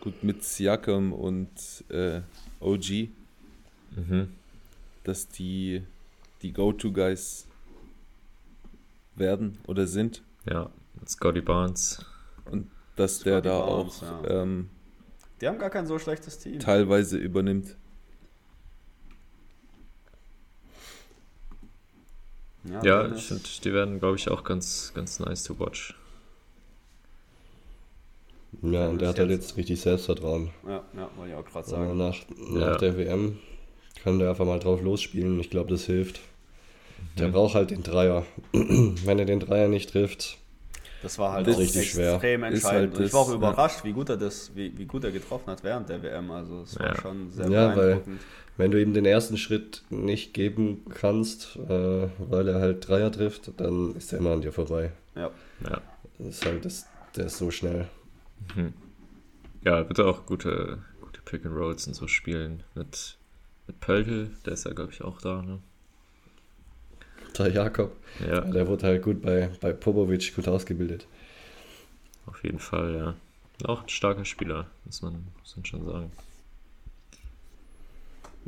[0.00, 1.50] gut mit Siakam und
[1.88, 2.20] äh,
[2.60, 3.10] OG,
[3.96, 4.34] Mhm.
[5.04, 5.82] dass die
[6.42, 7.46] die Go-To-Guys
[9.16, 10.22] werden oder sind.
[10.48, 10.70] Ja,
[11.06, 12.04] Scotty Barnes.
[12.50, 14.42] Und dass der Scotty da Barnes, auch ja.
[14.42, 14.70] ähm,
[15.40, 16.58] Die haben gar kein so schlechtes Team.
[16.58, 17.76] teilweise übernimmt.
[22.64, 25.94] Ja, Ja, ich finde, die werden, glaube ich, auch ganz, ganz nice to watch.
[28.62, 30.50] ja, und der hat halt jetzt richtig Selbstvertrauen.
[30.66, 31.96] Ja, ja, wollte ich auch gerade sagen.
[31.98, 32.14] nach,
[32.54, 32.70] Ja.
[32.70, 33.38] nach der WM
[34.02, 35.38] kann der einfach mal drauf losspielen.
[35.40, 36.20] Ich glaube, das hilft.
[37.18, 38.24] Der braucht halt den Dreier.
[38.52, 40.38] Wenn er den Dreier nicht trifft,
[41.02, 42.14] Das war halt Das richtig schwer.
[42.14, 42.96] extrem Ist entscheidend.
[42.96, 45.62] halt ich war auch überrascht, wie gut er das, wie, wie gut er getroffen hat
[45.62, 46.30] während der WM.
[46.30, 47.00] Also es war Ja.
[47.00, 48.00] schon sehr Ja, weil-
[48.56, 53.50] wenn du ihm den ersten Schritt nicht geben kannst, äh, weil er halt Dreier trifft,
[53.58, 54.92] dann ist er immer an dir vorbei.
[55.16, 55.30] Ja.
[55.68, 55.80] Ja.
[56.18, 56.86] Das ist halt, das,
[57.16, 57.88] der ist so schnell.
[59.64, 62.62] Ja, wird auch gute, gute Pick and Rolls und so spielen.
[62.74, 63.16] Mit,
[63.66, 65.42] mit Pöltl, der ist ja, glaube ich, auch da.
[65.42, 65.58] Ne?
[67.38, 71.06] Der Jakob, Ja, der wurde halt gut bei, bei Popovic gut ausgebildet.
[72.26, 73.14] auf jeden Fall, ja.
[73.68, 76.12] Auch ein starker Spieler, muss man, muss man schon sagen.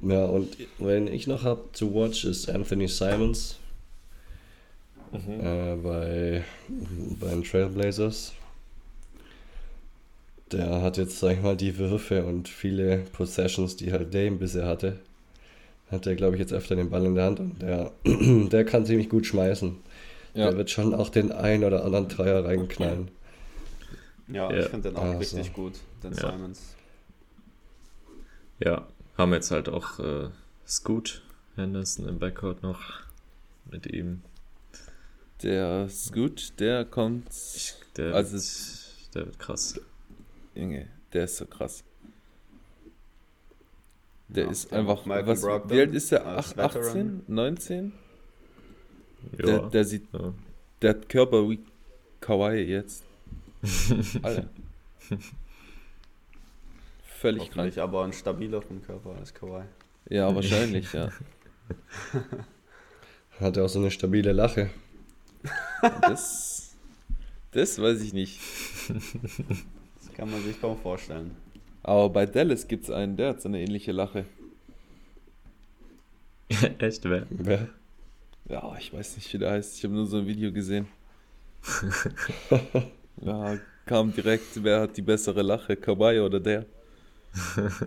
[0.03, 3.59] Ja, und wenn ich noch habe zu watch, ist Anthony Simons
[5.13, 6.45] äh, bei,
[7.21, 8.35] bei den Trailblazers.
[10.53, 14.67] Der hat jetzt, sag ich mal, die Würfe und viele Possessions, die halt Dame bisher
[14.67, 15.01] hatte.
[15.91, 18.85] Hat er, glaube ich, jetzt öfter den Ball in der Hand und der, der kann
[18.87, 19.77] ziemlich gut schmeißen.
[20.35, 20.49] Ja.
[20.51, 23.09] Der wird schon auch den ein oder anderen Dreier reinknallen.
[24.29, 24.59] Ja, Ja.
[24.61, 25.19] ich finde den auch Also.
[25.19, 26.33] richtig gut, den Ja.
[26.33, 26.75] Simons.
[28.59, 28.87] Ja,
[29.17, 30.29] haben jetzt halt auch äh,
[30.67, 31.23] Scoot
[31.57, 32.81] Henderson im Backcourt noch
[33.71, 34.23] mit ihm.
[35.43, 37.29] Der Scoot, der kommt.
[37.55, 39.81] Ich, der, Also wird, der wird krass.
[40.55, 41.85] Junge, der ist so krass.
[44.29, 45.07] Der Ja, ist der einfach.
[45.07, 46.27] Malcolm Was, Brogdon wie alt ist der?
[46.27, 46.87] als Ach, Veteran.
[46.87, 47.23] 18?
[47.29, 47.93] 19?
[49.39, 50.07] Ja, Der, der sieht.
[50.13, 50.33] ja.
[50.83, 51.61] Der hat Körper wie
[52.21, 53.05] Kawaii jetzt.
[54.23, 54.49] Alter.
[57.05, 57.79] Völlig krank.
[57.79, 59.65] Aber einen stabileren Körper als Kawhi.
[60.09, 61.11] Ja, wahrscheinlich, ja.
[63.41, 64.71] Hat er auch so eine stabile Lache.
[66.03, 66.75] Das,
[67.53, 68.41] das weiß ich nicht.
[68.89, 71.35] Das kann man sich kaum vorstellen.
[71.87, 74.25] Aber bei Dallas gibt es einen, der hat so eine ähnliche Lache.
[76.79, 77.29] Echt, wer?
[77.31, 77.69] Wer?
[78.49, 79.79] Ja, ich weiß nicht, wie der heißt.
[79.79, 80.89] Ich habe nur so ein Video gesehen.
[83.23, 86.67] ja, kam direkt, wer hat die bessere Lache, Kawhi oder der?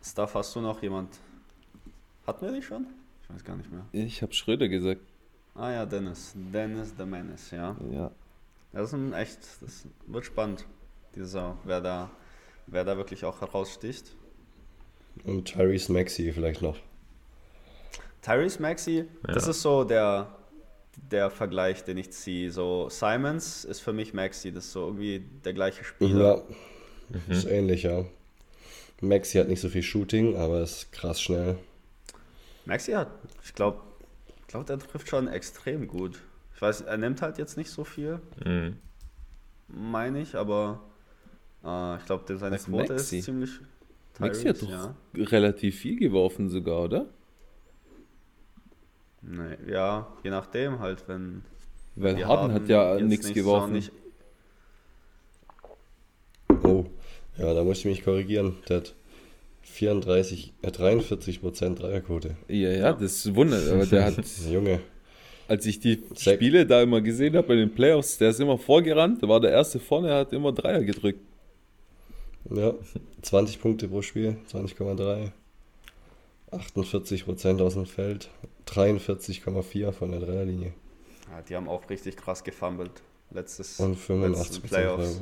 [0.00, 1.18] Stuff, hast du noch jemand?
[2.24, 2.86] Hatten wir die schon?
[3.24, 3.84] Ich weiß gar nicht mehr.
[3.90, 5.00] Ich habe Schröder gesagt.
[5.56, 6.34] Ah ja, Dennis.
[6.36, 7.76] Dennis the Menace, ja.
[7.90, 8.12] Ja.
[8.72, 10.66] Das ist echt, das wird spannend,
[11.14, 12.10] diese Saison, wer da,
[12.66, 14.14] wer da wirklich auch heraussticht.
[15.24, 16.78] Und Tyrese Maxey vielleicht noch.
[18.22, 18.62] Tyrese
[19.24, 19.50] das Ja.
[19.50, 20.34] ist so der,
[21.10, 22.50] der Vergleich, den ich ziehe.
[22.50, 26.42] So, Simons ist für mich Maxey, das ist so irgendwie der gleiche Spieler.
[27.10, 28.04] Ja, ist ähnlich, ja.
[29.00, 31.58] Maxi hat nicht so viel Shooting, aber ist krass schnell.
[32.64, 33.08] Maxey hat,
[33.44, 33.80] ich glaube,
[34.40, 36.20] ich glaub, der trifft schon extrem gut.
[36.62, 38.76] Ich weiß, er nimmt halt jetzt nicht so viel, Mhm.
[39.66, 40.78] meine ich, aber
[41.64, 43.18] äh, ich glaube, seine Was, Quote Maxey?
[43.18, 43.50] ist ziemlich.
[44.20, 45.24] Maxi hat Tyrese, doch ja.
[45.24, 47.06] relativ viel geworfen sogar, oder?
[49.22, 51.42] Nee, ja, je nachdem halt, wenn.
[51.96, 53.72] Weil Harden haben hat ja nichts nicht geworfen.
[53.72, 53.90] Nicht,
[56.62, 56.84] Oh,
[57.38, 58.58] ja, da muss ich mich korrigieren.
[58.68, 58.94] Der hat
[59.62, 62.36] 34, äh, 43% Dreierquote.
[62.46, 63.58] Ja, ja, das ist Wunder.
[63.72, 64.78] Aber der hat, Junge,
[65.48, 68.58] als ich die Sek- Spiele da immer gesehen habe bei den Playoffs, der ist immer
[68.58, 71.20] vorgerannt, da war der erste vorne, er hat immer Dreier gedrückt.
[72.50, 72.74] ja,
[73.22, 75.32] 20 Punkte pro Spiel, 20,3.
[76.50, 78.28] 48% aus dem Feld,
[78.66, 80.74] 43,4 von der Dreierlinie
[81.32, 82.90] ja, die haben auch richtig krass gefummelt.
[83.30, 85.20] Letztes, und letzten 85% Playoffs.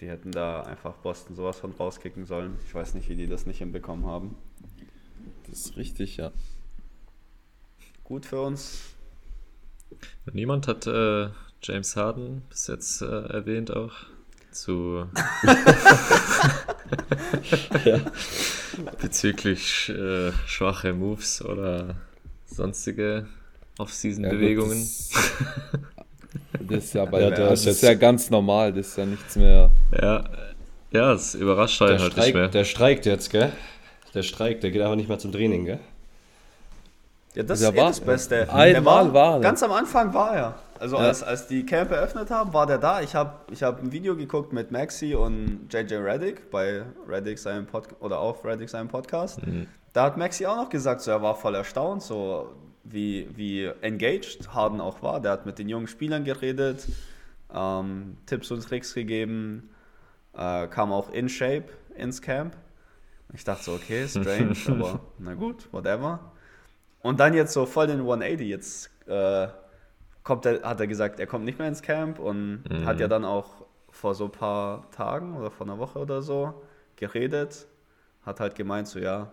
[0.00, 2.56] Die hätten da einfach Boston sowas von rauskicken sollen.
[2.66, 4.34] Ich weiß nicht, wie die das nicht hinbekommen haben.
[5.48, 6.32] Das ist richtig, ja.
[8.04, 8.80] Gut für uns.
[10.32, 11.28] Niemand hat äh,
[11.62, 13.92] James Harden bis jetzt äh, erwähnt auch.
[14.52, 15.06] Zu
[19.00, 21.96] bezüglich äh, schwache Moves oder
[22.46, 23.26] sonstige
[23.78, 24.78] Ja, Off-Season-Bewegungen.
[24.78, 25.10] Das,
[26.60, 29.06] das ist ja bei Ja, ja, der das ist ja ganz normal, das ist ja
[29.06, 29.70] nichts mehr.
[29.92, 30.24] ja,
[30.92, 32.48] ja, es überrascht einen halt nicht mehr.
[32.48, 33.52] der streikt jetzt, gell?
[34.16, 35.78] Der streikt, der geht aber nicht mehr zum Training, gell?
[37.34, 38.52] Ja, das Der ist eh war- das Beste.
[38.52, 39.40] Einmal war er.
[39.40, 40.54] Ganz am Anfang war er.
[40.80, 41.02] Also Ja.
[41.02, 43.02] als, als die Camp eröffnet haben, war der da.
[43.02, 47.66] Ich habe ich hab ein Video geguckt mit Maxi und JJ Reddick bei Reddick seinem
[47.66, 49.38] Podcast oder auf Reddick seinem Podcast.
[49.92, 52.50] Da hat Maxi auch noch gesagt, so, er war voll erstaunt, so
[52.84, 55.20] wie, wie engaged Harden auch war.
[55.20, 56.86] Der hat mit den jungen Spielern geredet,
[57.54, 59.70] ähm, Tipps und Tricks gegeben,
[60.36, 61.64] äh, kam auch in Shape
[61.96, 62.54] ins Camp.
[63.34, 66.32] Ich dachte so, okay, strange, aber na gut, whatever.
[67.00, 68.48] Und dann jetzt so voll den 180.
[68.48, 69.48] Jetzt äh,
[70.22, 73.24] kommt er, hat er gesagt, er kommt nicht mehr ins Camp und hat ja dann
[73.24, 76.62] auch vor so ein paar Tagen oder vor einer Woche oder so
[76.96, 77.66] geredet.
[78.22, 79.32] Hat halt gemeint, so ja,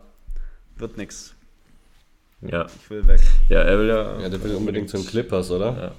[0.76, 1.36] wird nix.
[2.42, 2.66] Ja.
[2.66, 3.22] Ich will weg.
[3.50, 4.20] ja, er will ja.
[4.20, 5.78] Ja, der will unbedingt zum Clippers, oder?
[5.78, 5.92] Ja.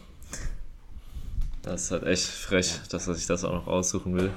[1.62, 4.30] Das ist halt echt frech, dass er sich das auch noch aussuchen will.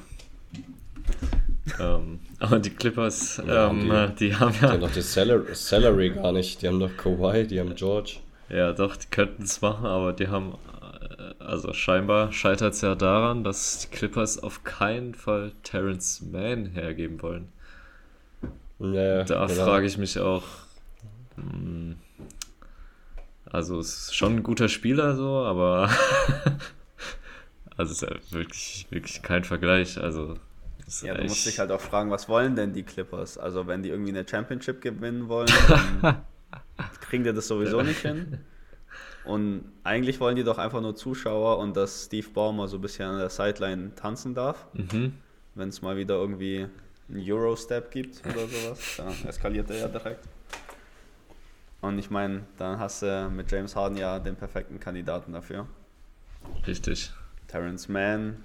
[1.80, 5.54] Ähm, aber die Clippers, Ja, ähm, die- die, haben Die ja, haben doch das Salary,
[5.56, 6.62] Salary gar nicht.
[6.62, 8.18] Die haben doch Kawhi, die haben George.
[8.50, 10.54] ja doch, die könnten es machen, aber die haben,
[11.18, 16.68] äh, also scheinbar scheitert es ja daran, dass die Clippers auf keinen Fall Terrence Mann
[16.68, 17.50] hergeben wollen.
[18.80, 19.66] Ja, Da genau.
[19.66, 20.44] frage ich mich auch,
[21.36, 21.96] mh,
[23.52, 25.90] also es ist schon ein guter Spieler so, aber
[27.78, 29.98] also es ist ja wirklich, wirklich kein Vergleich.
[29.98, 30.38] Also
[31.02, 33.38] Ja, du musst dich halt auch fragen, was wollen denn die Clippers?
[33.38, 36.24] Also wenn die irgendwie eine Championship gewinnen wollen, dann
[37.02, 38.40] kriegen die das sowieso nicht hin.
[39.26, 43.10] Und eigentlich wollen die doch einfach nur Zuschauer und dass Steve Ballmer so ein bisschen
[43.10, 44.66] an der Sideline tanzen darf.
[44.74, 45.14] Mhm.
[45.56, 46.68] wenn es mal wieder irgendwie
[47.10, 50.24] einen Euro-Step gibt oder sowas, dann eskaliert er ja direkt.
[51.82, 55.68] Und ich meine, dann hast du mit James Harden ja den perfekten Kandidaten dafür.
[56.66, 57.12] Richtig.
[57.48, 58.44] Terrence Mann.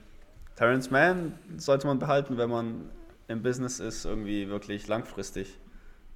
[0.57, 2.91] Terrence Mann sollte man behalten, wenn man
[3.29, 5.59] im Business ist, irgendwie wirklich langfristig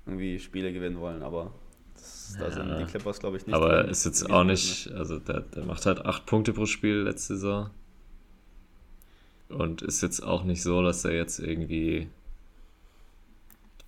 [0.04, 1.52] irgendwie Spiele gewinnen wollen, aber
[1.94, 2.78] das, da sind Ja.
[2.78, 5.86] die Clippers, glaube ich, nicht Aber drin ist jetzt auch nicht, also der, der macht
[5.86, 7.70] halt acht Punkte pro Spiel letzte Saison.
[9.48, 12.08] Und ist jetzt auch nicht so, dass er jetzt irgendwie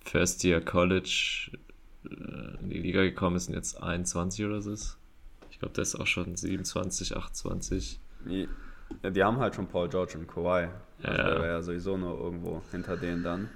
[0.05, 1.51] First Year College
[2.05, 4.97] äh, in die Liga gekommen ist und jetzt 21 oder so ist.
[5.51, 7.99] Ich glaube, der ist auch schon 27, 28.
[8.25, 8.47] Die,
[9.03, 10.67] ja, die haben halt schon Paul George und Kawhi.
[11.01, 11.29] Also Ja.
[11.29, 13.49] der wäre ja sowieso nur irgendwo hinter denen dann.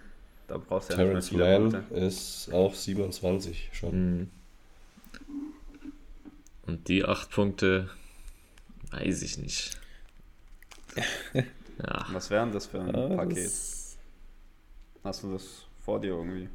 [0.48, 4.20] Da brauchst du ja Terrence nicht mehr Mann ist auch 27 schon.
[4.20, 4.32] Mhm.
[6.66, 7.90] Und die acht Punkte,
[8.92, 9.78] weiß ich nicht.
[11.80, 13.46] Ja, Was wären das für ein Ja, Paket?
[13.48, 13.98] das-
[15.04, 16.48] Hast du das vor dir irgendwie?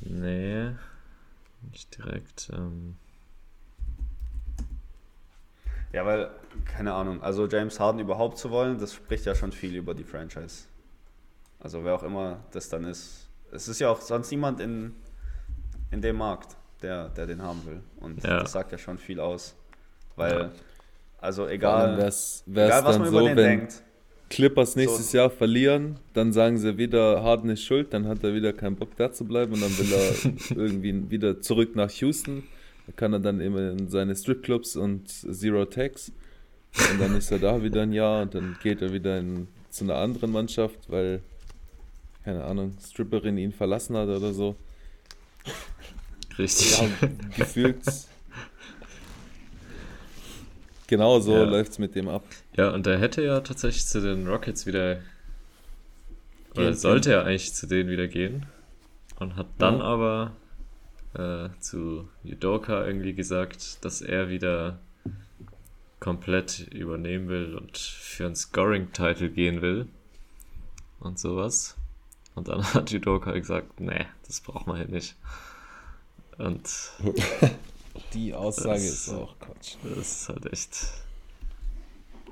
[0.00, 0.70] nee,
[1.72, 2.50] nicht direkt.
[2.52, 2.96] Ähm,
[5.92, 6.30] Ja, weil,
[6.64, 10.04] keine Ahnung, also James Harden überhaupt zu wollen, das spricht ja schon viel über die
[10.04, 10.64] Franchise.
[11.60, 13.28] Also wer auch immer das dann ist.
[13.50, 14.94] Es ist ja auch sonst niemand in,
[15.90, 17.80] in dem Markt, der, der den haben will.
[18.00, 18.40] Und Ja.
[18.40, 19.54] das sagt ja schon viel aus.
[20.16, 20.50] Weil, Ja.
[21.20, 23.82] also egal, wär's, egal wär's was dann man so, über den wenn denkt.
[24.30, 25.18] Clippers nächstes So.
[25.18, 28.94] Jahr verlieren, dann sagen sie wieder, Harden ist schuld, dann hat er wieder keinen Bock
[28.96, 32.44] da zu bleiben und dann will er irgendwie wieder zurück nach Houston.
[32.86, 36.12] Da kann er dann immer in seine Stripclubs und Zero Tax.
[36.90, 39.84] Und dann ist er da wieder ein Jahr und dann geht er wieder in, zu
[39.84, 41.22] einer anderen Mannschaft, weil,
[42.24, 44.54] keine Ahnung, Stripperin ihn verlassen hat oder so.
[46.38, 46.78] Richtig.
[46.78, 46.88] Ja,
[47.36, 47.80] gefühlt.
[50.86, 51.44] Genau so Ja.
[51.44, 52.24] läuft es mit dem ab.
[52.56, 55.00] Ja, und er hätte ja tatsächlich zu den Rockets wieder.
[56.56, 58.46] Oder sollte er eigentlich zu denen wieder gehen.
[59.18, 59.84] Und hat dann Ja.
[59.84, 60.32] aber
[61.14, 64.78] äh, zu Udoka irgendwie gesagt, dass er wieder
[66.00, 69.86] komplett übernehmen will und für einen Scoring-Title gehen will.
[71.00, 71.76] Und sowas.
[72.34, 75.16] Und dann hat Udoka gesagt, nee, das braucht man hier nicht.
[76.38, 76.68] Und
[78.14, 79.74] Die Aussage Das- ist auch Quatsch.
[79.82, 80.78] das ist halt echt,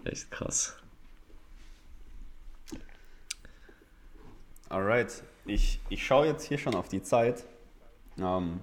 [0.05, 0.77] echt krass.
[4.69, 7.45] Alright, ich, ich schaue jetzt hier schon auf die Zeit.
[8.19, 8.61] Ähm,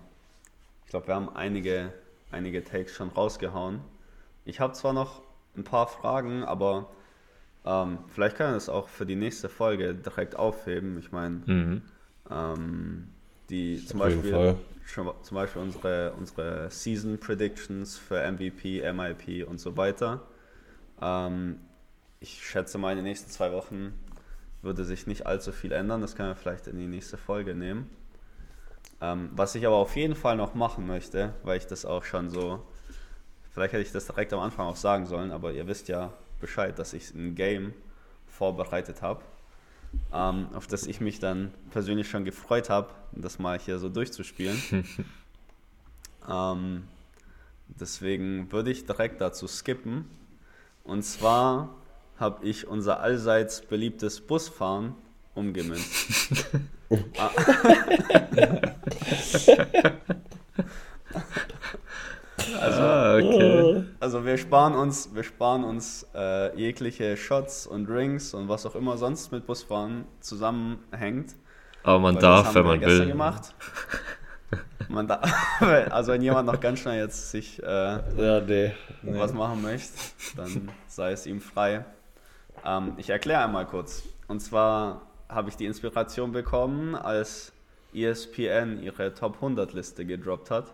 [0.85, 1.93] ich glaube, wir haben einige,
[2.31, 3.81] einige Takes schon rausgehauen.
[4.45, 5.21] Ich habe zwar noch
[5.55, 6.89] ein paar Fragen, aber
[7.65, 10.99] ähm, vielleicht kann ich das auch für die nächste Folge direkt aufheben.
[10.99, 11.81] Ich meine, Mhm.
[12.29, 13.09] ähm,
[13.49, 14.55] die zum Beispiel,
[14.85, 20.21] zum Beispiel unsere, unsere Season Predictions für MVP, MIP und so weiter.
[21.01, 21.59] Ähm,
[22.19, 23.93] ich schätze mal, in den nächsten zwei Wochen
[24.61, 26.01] würde sich nicht allzu viel ändern.
[26.01, 27.89] Das können wir vielleicht in die nächste Folge nehmen.
[29.01, 32.29] Ähm, was ich aber auf jeden Fall noch machen möchte, weil ich das auch schon
[32.29, 32.61] so,
[33.53, 36.11] vielleicht hätte ich das direkt am Anfang auch sagen sollen, aber ihr wisst ja
[36.41, 37.73] Bescheid, dass ich ein Game
[38.27, 39.21] vorbereitet habe,
[40.11, 44.61] ähm, auf das ich mich dann persönlich schon gefreut habe, das mal hier so durchzuspielen.
[46.30, 46.84] ähm,
[47.67, 50.09] deswegen würde ich direkt dazu skippen.
[50.84, 51.75] Und zwar
[52.17, 54.95] habe ich unser allseits beliebtes Busfahren
[55.35, 56.45] umgemünzt.
[62.64, 63.14] Ah.
[63.14, 63.84] ah, okay.
[63.99, 68.76] Also wir sparen uns, wir sparen uns äh, jegliche Shots und Drinks und was auch
[68.76, 71.35] immer sonst mit Busfahren zusammenhängt.
[71.84, 73.07] Aber man darf, haben wenn man gestern will.
[73.07, 73.53] gemacht.
[74.90, 75.22] Man da,
[75.90, 78.73] also wenn jemand noch ganz schnell jetzt sich äh, Ja, nee.
[79.02, 79.94] was machen möchte,
[80.35, 81.85] dann sei es ihm frei.
[82.65, 84.03] Ähm, ich erkläre einmal kurz.
[84.27, 87.53] Und zwar habe ich die Inspiration bekommen, als
[87.94, 90.73] ESPN ihre Top 100 Liste gedroppt hat.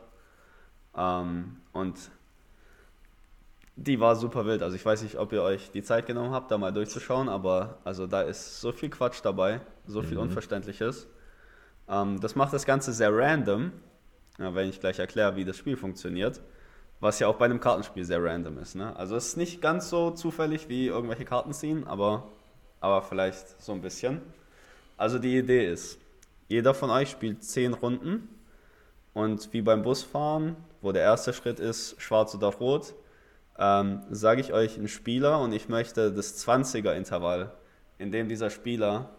[1.00, 1.98] Ähm, und
[3.78, 4.62] die war super wild.
[4.62, 7.80] Also ich weiß nicht, ob ihr euch die Zeit genommen habt, da mal durchzuschauen, aber
[7.86, 11.08] also da ist so viel Quatsch dabei, so viel Unverständliches.
[11.88, 13.72] Ähm, das macht das Ganze sehr random,
[14.38, 16.42] ja, wenn ich gleich erkläre, wie das Spiel funktioniert.
[17.00, 18.76] Was ja auch bei einem Kartenspiel sehr random ist.
[18.76, 18.94] Ne?
[18.98, 22.28] Also es ist nicht ganz so zufällig wie irgendwelche Karten ziehen, aber,
[22.82, 24.20] aber vielleicht so ein bisschen.
[24.98, 25.98] Also die Idee ist,
[26.50, 28.28] jeder von euch spielt 10 Runden
[29.14, 32.94] und wie beim Busfahren, wo der erste Schritt ist, schwarz oder rot,
[33.58, 37.52] ähm, sage ich euch einen Spieler und ich möchte das 20er-Intervall,
[37.98, 39.10] in dem dieser Spieler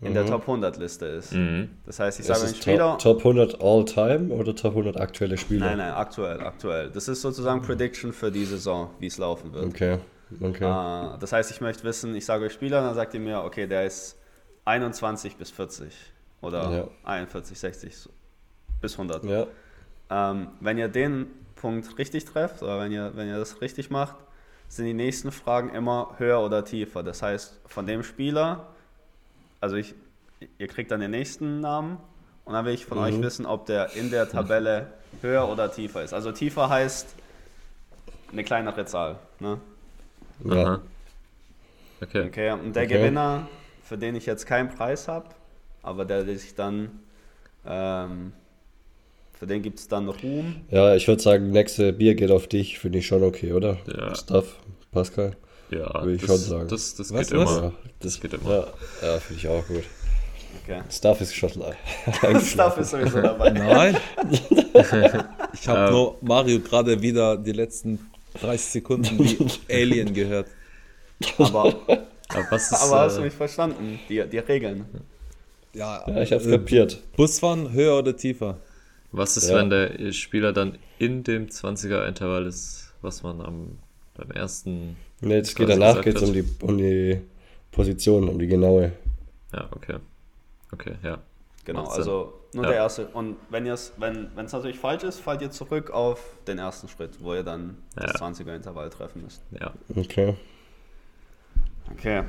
[0.00, 0.28] in der Mhm.
[0.28, 1.32] Top 100 Liste ist.
[1.32, 1.70] Mhm.
[1.86, 2.98] Das heißt, ich sage einen es Spieler.
[2.98, 5.66] top, top 100 all time oder Top 100 aktuelle Spieler?
[5.66, 6.90] Nein, nein, aktuell, aktuell.
[6.90, 9.64] Das ist sozusagen Prediction für die Saison, wie es laufen wird.
[9.66, 9.98] Okay,
[10.40, 10.64] okay.
[11.14, 13.66] Äh, das heißt, ich möchte wissen, ich sage euch Spieler, dann sagt ihr mir, okay,
[13.66, 14.18] der ist
[14.66, 15.92] 21 bis 40
[16.42, 16.88] oder Ja.
[17.04, 18.10] 41, 60 so-
[18.84, 19.24] bis 100.
[19.24, 19.46] Ja,
[20.10, 24.16] Ähm, wenn ihr den Punkt richtig trefft oder wenn ihr, wenn ihr das richtig macht,
[24.68, 27.02] sind die nächsten Fragen immer höher oder tiefer.
[27.02, 28.66] Das heißt, von dem Spieler,
[29.60, 29.94] also ich,
[30.58, 31.98] ihr kriegt dann den nächsten Namen
[32.44, 33.04] und dann will ich von Mhm.
[33.04, 34.92] euch wissen, ob der in der Tabelle
[35.22, 36.12] höher oder tiefer ist.
[36.14, 37.16] Also tiefer heißt
[38.32, 39.18] eine kleinere Zahl.
[39.40, 39.60] Ne?
[40.44, 40.80] ja.
[42.02, 42.22] Okay.
[42.28, 42.98] Okay, und der Okay.
[42.98, 43.48] Gewinner,
[43.82, 45.28] für den ich jetzt keinen Preis habe,
[45.82, 47.00] aber der sich dann,
[47.66, 48.32] ähm,
[49.38, 50.56] für den gibt es dann Ruhm.
[50.70, 53.78] ja ich würde sagen, nächste Bier geht auf dich, finde ich schon okay, oder?
[53.86, 54.14] Ja.
[54.14, 54.56] Stuff,
[54.92, 55.36] Pascal?
[55.70, 56.68] Ja, Würde ich das, schon sagen.
[56.68, 57.50] Das, das Was, geht was?
[57.56, 57.62] immer.
[57.62, 58.50] Ja, das geht immer.
[58.50, 58.66] Ja,
[59.02, 59.82] ja finde ich auch gut.
[60.62, 60.82] Okay.
[60.90, 61.50] Stuff ist schon
[62.44, 63.50] Stuff ist sowieso dabei.
[63.50, 63.96] Nein.
[65.52, 65.92] ich habe Ähm.
[65.92, 67.98] nur Mario gerade wieder die letzten
[68.40, 69.38] 30 Sekunden wie
[69.72, 70.46] Alien gehört.
[71.38, 71.74] Aber,
[72.28, 73.98] Aber was ist, aber hast du äh, mich verstanden?
[74.08, 74.84] Die, die Regeln.
[75.72, 77.00] Ja, Ja, ich hab's äh, kapiert.
[77.16, 78.58] Busfahren höher oder tiefer?
[79.16, 79.56] Was ist, Ja.
[79.56, 83.78] wenn der Spieler dann in dem 20er-Intervall ist, was man am,
[84.14, 84.96] beim ersten.
[85.20, 86.28] Nee, jetzt geht danach geht's hat?
[86.28, 87.20] um die, um die
[87.70, 88.92] Position, um die genaue.
[89.52, 89.96] Ja, okay.
[90.72, 91.18] Okay, ja.
[91.64, 92.70] Genau, also nur Ja.
[92.70, 93.06] der erste.
[93.06, 97.22] Und wenn es, wenn es natürlich falsch ist, fallt ihr zurück auf den ersten Schritt,
[97.22, 98.16] wo ihr dann das Ja.
[98.26, 99.42] 20er-Intervall treffen müsst.
[99.58, 99.72] Ja.
[99.96, 100.34] Okay.
[101.92, 102.22] Okay,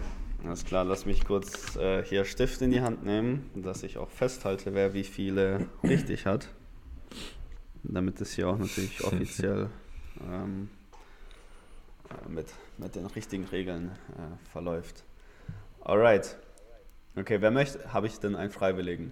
[0.46, 0.84] alles klar.
[0.86, 4.94] Lass mich kurz äh, hier Stift in die Hand nehmen, dass ich auch festhalte, wer
[4.94, 6.48] wie viele richtig hat.
[7.88, 9.70] Damit es hier auch natürlich offiziell
[10.32, 10.70] ähm,
[12.10, 12.48] äh, mit,
[12.78, 15.04] mit den richtigen Regeln äh, verläuft.
[15.82, 16.36] Alright.
[17.16, 19.12] Okay, wer möchte, habe ich denn einen Freiwilligen?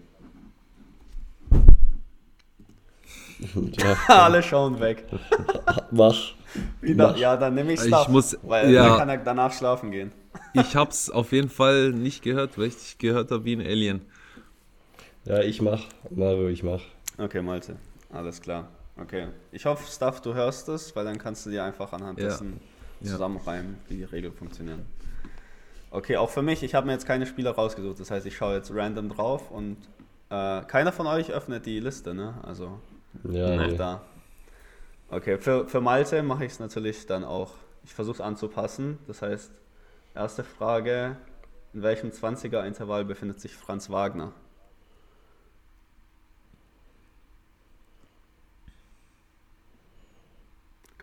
[3.77, 5.05] Ja, Alle schauen weg.
[5.91, 6.33] mach.
[6.81, 8.89] Wieder, ja, dann nehme ich Ich Stuff, muss- weil ja.
[8.89, 10.11] dann kann er danach schlafen gehen.
[10.53, 14.01] Ich hab's auf jeden Fall nicht gehört, weil ich dich gehört habe wie ein Alien.
[15.25, 15.83] Ja, ich mach.
[16.11, 16.81] Mario, ich mach.
[17.17, 17.75] Okay, Malte,
[18.13, 18.67] alles klar.
[18.99, 22.25] Okay, ich hoffe, Stuff, du hörst es, weil dann kannst du dir einfach anhand Ja.
[22.27, 22.59] dessen
[23.01, 23.11] Ja.
[23.11, 24.85] zusammenreimen, wie die Regeln funktionieren.
[25.89, 28.55] Okay, auch für mich, ich habe mir jetzt keine Spieler rausgesucht, das heißt, ich schaue
[28.55, 29.77] jetzt random drauf und
[30.29, 32.35] äh, keiner von euch öffnet die Liste, ne?
[32.43, 32.79] Also
[33.29, 33.75] Ja, auch nee.
[33.75, 34.01] da.
[35.09, 37.51] Okay, für, für Malte mache ich es natürlich dann auch,
[37.83, 38.97] ich versuche es anzupassen.
[39.05, 39.51] Das heißt,
[40.15, 41.17] erste Frage,
[41.73, 44.31] in welchem 20er-Intervall befindet sich Franz Wagner?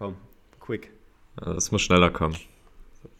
[0.01, 0.17] Komm,
[0.61, 0.91] quick.
[1.37, 2.35] Das muss schneller kommen.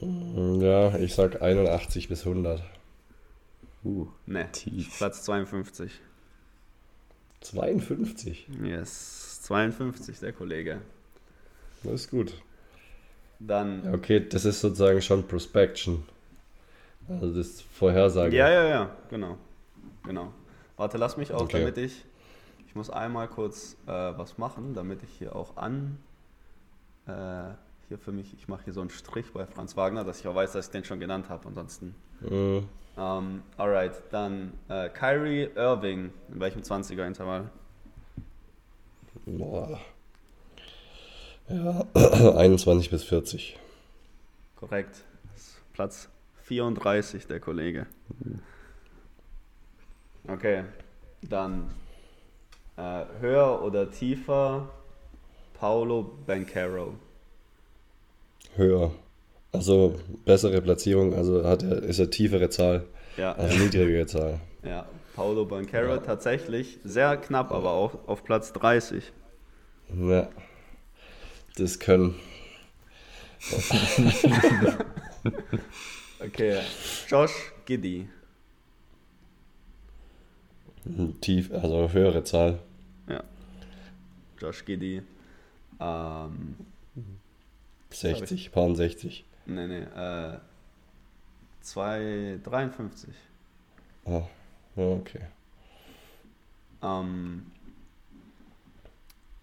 [0.01, 2.63] Ja, ich sag 81 bis 100.
[3.85, 4.97] Uh, Ne, tief.
[4.97, 5.93] Platz 52.
[7.43, 8.49] 52.
[8.63, 10.81] Yes, 52, der Kollege.
[11.83, 12.33] Das ist gut.
[13.39, 16.03] Dann, okay, das ist sozusagen schon Prospection.
[17.11, 18.35] Also das ist Vorhersage.
[18.35, 19.37] Ja, ja, ja, genau.
[20.05, 20.33] Genau.
[20.79, 21.59] Warte, lass mich auch, Okay.
[21.59, 22.07] damit ich.
[22.67, 25.99] Ich muss einmal kurz äh, was machen, damit ich hier auch an.
[27.11, 27.55] Äh,
[27.89, 30.35] hier für mich, ich mache hier so einen Strich bei Franz Wagner, dass ich auch
[30.35, 31.49] weiß, dass ich den schon genannt habe.
[31.49, 31.95] Ansonsten.
[32.29, 32.63] Äh,
[32.97, 36.13] Ähm, alright, dann äh, Kyrie Irving.
[36.33, 37.51] In welchem 20er-Intervall?
[39.27, 39.81] boah.
[41.49, 41.85] Ja,
[42.37, 43.59] 21 bis 40.
[44.57, 45.05] Korrekt.
[45.73, 46.09] Platz
[46.45, 47.87] 34, der Kollege.
[50.29, 50.65] Okay,
[51.23, 51.71] dann
[52.77, 54.69] äh, höher oder tiefer
[55.61, 56.95] Paolo Bancaro.
[58.57, 58.93] Höher.
[59.53, 62.87] Also bessere Platzierung, also hat er, ist er tiefere Zahl,
[63.19, 64.41] Ja, also niedrigere Zahl.
[64.63, 64.87] ja.
[65.15, 65.99] Paolo Bancaro Ja.
[65.99, 69.13] tatsächlich sehr knapp, aber auch auf Platz 30.
[69.95, 70.29] Ja.
[71.57, 72.15] Das können.
[76.23, 76.61] Okay,
[77.09, 78.07] Josh Giddy.
[81.23, 82.59] Tief, also höhere Zahl.
[83.09, 83.23] Ja,
[84.39, 85.03] Josh Giddy.
[85.81, 86.57] Ähm,
[87.91, 89.25] 60, paar 60.
[89.47, 90.39] nee, nee, äh,
[91.63, 93.15] 253.
[94.07, 94.23] Ah,
[94.77, 95.21] okay.
[96.83, 97.51] Ähm,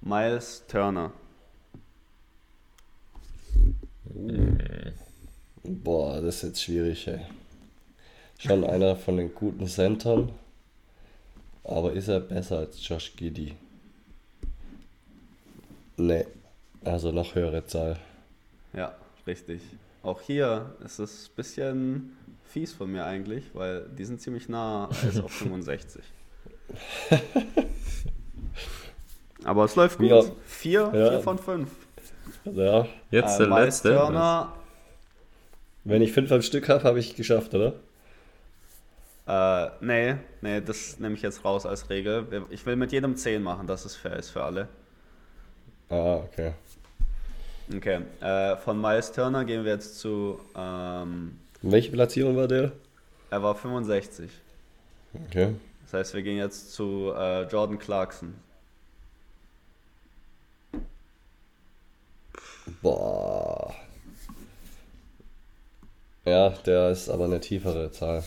[0.01, 1.11] Miles Turner.
[5.63, 7.21] Boah, das ist jetzt schwierig, ey.
[8.39, 10.31] Schon einer von den guten Centern.
[11.63, 13.55] Aber ist er besser als Josh Giddy?
[15.97, 16.25] Nee.
[16.83, 17.97] Also noch höhere Zahl.
[18.73, 18.95] Ja,
[19.25, 19.61] richtig.
[20.03, 24.89] Auch hier ist es ein bisschen fies von mir eigentlich, weil die sind ziemlich nah,
[25.07, 26.01] ist auf 65.
[29.43, 30.09] Aber es läuft gut.
[30.09, 30.21] Ja.
[30.45, 31.09] Vier, Ja.
[31.09, 31.69] vier von fünf.
[32.45, 32.87] Ja.
[33.11, 33.95] Jetzt Äh, der Miles letzte.
[33.95, 34.53] Turner,
[35.83, 37.73] Wenn ich fünf am Stück habe, habe ich geschafft, oder?
[39.27, 42.45] äh, nee, nee, das nehme ich jetzt raus als Regel.
[42.49, 44.67] Ich will mit jedem 10 machen, dass es fair ist für alle.
[45.89, 46.53] Ah, okay.
[47.75, 52.71] Okay, äh, von Miles Turner gehen wir jetzt zu, ähm, Welche Platzierung war der?
[53.29, 54.31] er war 65.
[55.27, 55.53] Okay.
[55.83, 58.35] Das heißt, wir gehen jetzt zu äh, Jordan Clarkson.
[62.81, 63.73] Boah.
[66.25, 68.23] Ja, der ist aber eine tiefere Zahl.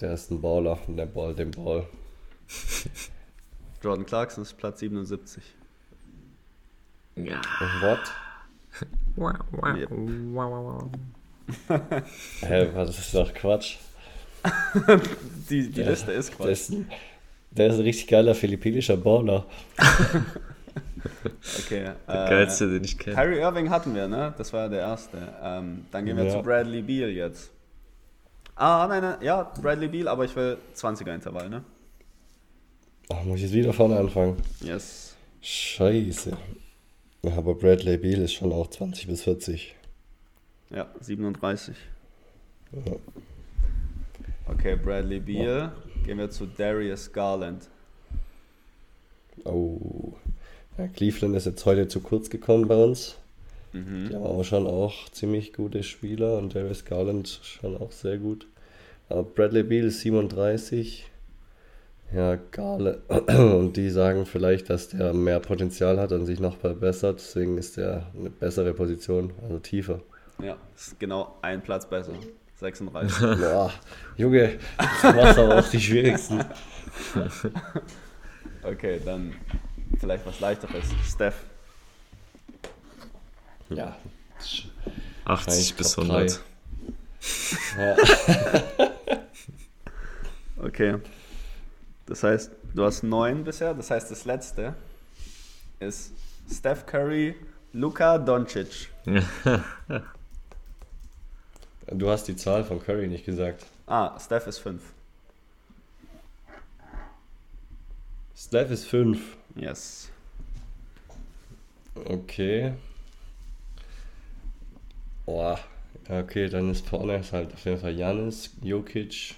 [0.00, 1.86] Der ist ein Baller, der Ball, den Ball.
[3.82, 5.42] Jordan Clarkson ist Platz 77.
[7.24, 7.40] Ja.
[7.82, 8.00] What?
[9.76, 9.90] Yep.
[12.40, 13.76] Hä, was ist doch Quatsch?
[15.50, 16.48] Die, die Der- Liste ist Der Quatsch.
[16.50, 16.90] ist, ein,
[17.50, 19.46] der ist ein richtig geiler philippinischer Baller.
[21.64, 21.92] Okay.
[22.06, 23.16] Der Äh, geilste, den ich kenne.
[23.16, 24.34] Kyrie Irving hatten wir, ne?
[24.36, 25.16] Das war der erste.
[25.42, 26.30] Ähm, dann gehen wir Ja.
[26.30, 27.50] zu Bradley Beal jetzt.
[28.56, 31.62] Ah, nein, nein, ja, Bradley Beal, aber ich will 20er Intervall, ne?
[33.10, 34.36] Ach, muss ich jetzt wieder vorne anfangen?
[34.60, 35.16] Yes.
[35.40, 36.36] Scheiße.
[37.28, 39.74] Ja, aber Bradley Beal ist schon auch 20 bis 40.
[40.70, 41.76] Ja, 37.
[44.46, 45.72] Okay, Bradley Beal.
[46.04, 47.68] Gehen wir zu Darius Garland.
[49.44, 50.14] Oh.
[50.78, 53.16] Ja, Cleveland ist jetzt heute zu kurz gekommen bei uns.
[53.72, 54.08] Mhm.
[54.08, 58.46] Die haben aber schon auch ziemlich gute Spieler und Darius Garland schon auch sehr gut.
[59.10, 61.07] Aber Bradley Beal ist 37.
[62.12, 62.98] Ja, Garland.
[63.08, 67.20] Und die sagen vielleicht, dass der mehr Potenzial hat und sich noch verbessert.
[67.20, 70.00] Deswegen ist der eine bessere Position, also tiefer.
[70.42, 72.12] Ja, ist genau ein Platz besser.
[72.56, 73.20] 36.
[73.38, 73.72] Boah,
[74.16, 76.44] Junge, das macht aber auch die schwierigsten.
[78.60, 79.34] Okay, dann
[80.00, 80.84] vielleicht was leichteres.
[81.08, 81.44] Steph.
[83.70, 83.96] Ja.
[85.24, 86.40] 80 bis Top 100.
[87.78, 87.96] Ja.
[90.60, 90.96] Okay.
[92.08, 93.74] Das heißt, du hast neun bisher.
[93.74, 94.74] Das heißt, das letzte
[95.78, 96.12] ist
[96.50, 97.36] Steph Curry,
[97.72, 98.88] Luka Doncic.
[101.90, 103.64] Du hast die Zahl von Curry nicht gesagt.
[103.86, 104.82] Ah, Steph ist fünf.
[108.40, 109.36] Steph ist 5.
[109.56, 110.10] Yes.
[112.04, 112.72] Okay.
[115.26, 115.58] Boah.
[116.08, 119.34] Okay, dann ist vorne halt auf jeden Fall Janis, Jokic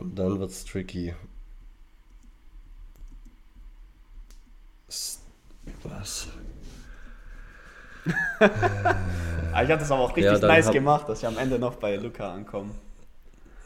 [0.00, 1.14] dann wird's tricky.
[5.84, 6.28] Was?
[9.52, 10.72] Ah, ich hatte es aber auch richtig ja, nice hab...
[10.72, 12.72] gemacht, dass wir am Ende noch bei Luca ankommen.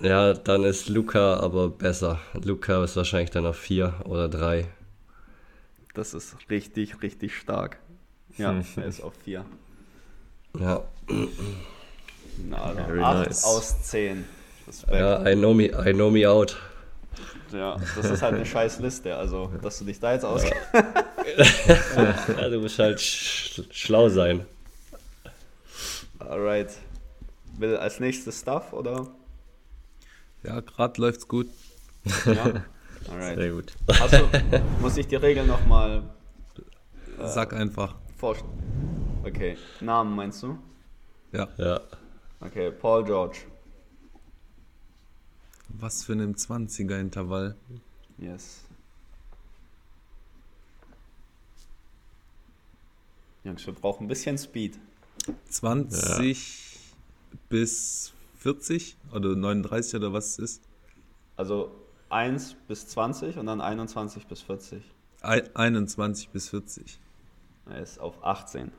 [0.01, 2.21] Ja, dann ist Luca aber besser.
[2.43, 4.67] Luca ist wahrscheinlich dann auf 4 oder 3.
[5.93, 7.79] Das ist richtig, richtig stark.
[8.39, 9.45] Ja, er ist auf 4.
[10.59, 10.83] Ja.
[12.49, 12.89] Na, 8
[13.27, 13.45] nice.
[13.45, 14.25] aus 10
[14.91, 16.57] ja I, know me, I know me out.
[17.53, 19.15] Ja, das ist halt eine scheiß Liste.
[19.15, 20.59] Also, dass du dich da jetzt auskennst.
[22.39, 24.45] Ja, du musst halt sch schlau sein.
[26.19, 26.71] Alright.
[27.57, 29.07] Will als nächstes Stuff oder?
[30.43, 31.47] Ja, gerade läuft's gut.
[32.27, 32.45] Ja.
[33.11, 33.37] Alright.
[33.39, 33.73] Sehr gut.
[33.99, 34.29] Hast du,
[34.81, 36.03] muss ich die Regeln nochmal
[37.25, 37.95] Sag einfach.
[38.19, 39.23] vorstellen?
[39.25, 39.57] Okay.
[39.81, 40.59] Namen meinst du?
[41.33, 41.49] Ja.
[41.57, 41.81] Ja.
[42.41, 43.39] Okay, Paul George.
[45.81, 47.57] Was für ein 20er-Intervall.
[48.19, 48.63] Yes.
[53.45, 54.79] Jungs, wir brauchen ein bisschen Speed.
[55.49, 56.79] 20
[57.49, 60.63] bis 40 oder 39 oder was es ist.
[61.37, 61.71] Also
[62.11, 64.83] 1 bis 20 und dann 21 bis 40.
[65.23, 66.99] Ei- 21 bis 40.
[67.71, 68.71] Er ist auf 18.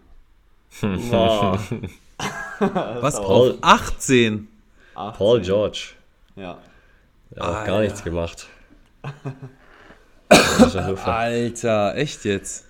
[0.81, 1.59] Boah.
[2.59, 3.15] Was?
[3.21, 4.47] Paul- Auf 18?
[4.95, 5.17] 18.
[5.17, 5.93] Paul George.
[6.35, 6.57] Ja.
[7.35, 7.81] Ja, auch Ah, gar ja.
[7.81, 8.47] nichts gemacht.
[10.73, 12.65] Ja Alter, echt jetzt?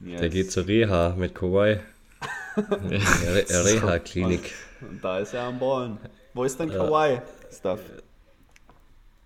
[0.00, 0.20] Yes.
[0.20, 1.78] Der geht zur Reha mit Kawhi.
[2.56, 4.52] Re Reha-Klinik.
[4.80, 5.98] Und da ist er am Ballen.
[6.32, 7.20] Wo ist denn Kawhi?
[7.52, 7.80] Stuff.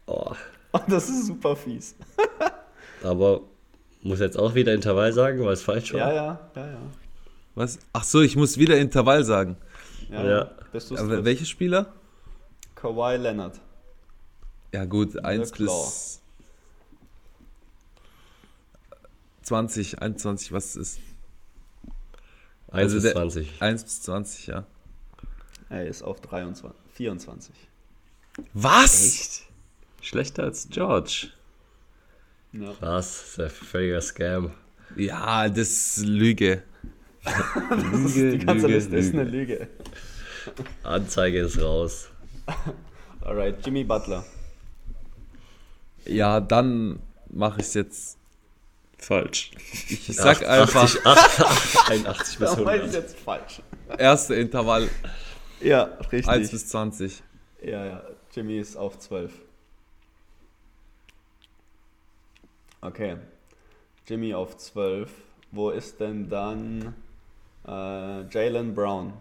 [0.06, 0.32] Oh.
[0.73, 1.94] Oh, das ist super fies.
[3.02, 3.43] Aber
[4.02, 6.01] muss jetzt auch wieder Intervall sagen, weil es falsch war.
[6.01, 6.78] Ja, ja, ja, ja.
[7.55, 7.78] Was?
[7.93, 9.56] Ach so, ich muss wieder Intervall sagen.
[10.10, 10.31] ja, Ja.
[10.31, 10.51] ja.
[10.73, 11.86] Bist du Aber welche Spieler?
[12.74, 13.60] Kawhi Leonard.
[14.73, 15.66] Ja gut, 1 Claw.
[15.86, 16.20] bis
[19.43, 20.99] 20, 21, was ist.
[22.70, 23.62] 1 Also bis der- 20.
[23.62, 24.66] 1 bis 20, ja.
[25.70, 27.55] Er ist auf 23, 24.
[28.53, 29.05] Was?
[29.07, 29.43] Echt?
[30.03, 31.28] Schlechter als George.
[32.53, 32.69] Ja.
[32.81, 32.81] Was?
[32.81, 34.53] Das ist ein völliger Scam.
[34.97, 36.62] Ja, das ist Lüge.
[37.24, 39.69] Die ganze Liste ist eine Lüge.
[40.82, 42.09] Anzeige ist raus.
[43.20, 44.24] Alright, Jimmy Butler.
[46.05, 48.19] Ja, dann mache ich es jetzt.
[48.99, 49.53] Falsch.
[49.89, 52.93] Ich sag einfach, 80, 81 bis Das war 100.
[52.95, 53.62] jetzt falsch.
[53.97, 54.89] erste Intervall
[55.61, 56.29] Ja, richtig.
[56.29, 57.23] 1 bis 20.
[57.62, 58.03] Ja, ja,
[58.35, 59.33] Jimmy ist auf 12.
[62.81, 63.16] Okay.
[64.07, 65.11] Jimmy auf 12.
[65.53, 66.95] Wo ist denn dann
[67.66, 69.12] äh, Jalen Brown?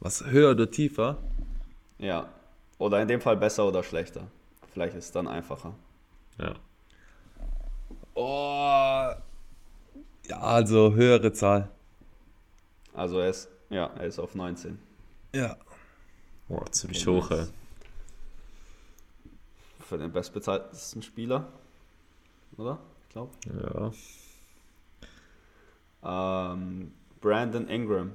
[0.00, 1.18] Was höher oder tiefer?
[1.98, 2.28] Ja.
[2.80, 4.26] Oder in dem Fall besser oder schlechter.
[4.72, 5.74] Vielleicht ist es dann einfacher.
[6.38, 6.54] Ja.
[8.14, 9.12] Oh.
[10.26, 11.70] Ja, also höhere Zahl.
[12.94, 14.78] Also er ist, ja, er ist auf 19.
[15.34, 15.58] Ja.
[16.48, 17.46] Boah, ziemlich Okay, hoch, ey.
[19.80, 21.52] Für den bestbezahltesten Spieler.
[22.56, 22.78] Oder?
[23.02, 23.32] Ich glaube.
[26.02, 26.52] Ja.
[26.52, 28.12] Ähm, Brandon Ingram.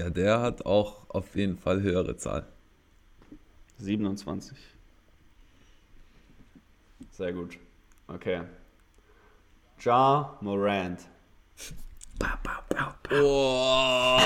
[0.00, 2.46] Ja, der hat auch auf jeden Fall höhere Zahl.
[3.76, 4.56] 27.
[7.10, 7.58] Sehr gut.
[8.08, 8.40] Okay.
[9.78, 11.00] Ja Morant.
[13.12, 14.18] Oh.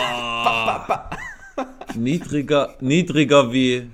[1.96, 3.90] niedriger, niedriger wie.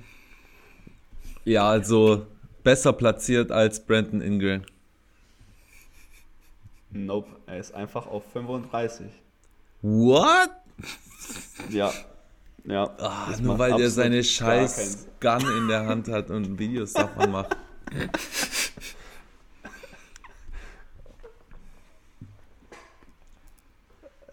[1.45, 2.27] Ja, also
[2.63, 4.61] besser platziert als Brandon Ingram.
[6.91, 9.07] Nope, er ist einfach auf 35.
[9.81, 10.60] What?
[11.69, 11.93] Ja.
[12.63, 12.87] Ja.
[13.29, 17.57] Das nur weil der seine scheiß Gun in der Hand hat und Videos davon macht.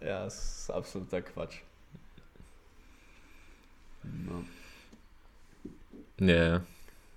[0.01, 1.61] Ja, es ist absoluter Quatsch.
[4.05, 4.45] Ja.
[6.20, 6.62] Ja,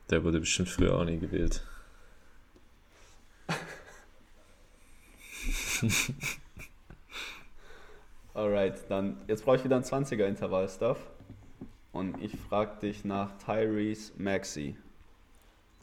[0.10, 1.64] der wurde bestimmt früher auch nie gewählt.
[8.34, 10.98] Alright, dann jetzt brauche ich wieder ein 20er Intervall-Stuff.
[11.91, 14.78] Und ich frage dich nach Tyrese Maxey.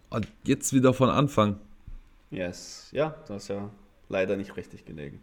[0.08, 1.60] Und jetzt wieder von Anfang.
[2.30, 2.88] Yes.
[2.92, 3.70] Ja, du hast ja
[4.08, 5.22] leider nicht richtig gelegen.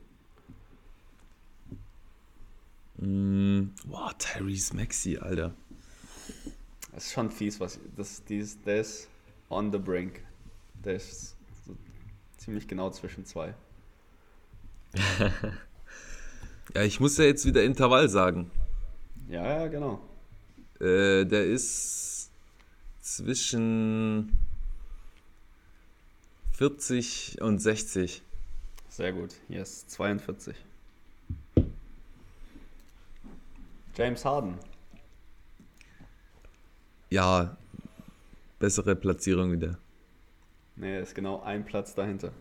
[2.97, 5.53] Mm, boah, Tyrese Maxey, Alter.
[6.93, 9.09] Das ist schon fies, was das, dies, der ist
[9.49, 10.21] on the brink.
[10.83, 11.35] Der ist
[11.65, 11.75] so
[12.37, 13.55] ziemlich genau zwischen zwei.
[16.73, 18.51] Ja, ich muss ja jetzt wieder Intervall sagen.
[19.29, 19.99] Ja, ja, genau.
[20.79, 22.29] Äh, der ist
[23.01, 24.31] zwischen
[26.53, 28.21] 40 und 60.
[28.89, 29.35] Sehr gut.
[29.47, 30.55] Yes, 42.
[33.95, 34.57] James Harden.
[37.09, 37.55] Ja,
[38.59, 39.77] bessere Platzierung wieder.
[40.75, 42.31] Nee, er ist genau ein Platz dahinter.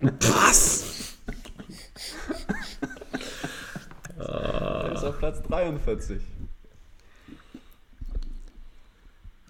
[0.00, 1.14] Was?
[4.16, 6.20] Er ist auf Platz 43.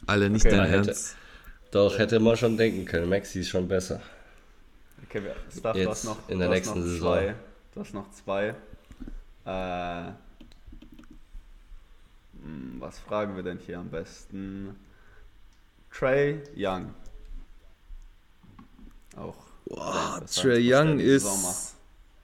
[0.06, 1.16] Alle nicht Okay, dein hätte- Ernst.
[1.72, 3.08] Doch, hätte man schon denken können.
[3.08, 4.00] Maxi ist schon besser.
[5.04, 7.00] Okay, wir, Staff, du Jetzt hast noch, in der du hast nächsten noch Saison.
[7.00, 7.34] zwei.
[7.74, 8.54] Du hast noch zwei.
[9.46, 10.12] Äh,
[12.40, 14.76] hm, was fragen wir denn hier am besten?
[15.92, 16.94] Trey Young.
[19.16, 19.34] Auch.
[19.64, 21.74] Wow, Trey Young ist,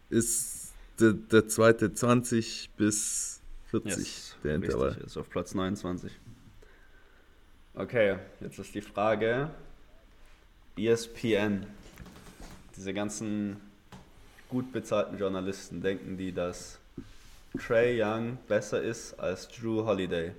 [0.09, 0.69] ist
[1.01, 3.30] der, der zweite 20 bis
[3.71, 4.89] 40, Yes, der Intervall.
[4.89, 6.13] richtig, ist auf Platz 29.
[7.75, 9.51] Okay, jetzt ist die Frage:
[10.77, 11.67] ESPN.
[12.77, 13.61] Diese ganzen
[14.49, 16.79] gut bezahlten Journalisten, denken die, dass
[17.59, 20.33] Trey Young besser ist als Drew Holiday?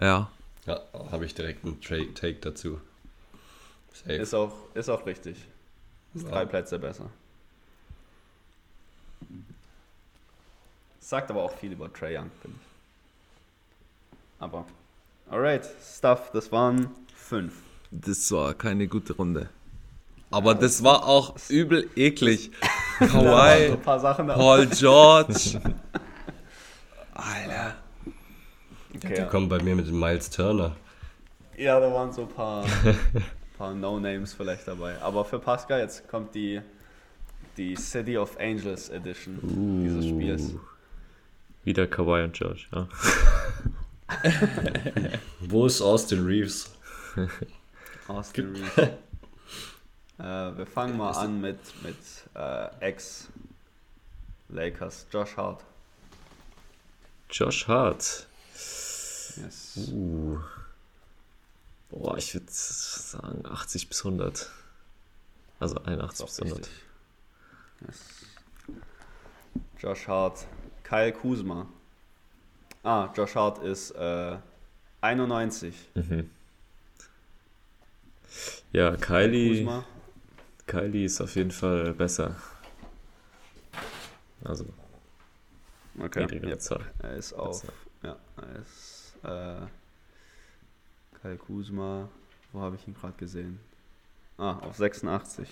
[0.00, 0.30] Ja,
[0.66, 0.80] Ja,
[1.12, 2.80] habe ich direkt einen Tra Take dazu.
[3.92, 4.14] Safe.
[4.14, 5.36] Ist auch, ist auch richtig.
[6.14, 6.30] Ist Ja.
[6.32, 7.08] drei Plätze besser.
[11.06, 14.16] Sagt aber auch viel über Trey Young, finde ich.
[14.40, 14.64] Aber,
[15.30, 17.54] alright, Stuff, das waren fünf.
[17.92, 19.48] das war keine gute Runde.
[20.32, 22.50] Aber das war auch übel eklig.
[22.98, 24.40] Kawhi, ein paar Sachen dabei.
[24.40, 25.62] Paul George.
[27.14, 27.76] Alter.
[28.96, 29.28] Okay.
[29.30, 30.74] kommt bei mir mit dem Miles Turner.
[31.56, 32.64] Ja, da waren so ein paar,
[33.56, 35.00] paar No-Names vielleicht dabei.
[35.00, 36.60] Aber für Pascal, jetzt kommt die,
[37.56, 39.38] die City of Angels Edition
[39.84, 40.54] dieses Spiels.
[41.66, 42.64] Wieder Kawhi und George.
[42.72, 42.88] Ja.
[45.40, 46.70] Wo ist Austin Reeves?
[48.06, 48.78] Austin Reeves.
[48.78, 48.92] äh,
[50.56, 51.96] wir fangen mal an mit, mit
[52.36, 53.26] äh, Ex-Lakers,
[55.10, 55.64] Josh Hart.
[57.32, 58.28] Josh Hart.
[58.52, 59.88] Yes.
[59.90, 60.38] Uh.
[61.90, 64.52] Boah, ich würde sagen 80 bis 100.
[65.58, 66.60] Also 81 bis Ist auch 100.
[66.60, 66.84] richtig.
[67.88, 67.98] Yes.
[69.80, 70.46] Josh Hart.
[70.88, 71.66] Kyle Kuzma.
[72.84, 74.36] Ah, Josh Hart ist äh,
[75.00, 75.74] 91.
[75.94, 76.30] Mhm.
[78.72, 79.84] Ja, Kylie, Kuzma.
[80.66, 82.36] Kylie ist auf jeden Fall besser.
[84.44, 84.66] Also
[86.00, 86.26] Okay.
[86.44, 86.60] Yep.
[86.60, 86.84] Zahl.
[87.00, 87.62] Er ist auf.
[87.62, 87.72] Besser.
[88.02, 89.14] Ja, er ist.
[89.24, 89.66] Äh,
[91.20, 92.08] Kyle Kuzma.
[92.52, 93.58] Wo habe ich ihn gerade gesehen?
[94.38, 95.48] Ah, auf 86.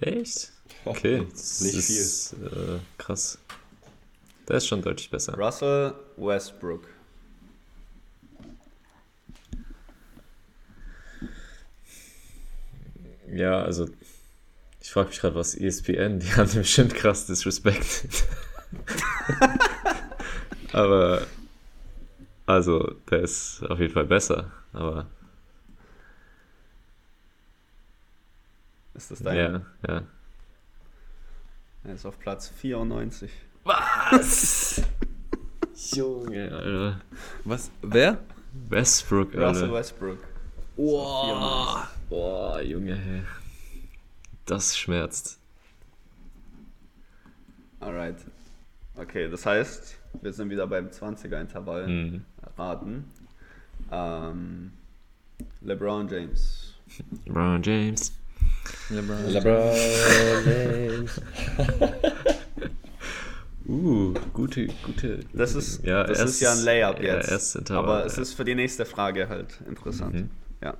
[0.00, 0.50] Echt?
[0.86, 3.38] Okay, das Nicht ist, Äh, krass.
[4.48, 5.36] Der ist schon deutlich besser.
[5.36, 6.86] Russell Westbrook.
[13.32, 13.88] Ja, also
[14.80, 18.06] ich frage mich gerade, was ESPN, die haben bestimmt krass Disrespect.
[20.72, 21.26] aber
[22.46, 25.06] also, der ist auf jeden Fall besser, aber
[28.92, 29.36] Ist das dein?
[29.36, 30.02] ja, ja.
[31.84, 33.30] Er ist auf Platz 94.
[33.64, 34.82] Was?
[35.94, 37.00] Junge, Alter.
[37.44, 37.70] Was?
[37.82, 38.18] Wer?
[38.68, 39.72] Westbrook, Russell Alter.
[39.72, 40.18] Westbrook.
[40.76, 43.22] Boah, boah, Junge, hey.
[44.46, 45.38] Das schmerzt.
[47.80, 48.16] Alright.
[48.96, 51.86] Okay, das heißt, wir sind wieder beim 20er-Intervall.
[51.88, 52.24] Mhm.
[52.56, 53.10] Raten.
[53.90, 54.72] Ähm,
[55.62, 56.74] LeBron James.
[57.26, 58.12] LeBron James.
[58.90, 59.26] LeBron.
[59.26, 61.20] LeBron James.
[63.66, 65.20] Uh, gute, gute.
[65.32, 67.56] Das ist, ja, das erst- ist ja ein Layup ja, jetzt.
[67.56, 68.22] Intervall, aber es ja.
[68.22, 70.14] ist für die nächste Frage halt interessant.
[70.14, 70.30] Mhm.
[70.62, 70.76] Ja.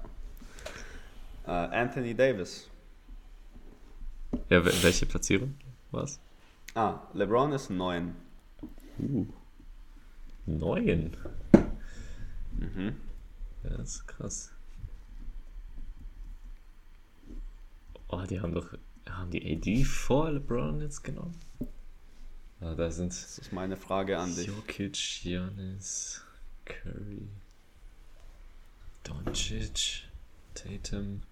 [1.46, 2.68] Äh, Anthony Davis.
[4.50, 5.54] Ja, wel- welche Platzierung
[5.92, 6.18] war's?
[6.74, 8.14] Ah, LeBron ist 9.
[8.98, 9.26] Uh.
[10.46, 11.16] Neun.
[12.58, 12.96] Mhm.
[13.62, 14.52] Ja, das ist krass.
[18.08, 18.66] Oh, die haben doch.
[19.08, 21.34] Haben die AD vor LeBron jetzt genommen?
[22.60, 24.46] Ah, da sind Das ist meine Frage an dich.
[24.46, 26.22] Jokic, Giannis,
[26.64, 27.28] Curry,
[29.02, 30.04] Doncic,
[30.54, 31.22] Tatum,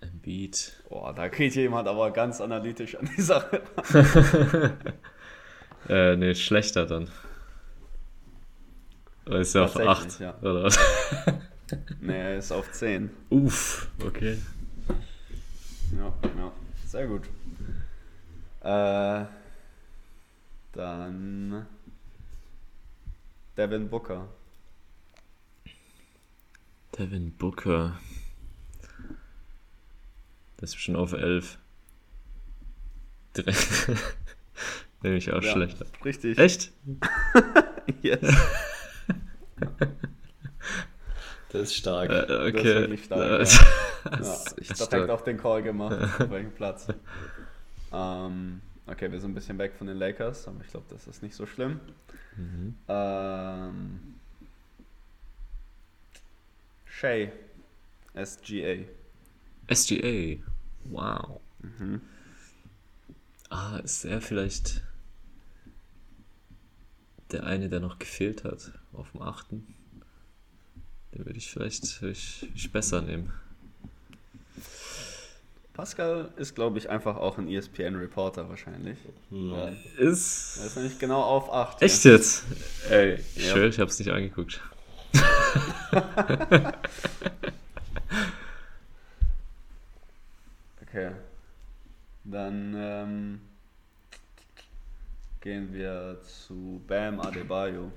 [0.00, 0.72] Embiid.
[0.88, 3.62] Boah, da geht jemand aber ganz analytisch an die Sache.
[5.88, 7.10] Äh, nee, schlechter dann.
[9.26, 10.20] Oder ist er auf Tatsächlich, 8?
[10.20, 10.38] ja.
[10.40, 10.78] Oder was?
[12.00, 13.10] nee, er ist auf 10.
[13.30, 14.38] Uff, okay.
[15.94, 16.06] Ja,
[16.38, 16.52] ja.
[16.86, 17.24] Sehr gut.
[18.62, 19.24] Äh,
[20.74, 21.66] dann
[23.56, 24.28] Devin Booker.
[26.98, 27.98] Devin Booker.
[30.58, 31.58] Das ist schon auf 11.
[33.36, 33.90] Direkt.
[35.02, 35.86] Nehme ich auch Ja, schlechter.
[36.04, 36.38] Richtig.
[36.38, 36.72] Echt?
[38.00, 38.20] Yes.
[41.50, 42.08] Das ist stark.
[42.10, 42.64] Äh, Das ist okay.
[42.64, 43.58] wirklich stark, Das-
[44.04, 46.86] Ja, das ich ist direkt auch den Call gemacht, auf welchem Platz.
[47.92, 51.22] Ähm, okay, wir sind ein bisschen weg von den Lakers, aber ich glaube, das ist
[51.22, 51.80] nicht so schlimm.
[52.36, 52.74] Mhm.
[52.88, 54.14] Ähm,
[56.86, 57.32] Shay.
[58.14, 58.84] SGA.
[59.72, 60.36] SGA.
[60.84, 61.40] Wow.
[61.60, 62.00] Mhm.
[63.50, 64.82] Ah, ist er vielleicht
[67.32, 69.50] der eine, der noch gefehlt hat auf dem 8.
[69.50, 69.64] Den
[71.12, 73.32] würde ich vielleicht würd ich, würd ich besser nehmen.
[75.74, 78.96] Pascal ist, glaube ich, einfach auch ein ESPN-Reporter wahrscheinlich.
[79.30, 79.66] Ja.
[79.66, 80.56] Er Ist.
[80.56, 81.82] ist nämlich genau auf 8.
[81.82, 82.44] Echt jetzt?
[82.88, 83.52] Ey, ich Ja.
[83.52, 84.60] schwöre, ich hab's nicht angeguckt.
[90.82, 91.10] Okay.
[92.24, 93.40] Dann ähm,
[95.40, 97.90] gehen wir zu Bam Adebayo.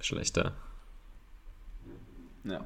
[0.00, 0.52] Schlechter.
[2.44, 2.64] Ja.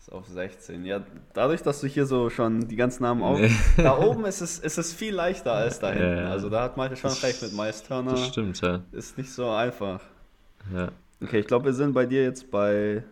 [0.00, 0.84] Ist auf 16.
[0.86, 1.02] Ja,
[1.34, 3.38] dadurch, dass du hier so schon die ganzen Namen auf.
[3.76, 6.02] Da oben ist es, ist es viel leichter als da hinten.
[6.16, 6.30] Ja, ja.
[6.30, 8.12] Also da hat Malte schon Das- recht mit Miles Turner.
[8.12, 8.80] Das stimmt, ja.
[8.92, 10.00] Ist nicht so einfach.
[10.72, 10.90] ja.
[11.22, 13.04] Okay, ich glaube, wir sind bei dir jetzt bei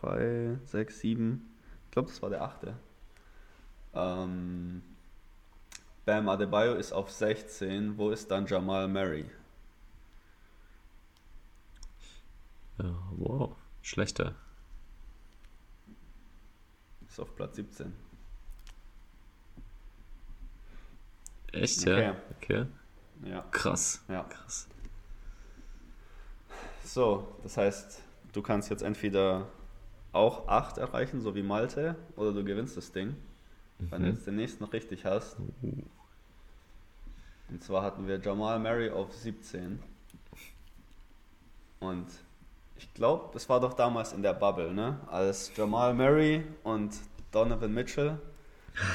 [0.00, 1.54] 3, 6, 7.
[1.84, 2.74] Ich glaube, das war der achte.
[3.94, 4.82] Ähm,
[6.04, 7.96] Bam Adebayo ist auf 16.
[7.96, 9.26] Wo ist dann Jamal Murray?
[13.16, 13.54] Wow.
[13.82, 14.34] Schlechter.
[17.14, 17.92] Ist auf Platz 17.
[21.52, 22.02] Echt, Okay.
[22.02, 22.16] ja?
[22.42, 22.66] Okay.
[23.24, 24.02] Ja, Krass.
[24.08, 24.24] ja.
[24.24, 24.66] Krass.
[26.82, 29.46] So, das heißt, du kannst jetzt entweder
[30.10, 33.14] auch 8 erreichen, so wie Malte, oder du gewinnst das Ding.
[33.78, 34.14] Wenn du Mhm.
[34.14, 35.36] jetzt den nächsten noch richtig hast.
[37.48, 39.80] Und zwar hatten wir Jamal Murray auf 17.
[41.78, 42.08] Und
[42.76, 45.00] ich glaube, es war doch damals in der Bubble, ne?
[45.06, 46.94] Als Jamal Murray und
[47.30, 48.18] Donovan Mitchell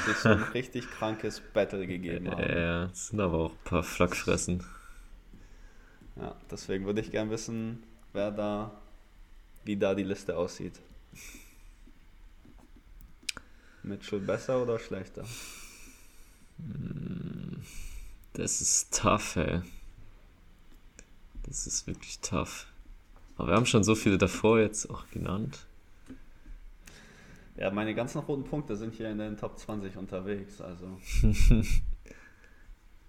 [0.05, 2.41] sich so ein richtig krankes Battle gegeben haben.
[2.41, 4.63] Ja, das sind aber auch ein paar Flakfressen.
[6.17, 8.71] Ja, deswegen würde ich gern wissen, wer da,
[9.63, 10.79] wie da die Liste aussieht.
[13.83, 15.23] Mitchell besser oder schlechter?
[18.33, 19.61] Das ist tough, ey.
[21.43, 22.67] Das ist wirklich tough.
[23.39, 25.65] Aber wir haben schon so viele davor jetzt auch genannt.
[27.55, 30.99] Ja, meine ganzen roten Punkte sind hier in den Top 20 unterwegs, also.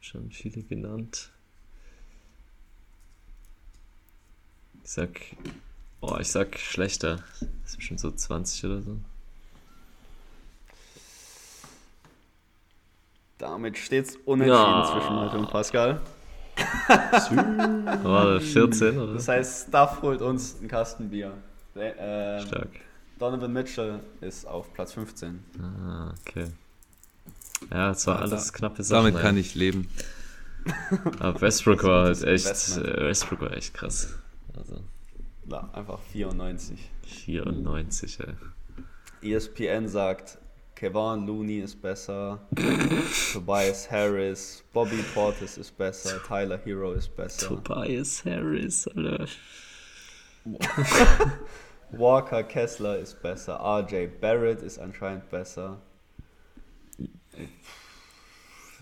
[0.01, 1.31] Schon viele genannt.
[4.85, 5.21] Ich sag.
[6.01, 7.17] Oh, ich sag schlechter.
[7.41, 8.97] Das ist bestimmt so 20 oder so.
[13.39, 14.89] Damit steht es unentschieden Ja.
[14.93, 16.01] zwischen Malte und Pascal.
[18.03, 19.15] War 14 oder?
[19.15, 21.33] Das heißt, Stuff holt uns einen Kasten Bier.
[21.75, 22.69] Äh, Stark.
[23.19, 25.39] Donovan Mitchell ist auf Platz 15.
[25.63, 26.47] Ah, okay.
[27.71, 29.05] Ja, es war Ja, alles da- knappe Sachen.
[29.05, 29.23] Damit ey.
[29.23, 29.89] kann ich leben.
[31.19, 32.47] Aber Westbrook war halt echt.
[32.47, 32.87] Investment.
[32.89, 34.15] äh, Westbrook war echt krass.
[34.57, 34.81] Also
[35.49, 36.91] Ja, einfach 94.
[37.07, 39.33] 94, ey.
[39.35, 40.39] ESPN sagt
[40.81, 42.41] Kevon Looney ist besser.
[43.35, 44.65] Tobias Harris.
[44.73, 46.23] Bobby Portis ist besser.
[46.27, 47.49] Tyler Hero ist besser.
[47.49, 49.27] Tobias Harris, Alter.
[51.91, 53.61] Walker Kessler ist besser.
[53.61, 55.83] RJ Barrett ist anscheinend besser.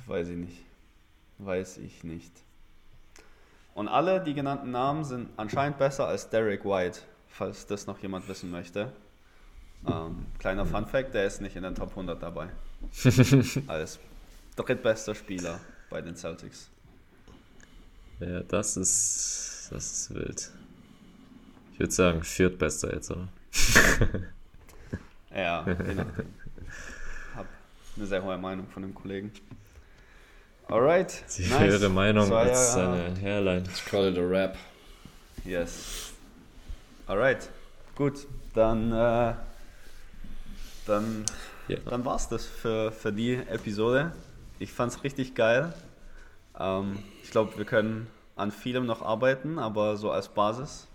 [0.06, 0.64] Weiß ich nicht.
[1.38, 2.32] Weiß ich nicht.
[3.74, 8.28] Und alle die genannten Namen sind anscheinend besser als Derek White, falls das noch jemand
[8.28, 8.92] wissen möchte.
[9.86, 12.48] Ähm, kleiner Fun Fact, der ist nicht in den Top 100 dabei.
[13.66, 13.98] als
[14.56, 15.60] drittbester Spieler
[15.90, 16.68] bei den Celtics.
[18.20, 20.50] Ja, das ist, das ist wild.
[21.72, 23.28] Ich würde sagen, viertbester jetzt, oder?
[25.34, 25.98] Ja, nachdem.
[27.36, 27.46] Hab
[27.96, 29.30] eine sehr hohe Meinung von dem Kollegen.
[30.66, 31.24] Alright.
[31.38, 33.64] Die höhere Meinung war als ja- seine Hairline.
[33.72, 34.56] Ich call it a rap.
[35.44, 36.12] Yes.
[37.06, 37.48] Alright.
[37.94, 38.26] Gut.
[38.54, 39.34] Dann, äh,
[40.88, 41.24] dann,
[41.68, 41.76] Ja.
[41.88, 44.12] dann war's das für, für die Episode.
[44.58, 45.72] Ich fand's richtig geil.
[46.58, 50.86] Ähm, ich glaube, wir können an vielem noch arbeiten, aber so als Basis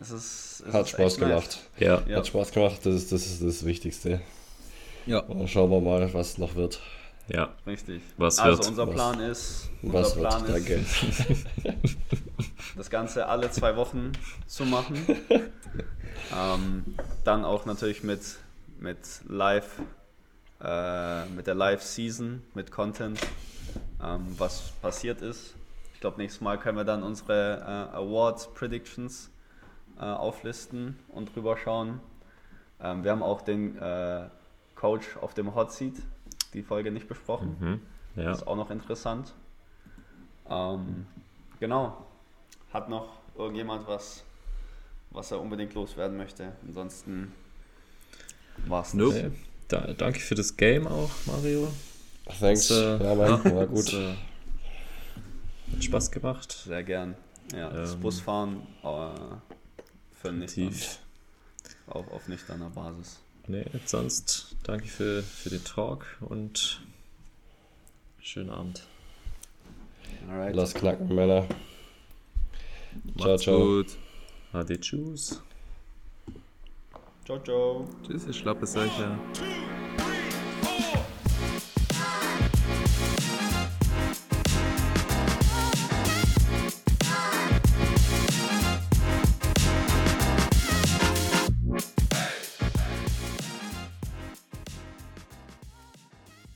[0.00, 0.60] ist es.
[0.66, 1.28] Ist Hat es Spaß echt nice.
[1.28, 1.58] gemacht.
[1.78, 2.16] Ja, Ja.
[2.18, 4.20] Hat Spaß gemacht, das ist das, ist das Wichtigste.
[5.06, 6.80] Ja, Und dann schauen wir mal, was noch wird.
[7.28, 7.52] ja.
[7.66, 8.02] Richtig.
[8.16, 8.68] Was also wird?
[8.68, 10.44] unser Was- Plan ist, Was unser wird?
[10.46, 11.04] Plan ist,
[11.64, 11.78] Danke.
[12.76, 14.12] das Ganze alle zwei Wochen
[14.46, 14.96] zu machen.
[16.36, 16.84] ähm,
[17.24, 18.20] dann auch natürlich mit,
[18.82, 19.80] mit Live,
[20.60, 23.20] äh, mit der Live-Season, mit Content,
[24.02, 25.54] ähm, was passiert ist.
[25.94, 29.30] Ich glaube, nächstes Mal können wir dann unsere äh, Awards-Predictions
[29.98, 32.00] äh, auflisten und drüber schauen.
[32.80, 34.28] Ähm, wir haben auch den äh,
[34.74, 35.94] Coach auf dem Hot Seat,
[36.52, 37.56] die Folge nicht besprochen.
[37.60, 37.80] Mhm.
[38.20, 38.30] Ja.
[38.30, 39.32] Das ist auch noch interessant.
[40.50, 41.06] Ähm,
[41.60, 42.04] genau.
[42.72, 44.24] Hat noch irgendjemand was,
[45.10, 46.52] was er unbedingt loswerden möchte?
[46.66, 47.32] Ansonsten
[48.66, 49.14] war's Nope.
[49.14, 49.22] das.
[49.32, 49.38] Nee.
[49.68, 51.68] Da, danke für das Game auch, Mario.
[52.38, 52.68] Thanks.
[52.68, 53.86] Das, äh, ja, Mann, war gut.
[53.86, 54.14] Das, äh,
[55.72, 56.52] hat Spaß gemacht.
[56.52, 57.14] Sehr gern.
[57.54, 58.86] Ja, das Ähm, Busfahren äh,
[60.14, 60.98] für Tief.
[61.86, 63.18] auf, auf nüchterner Basis.
[63.48, 66.80] Nee, sonst danke für, für den Talk und
[68.20, 68.86] schönen Abend.
[70.28, 70.54] Alright.
[70.54, 71.46] Lass knacken, Männer.
[73.16, 73.58] Ciao, macht's ciao.
[73.58, 73.96] gut.
[74.52, 75.42] Ade, tschüss.
[77.32, 77.86] Ciao, ciao.
[78.06, 79.18] Tschüss, ihr schlappe Seucher.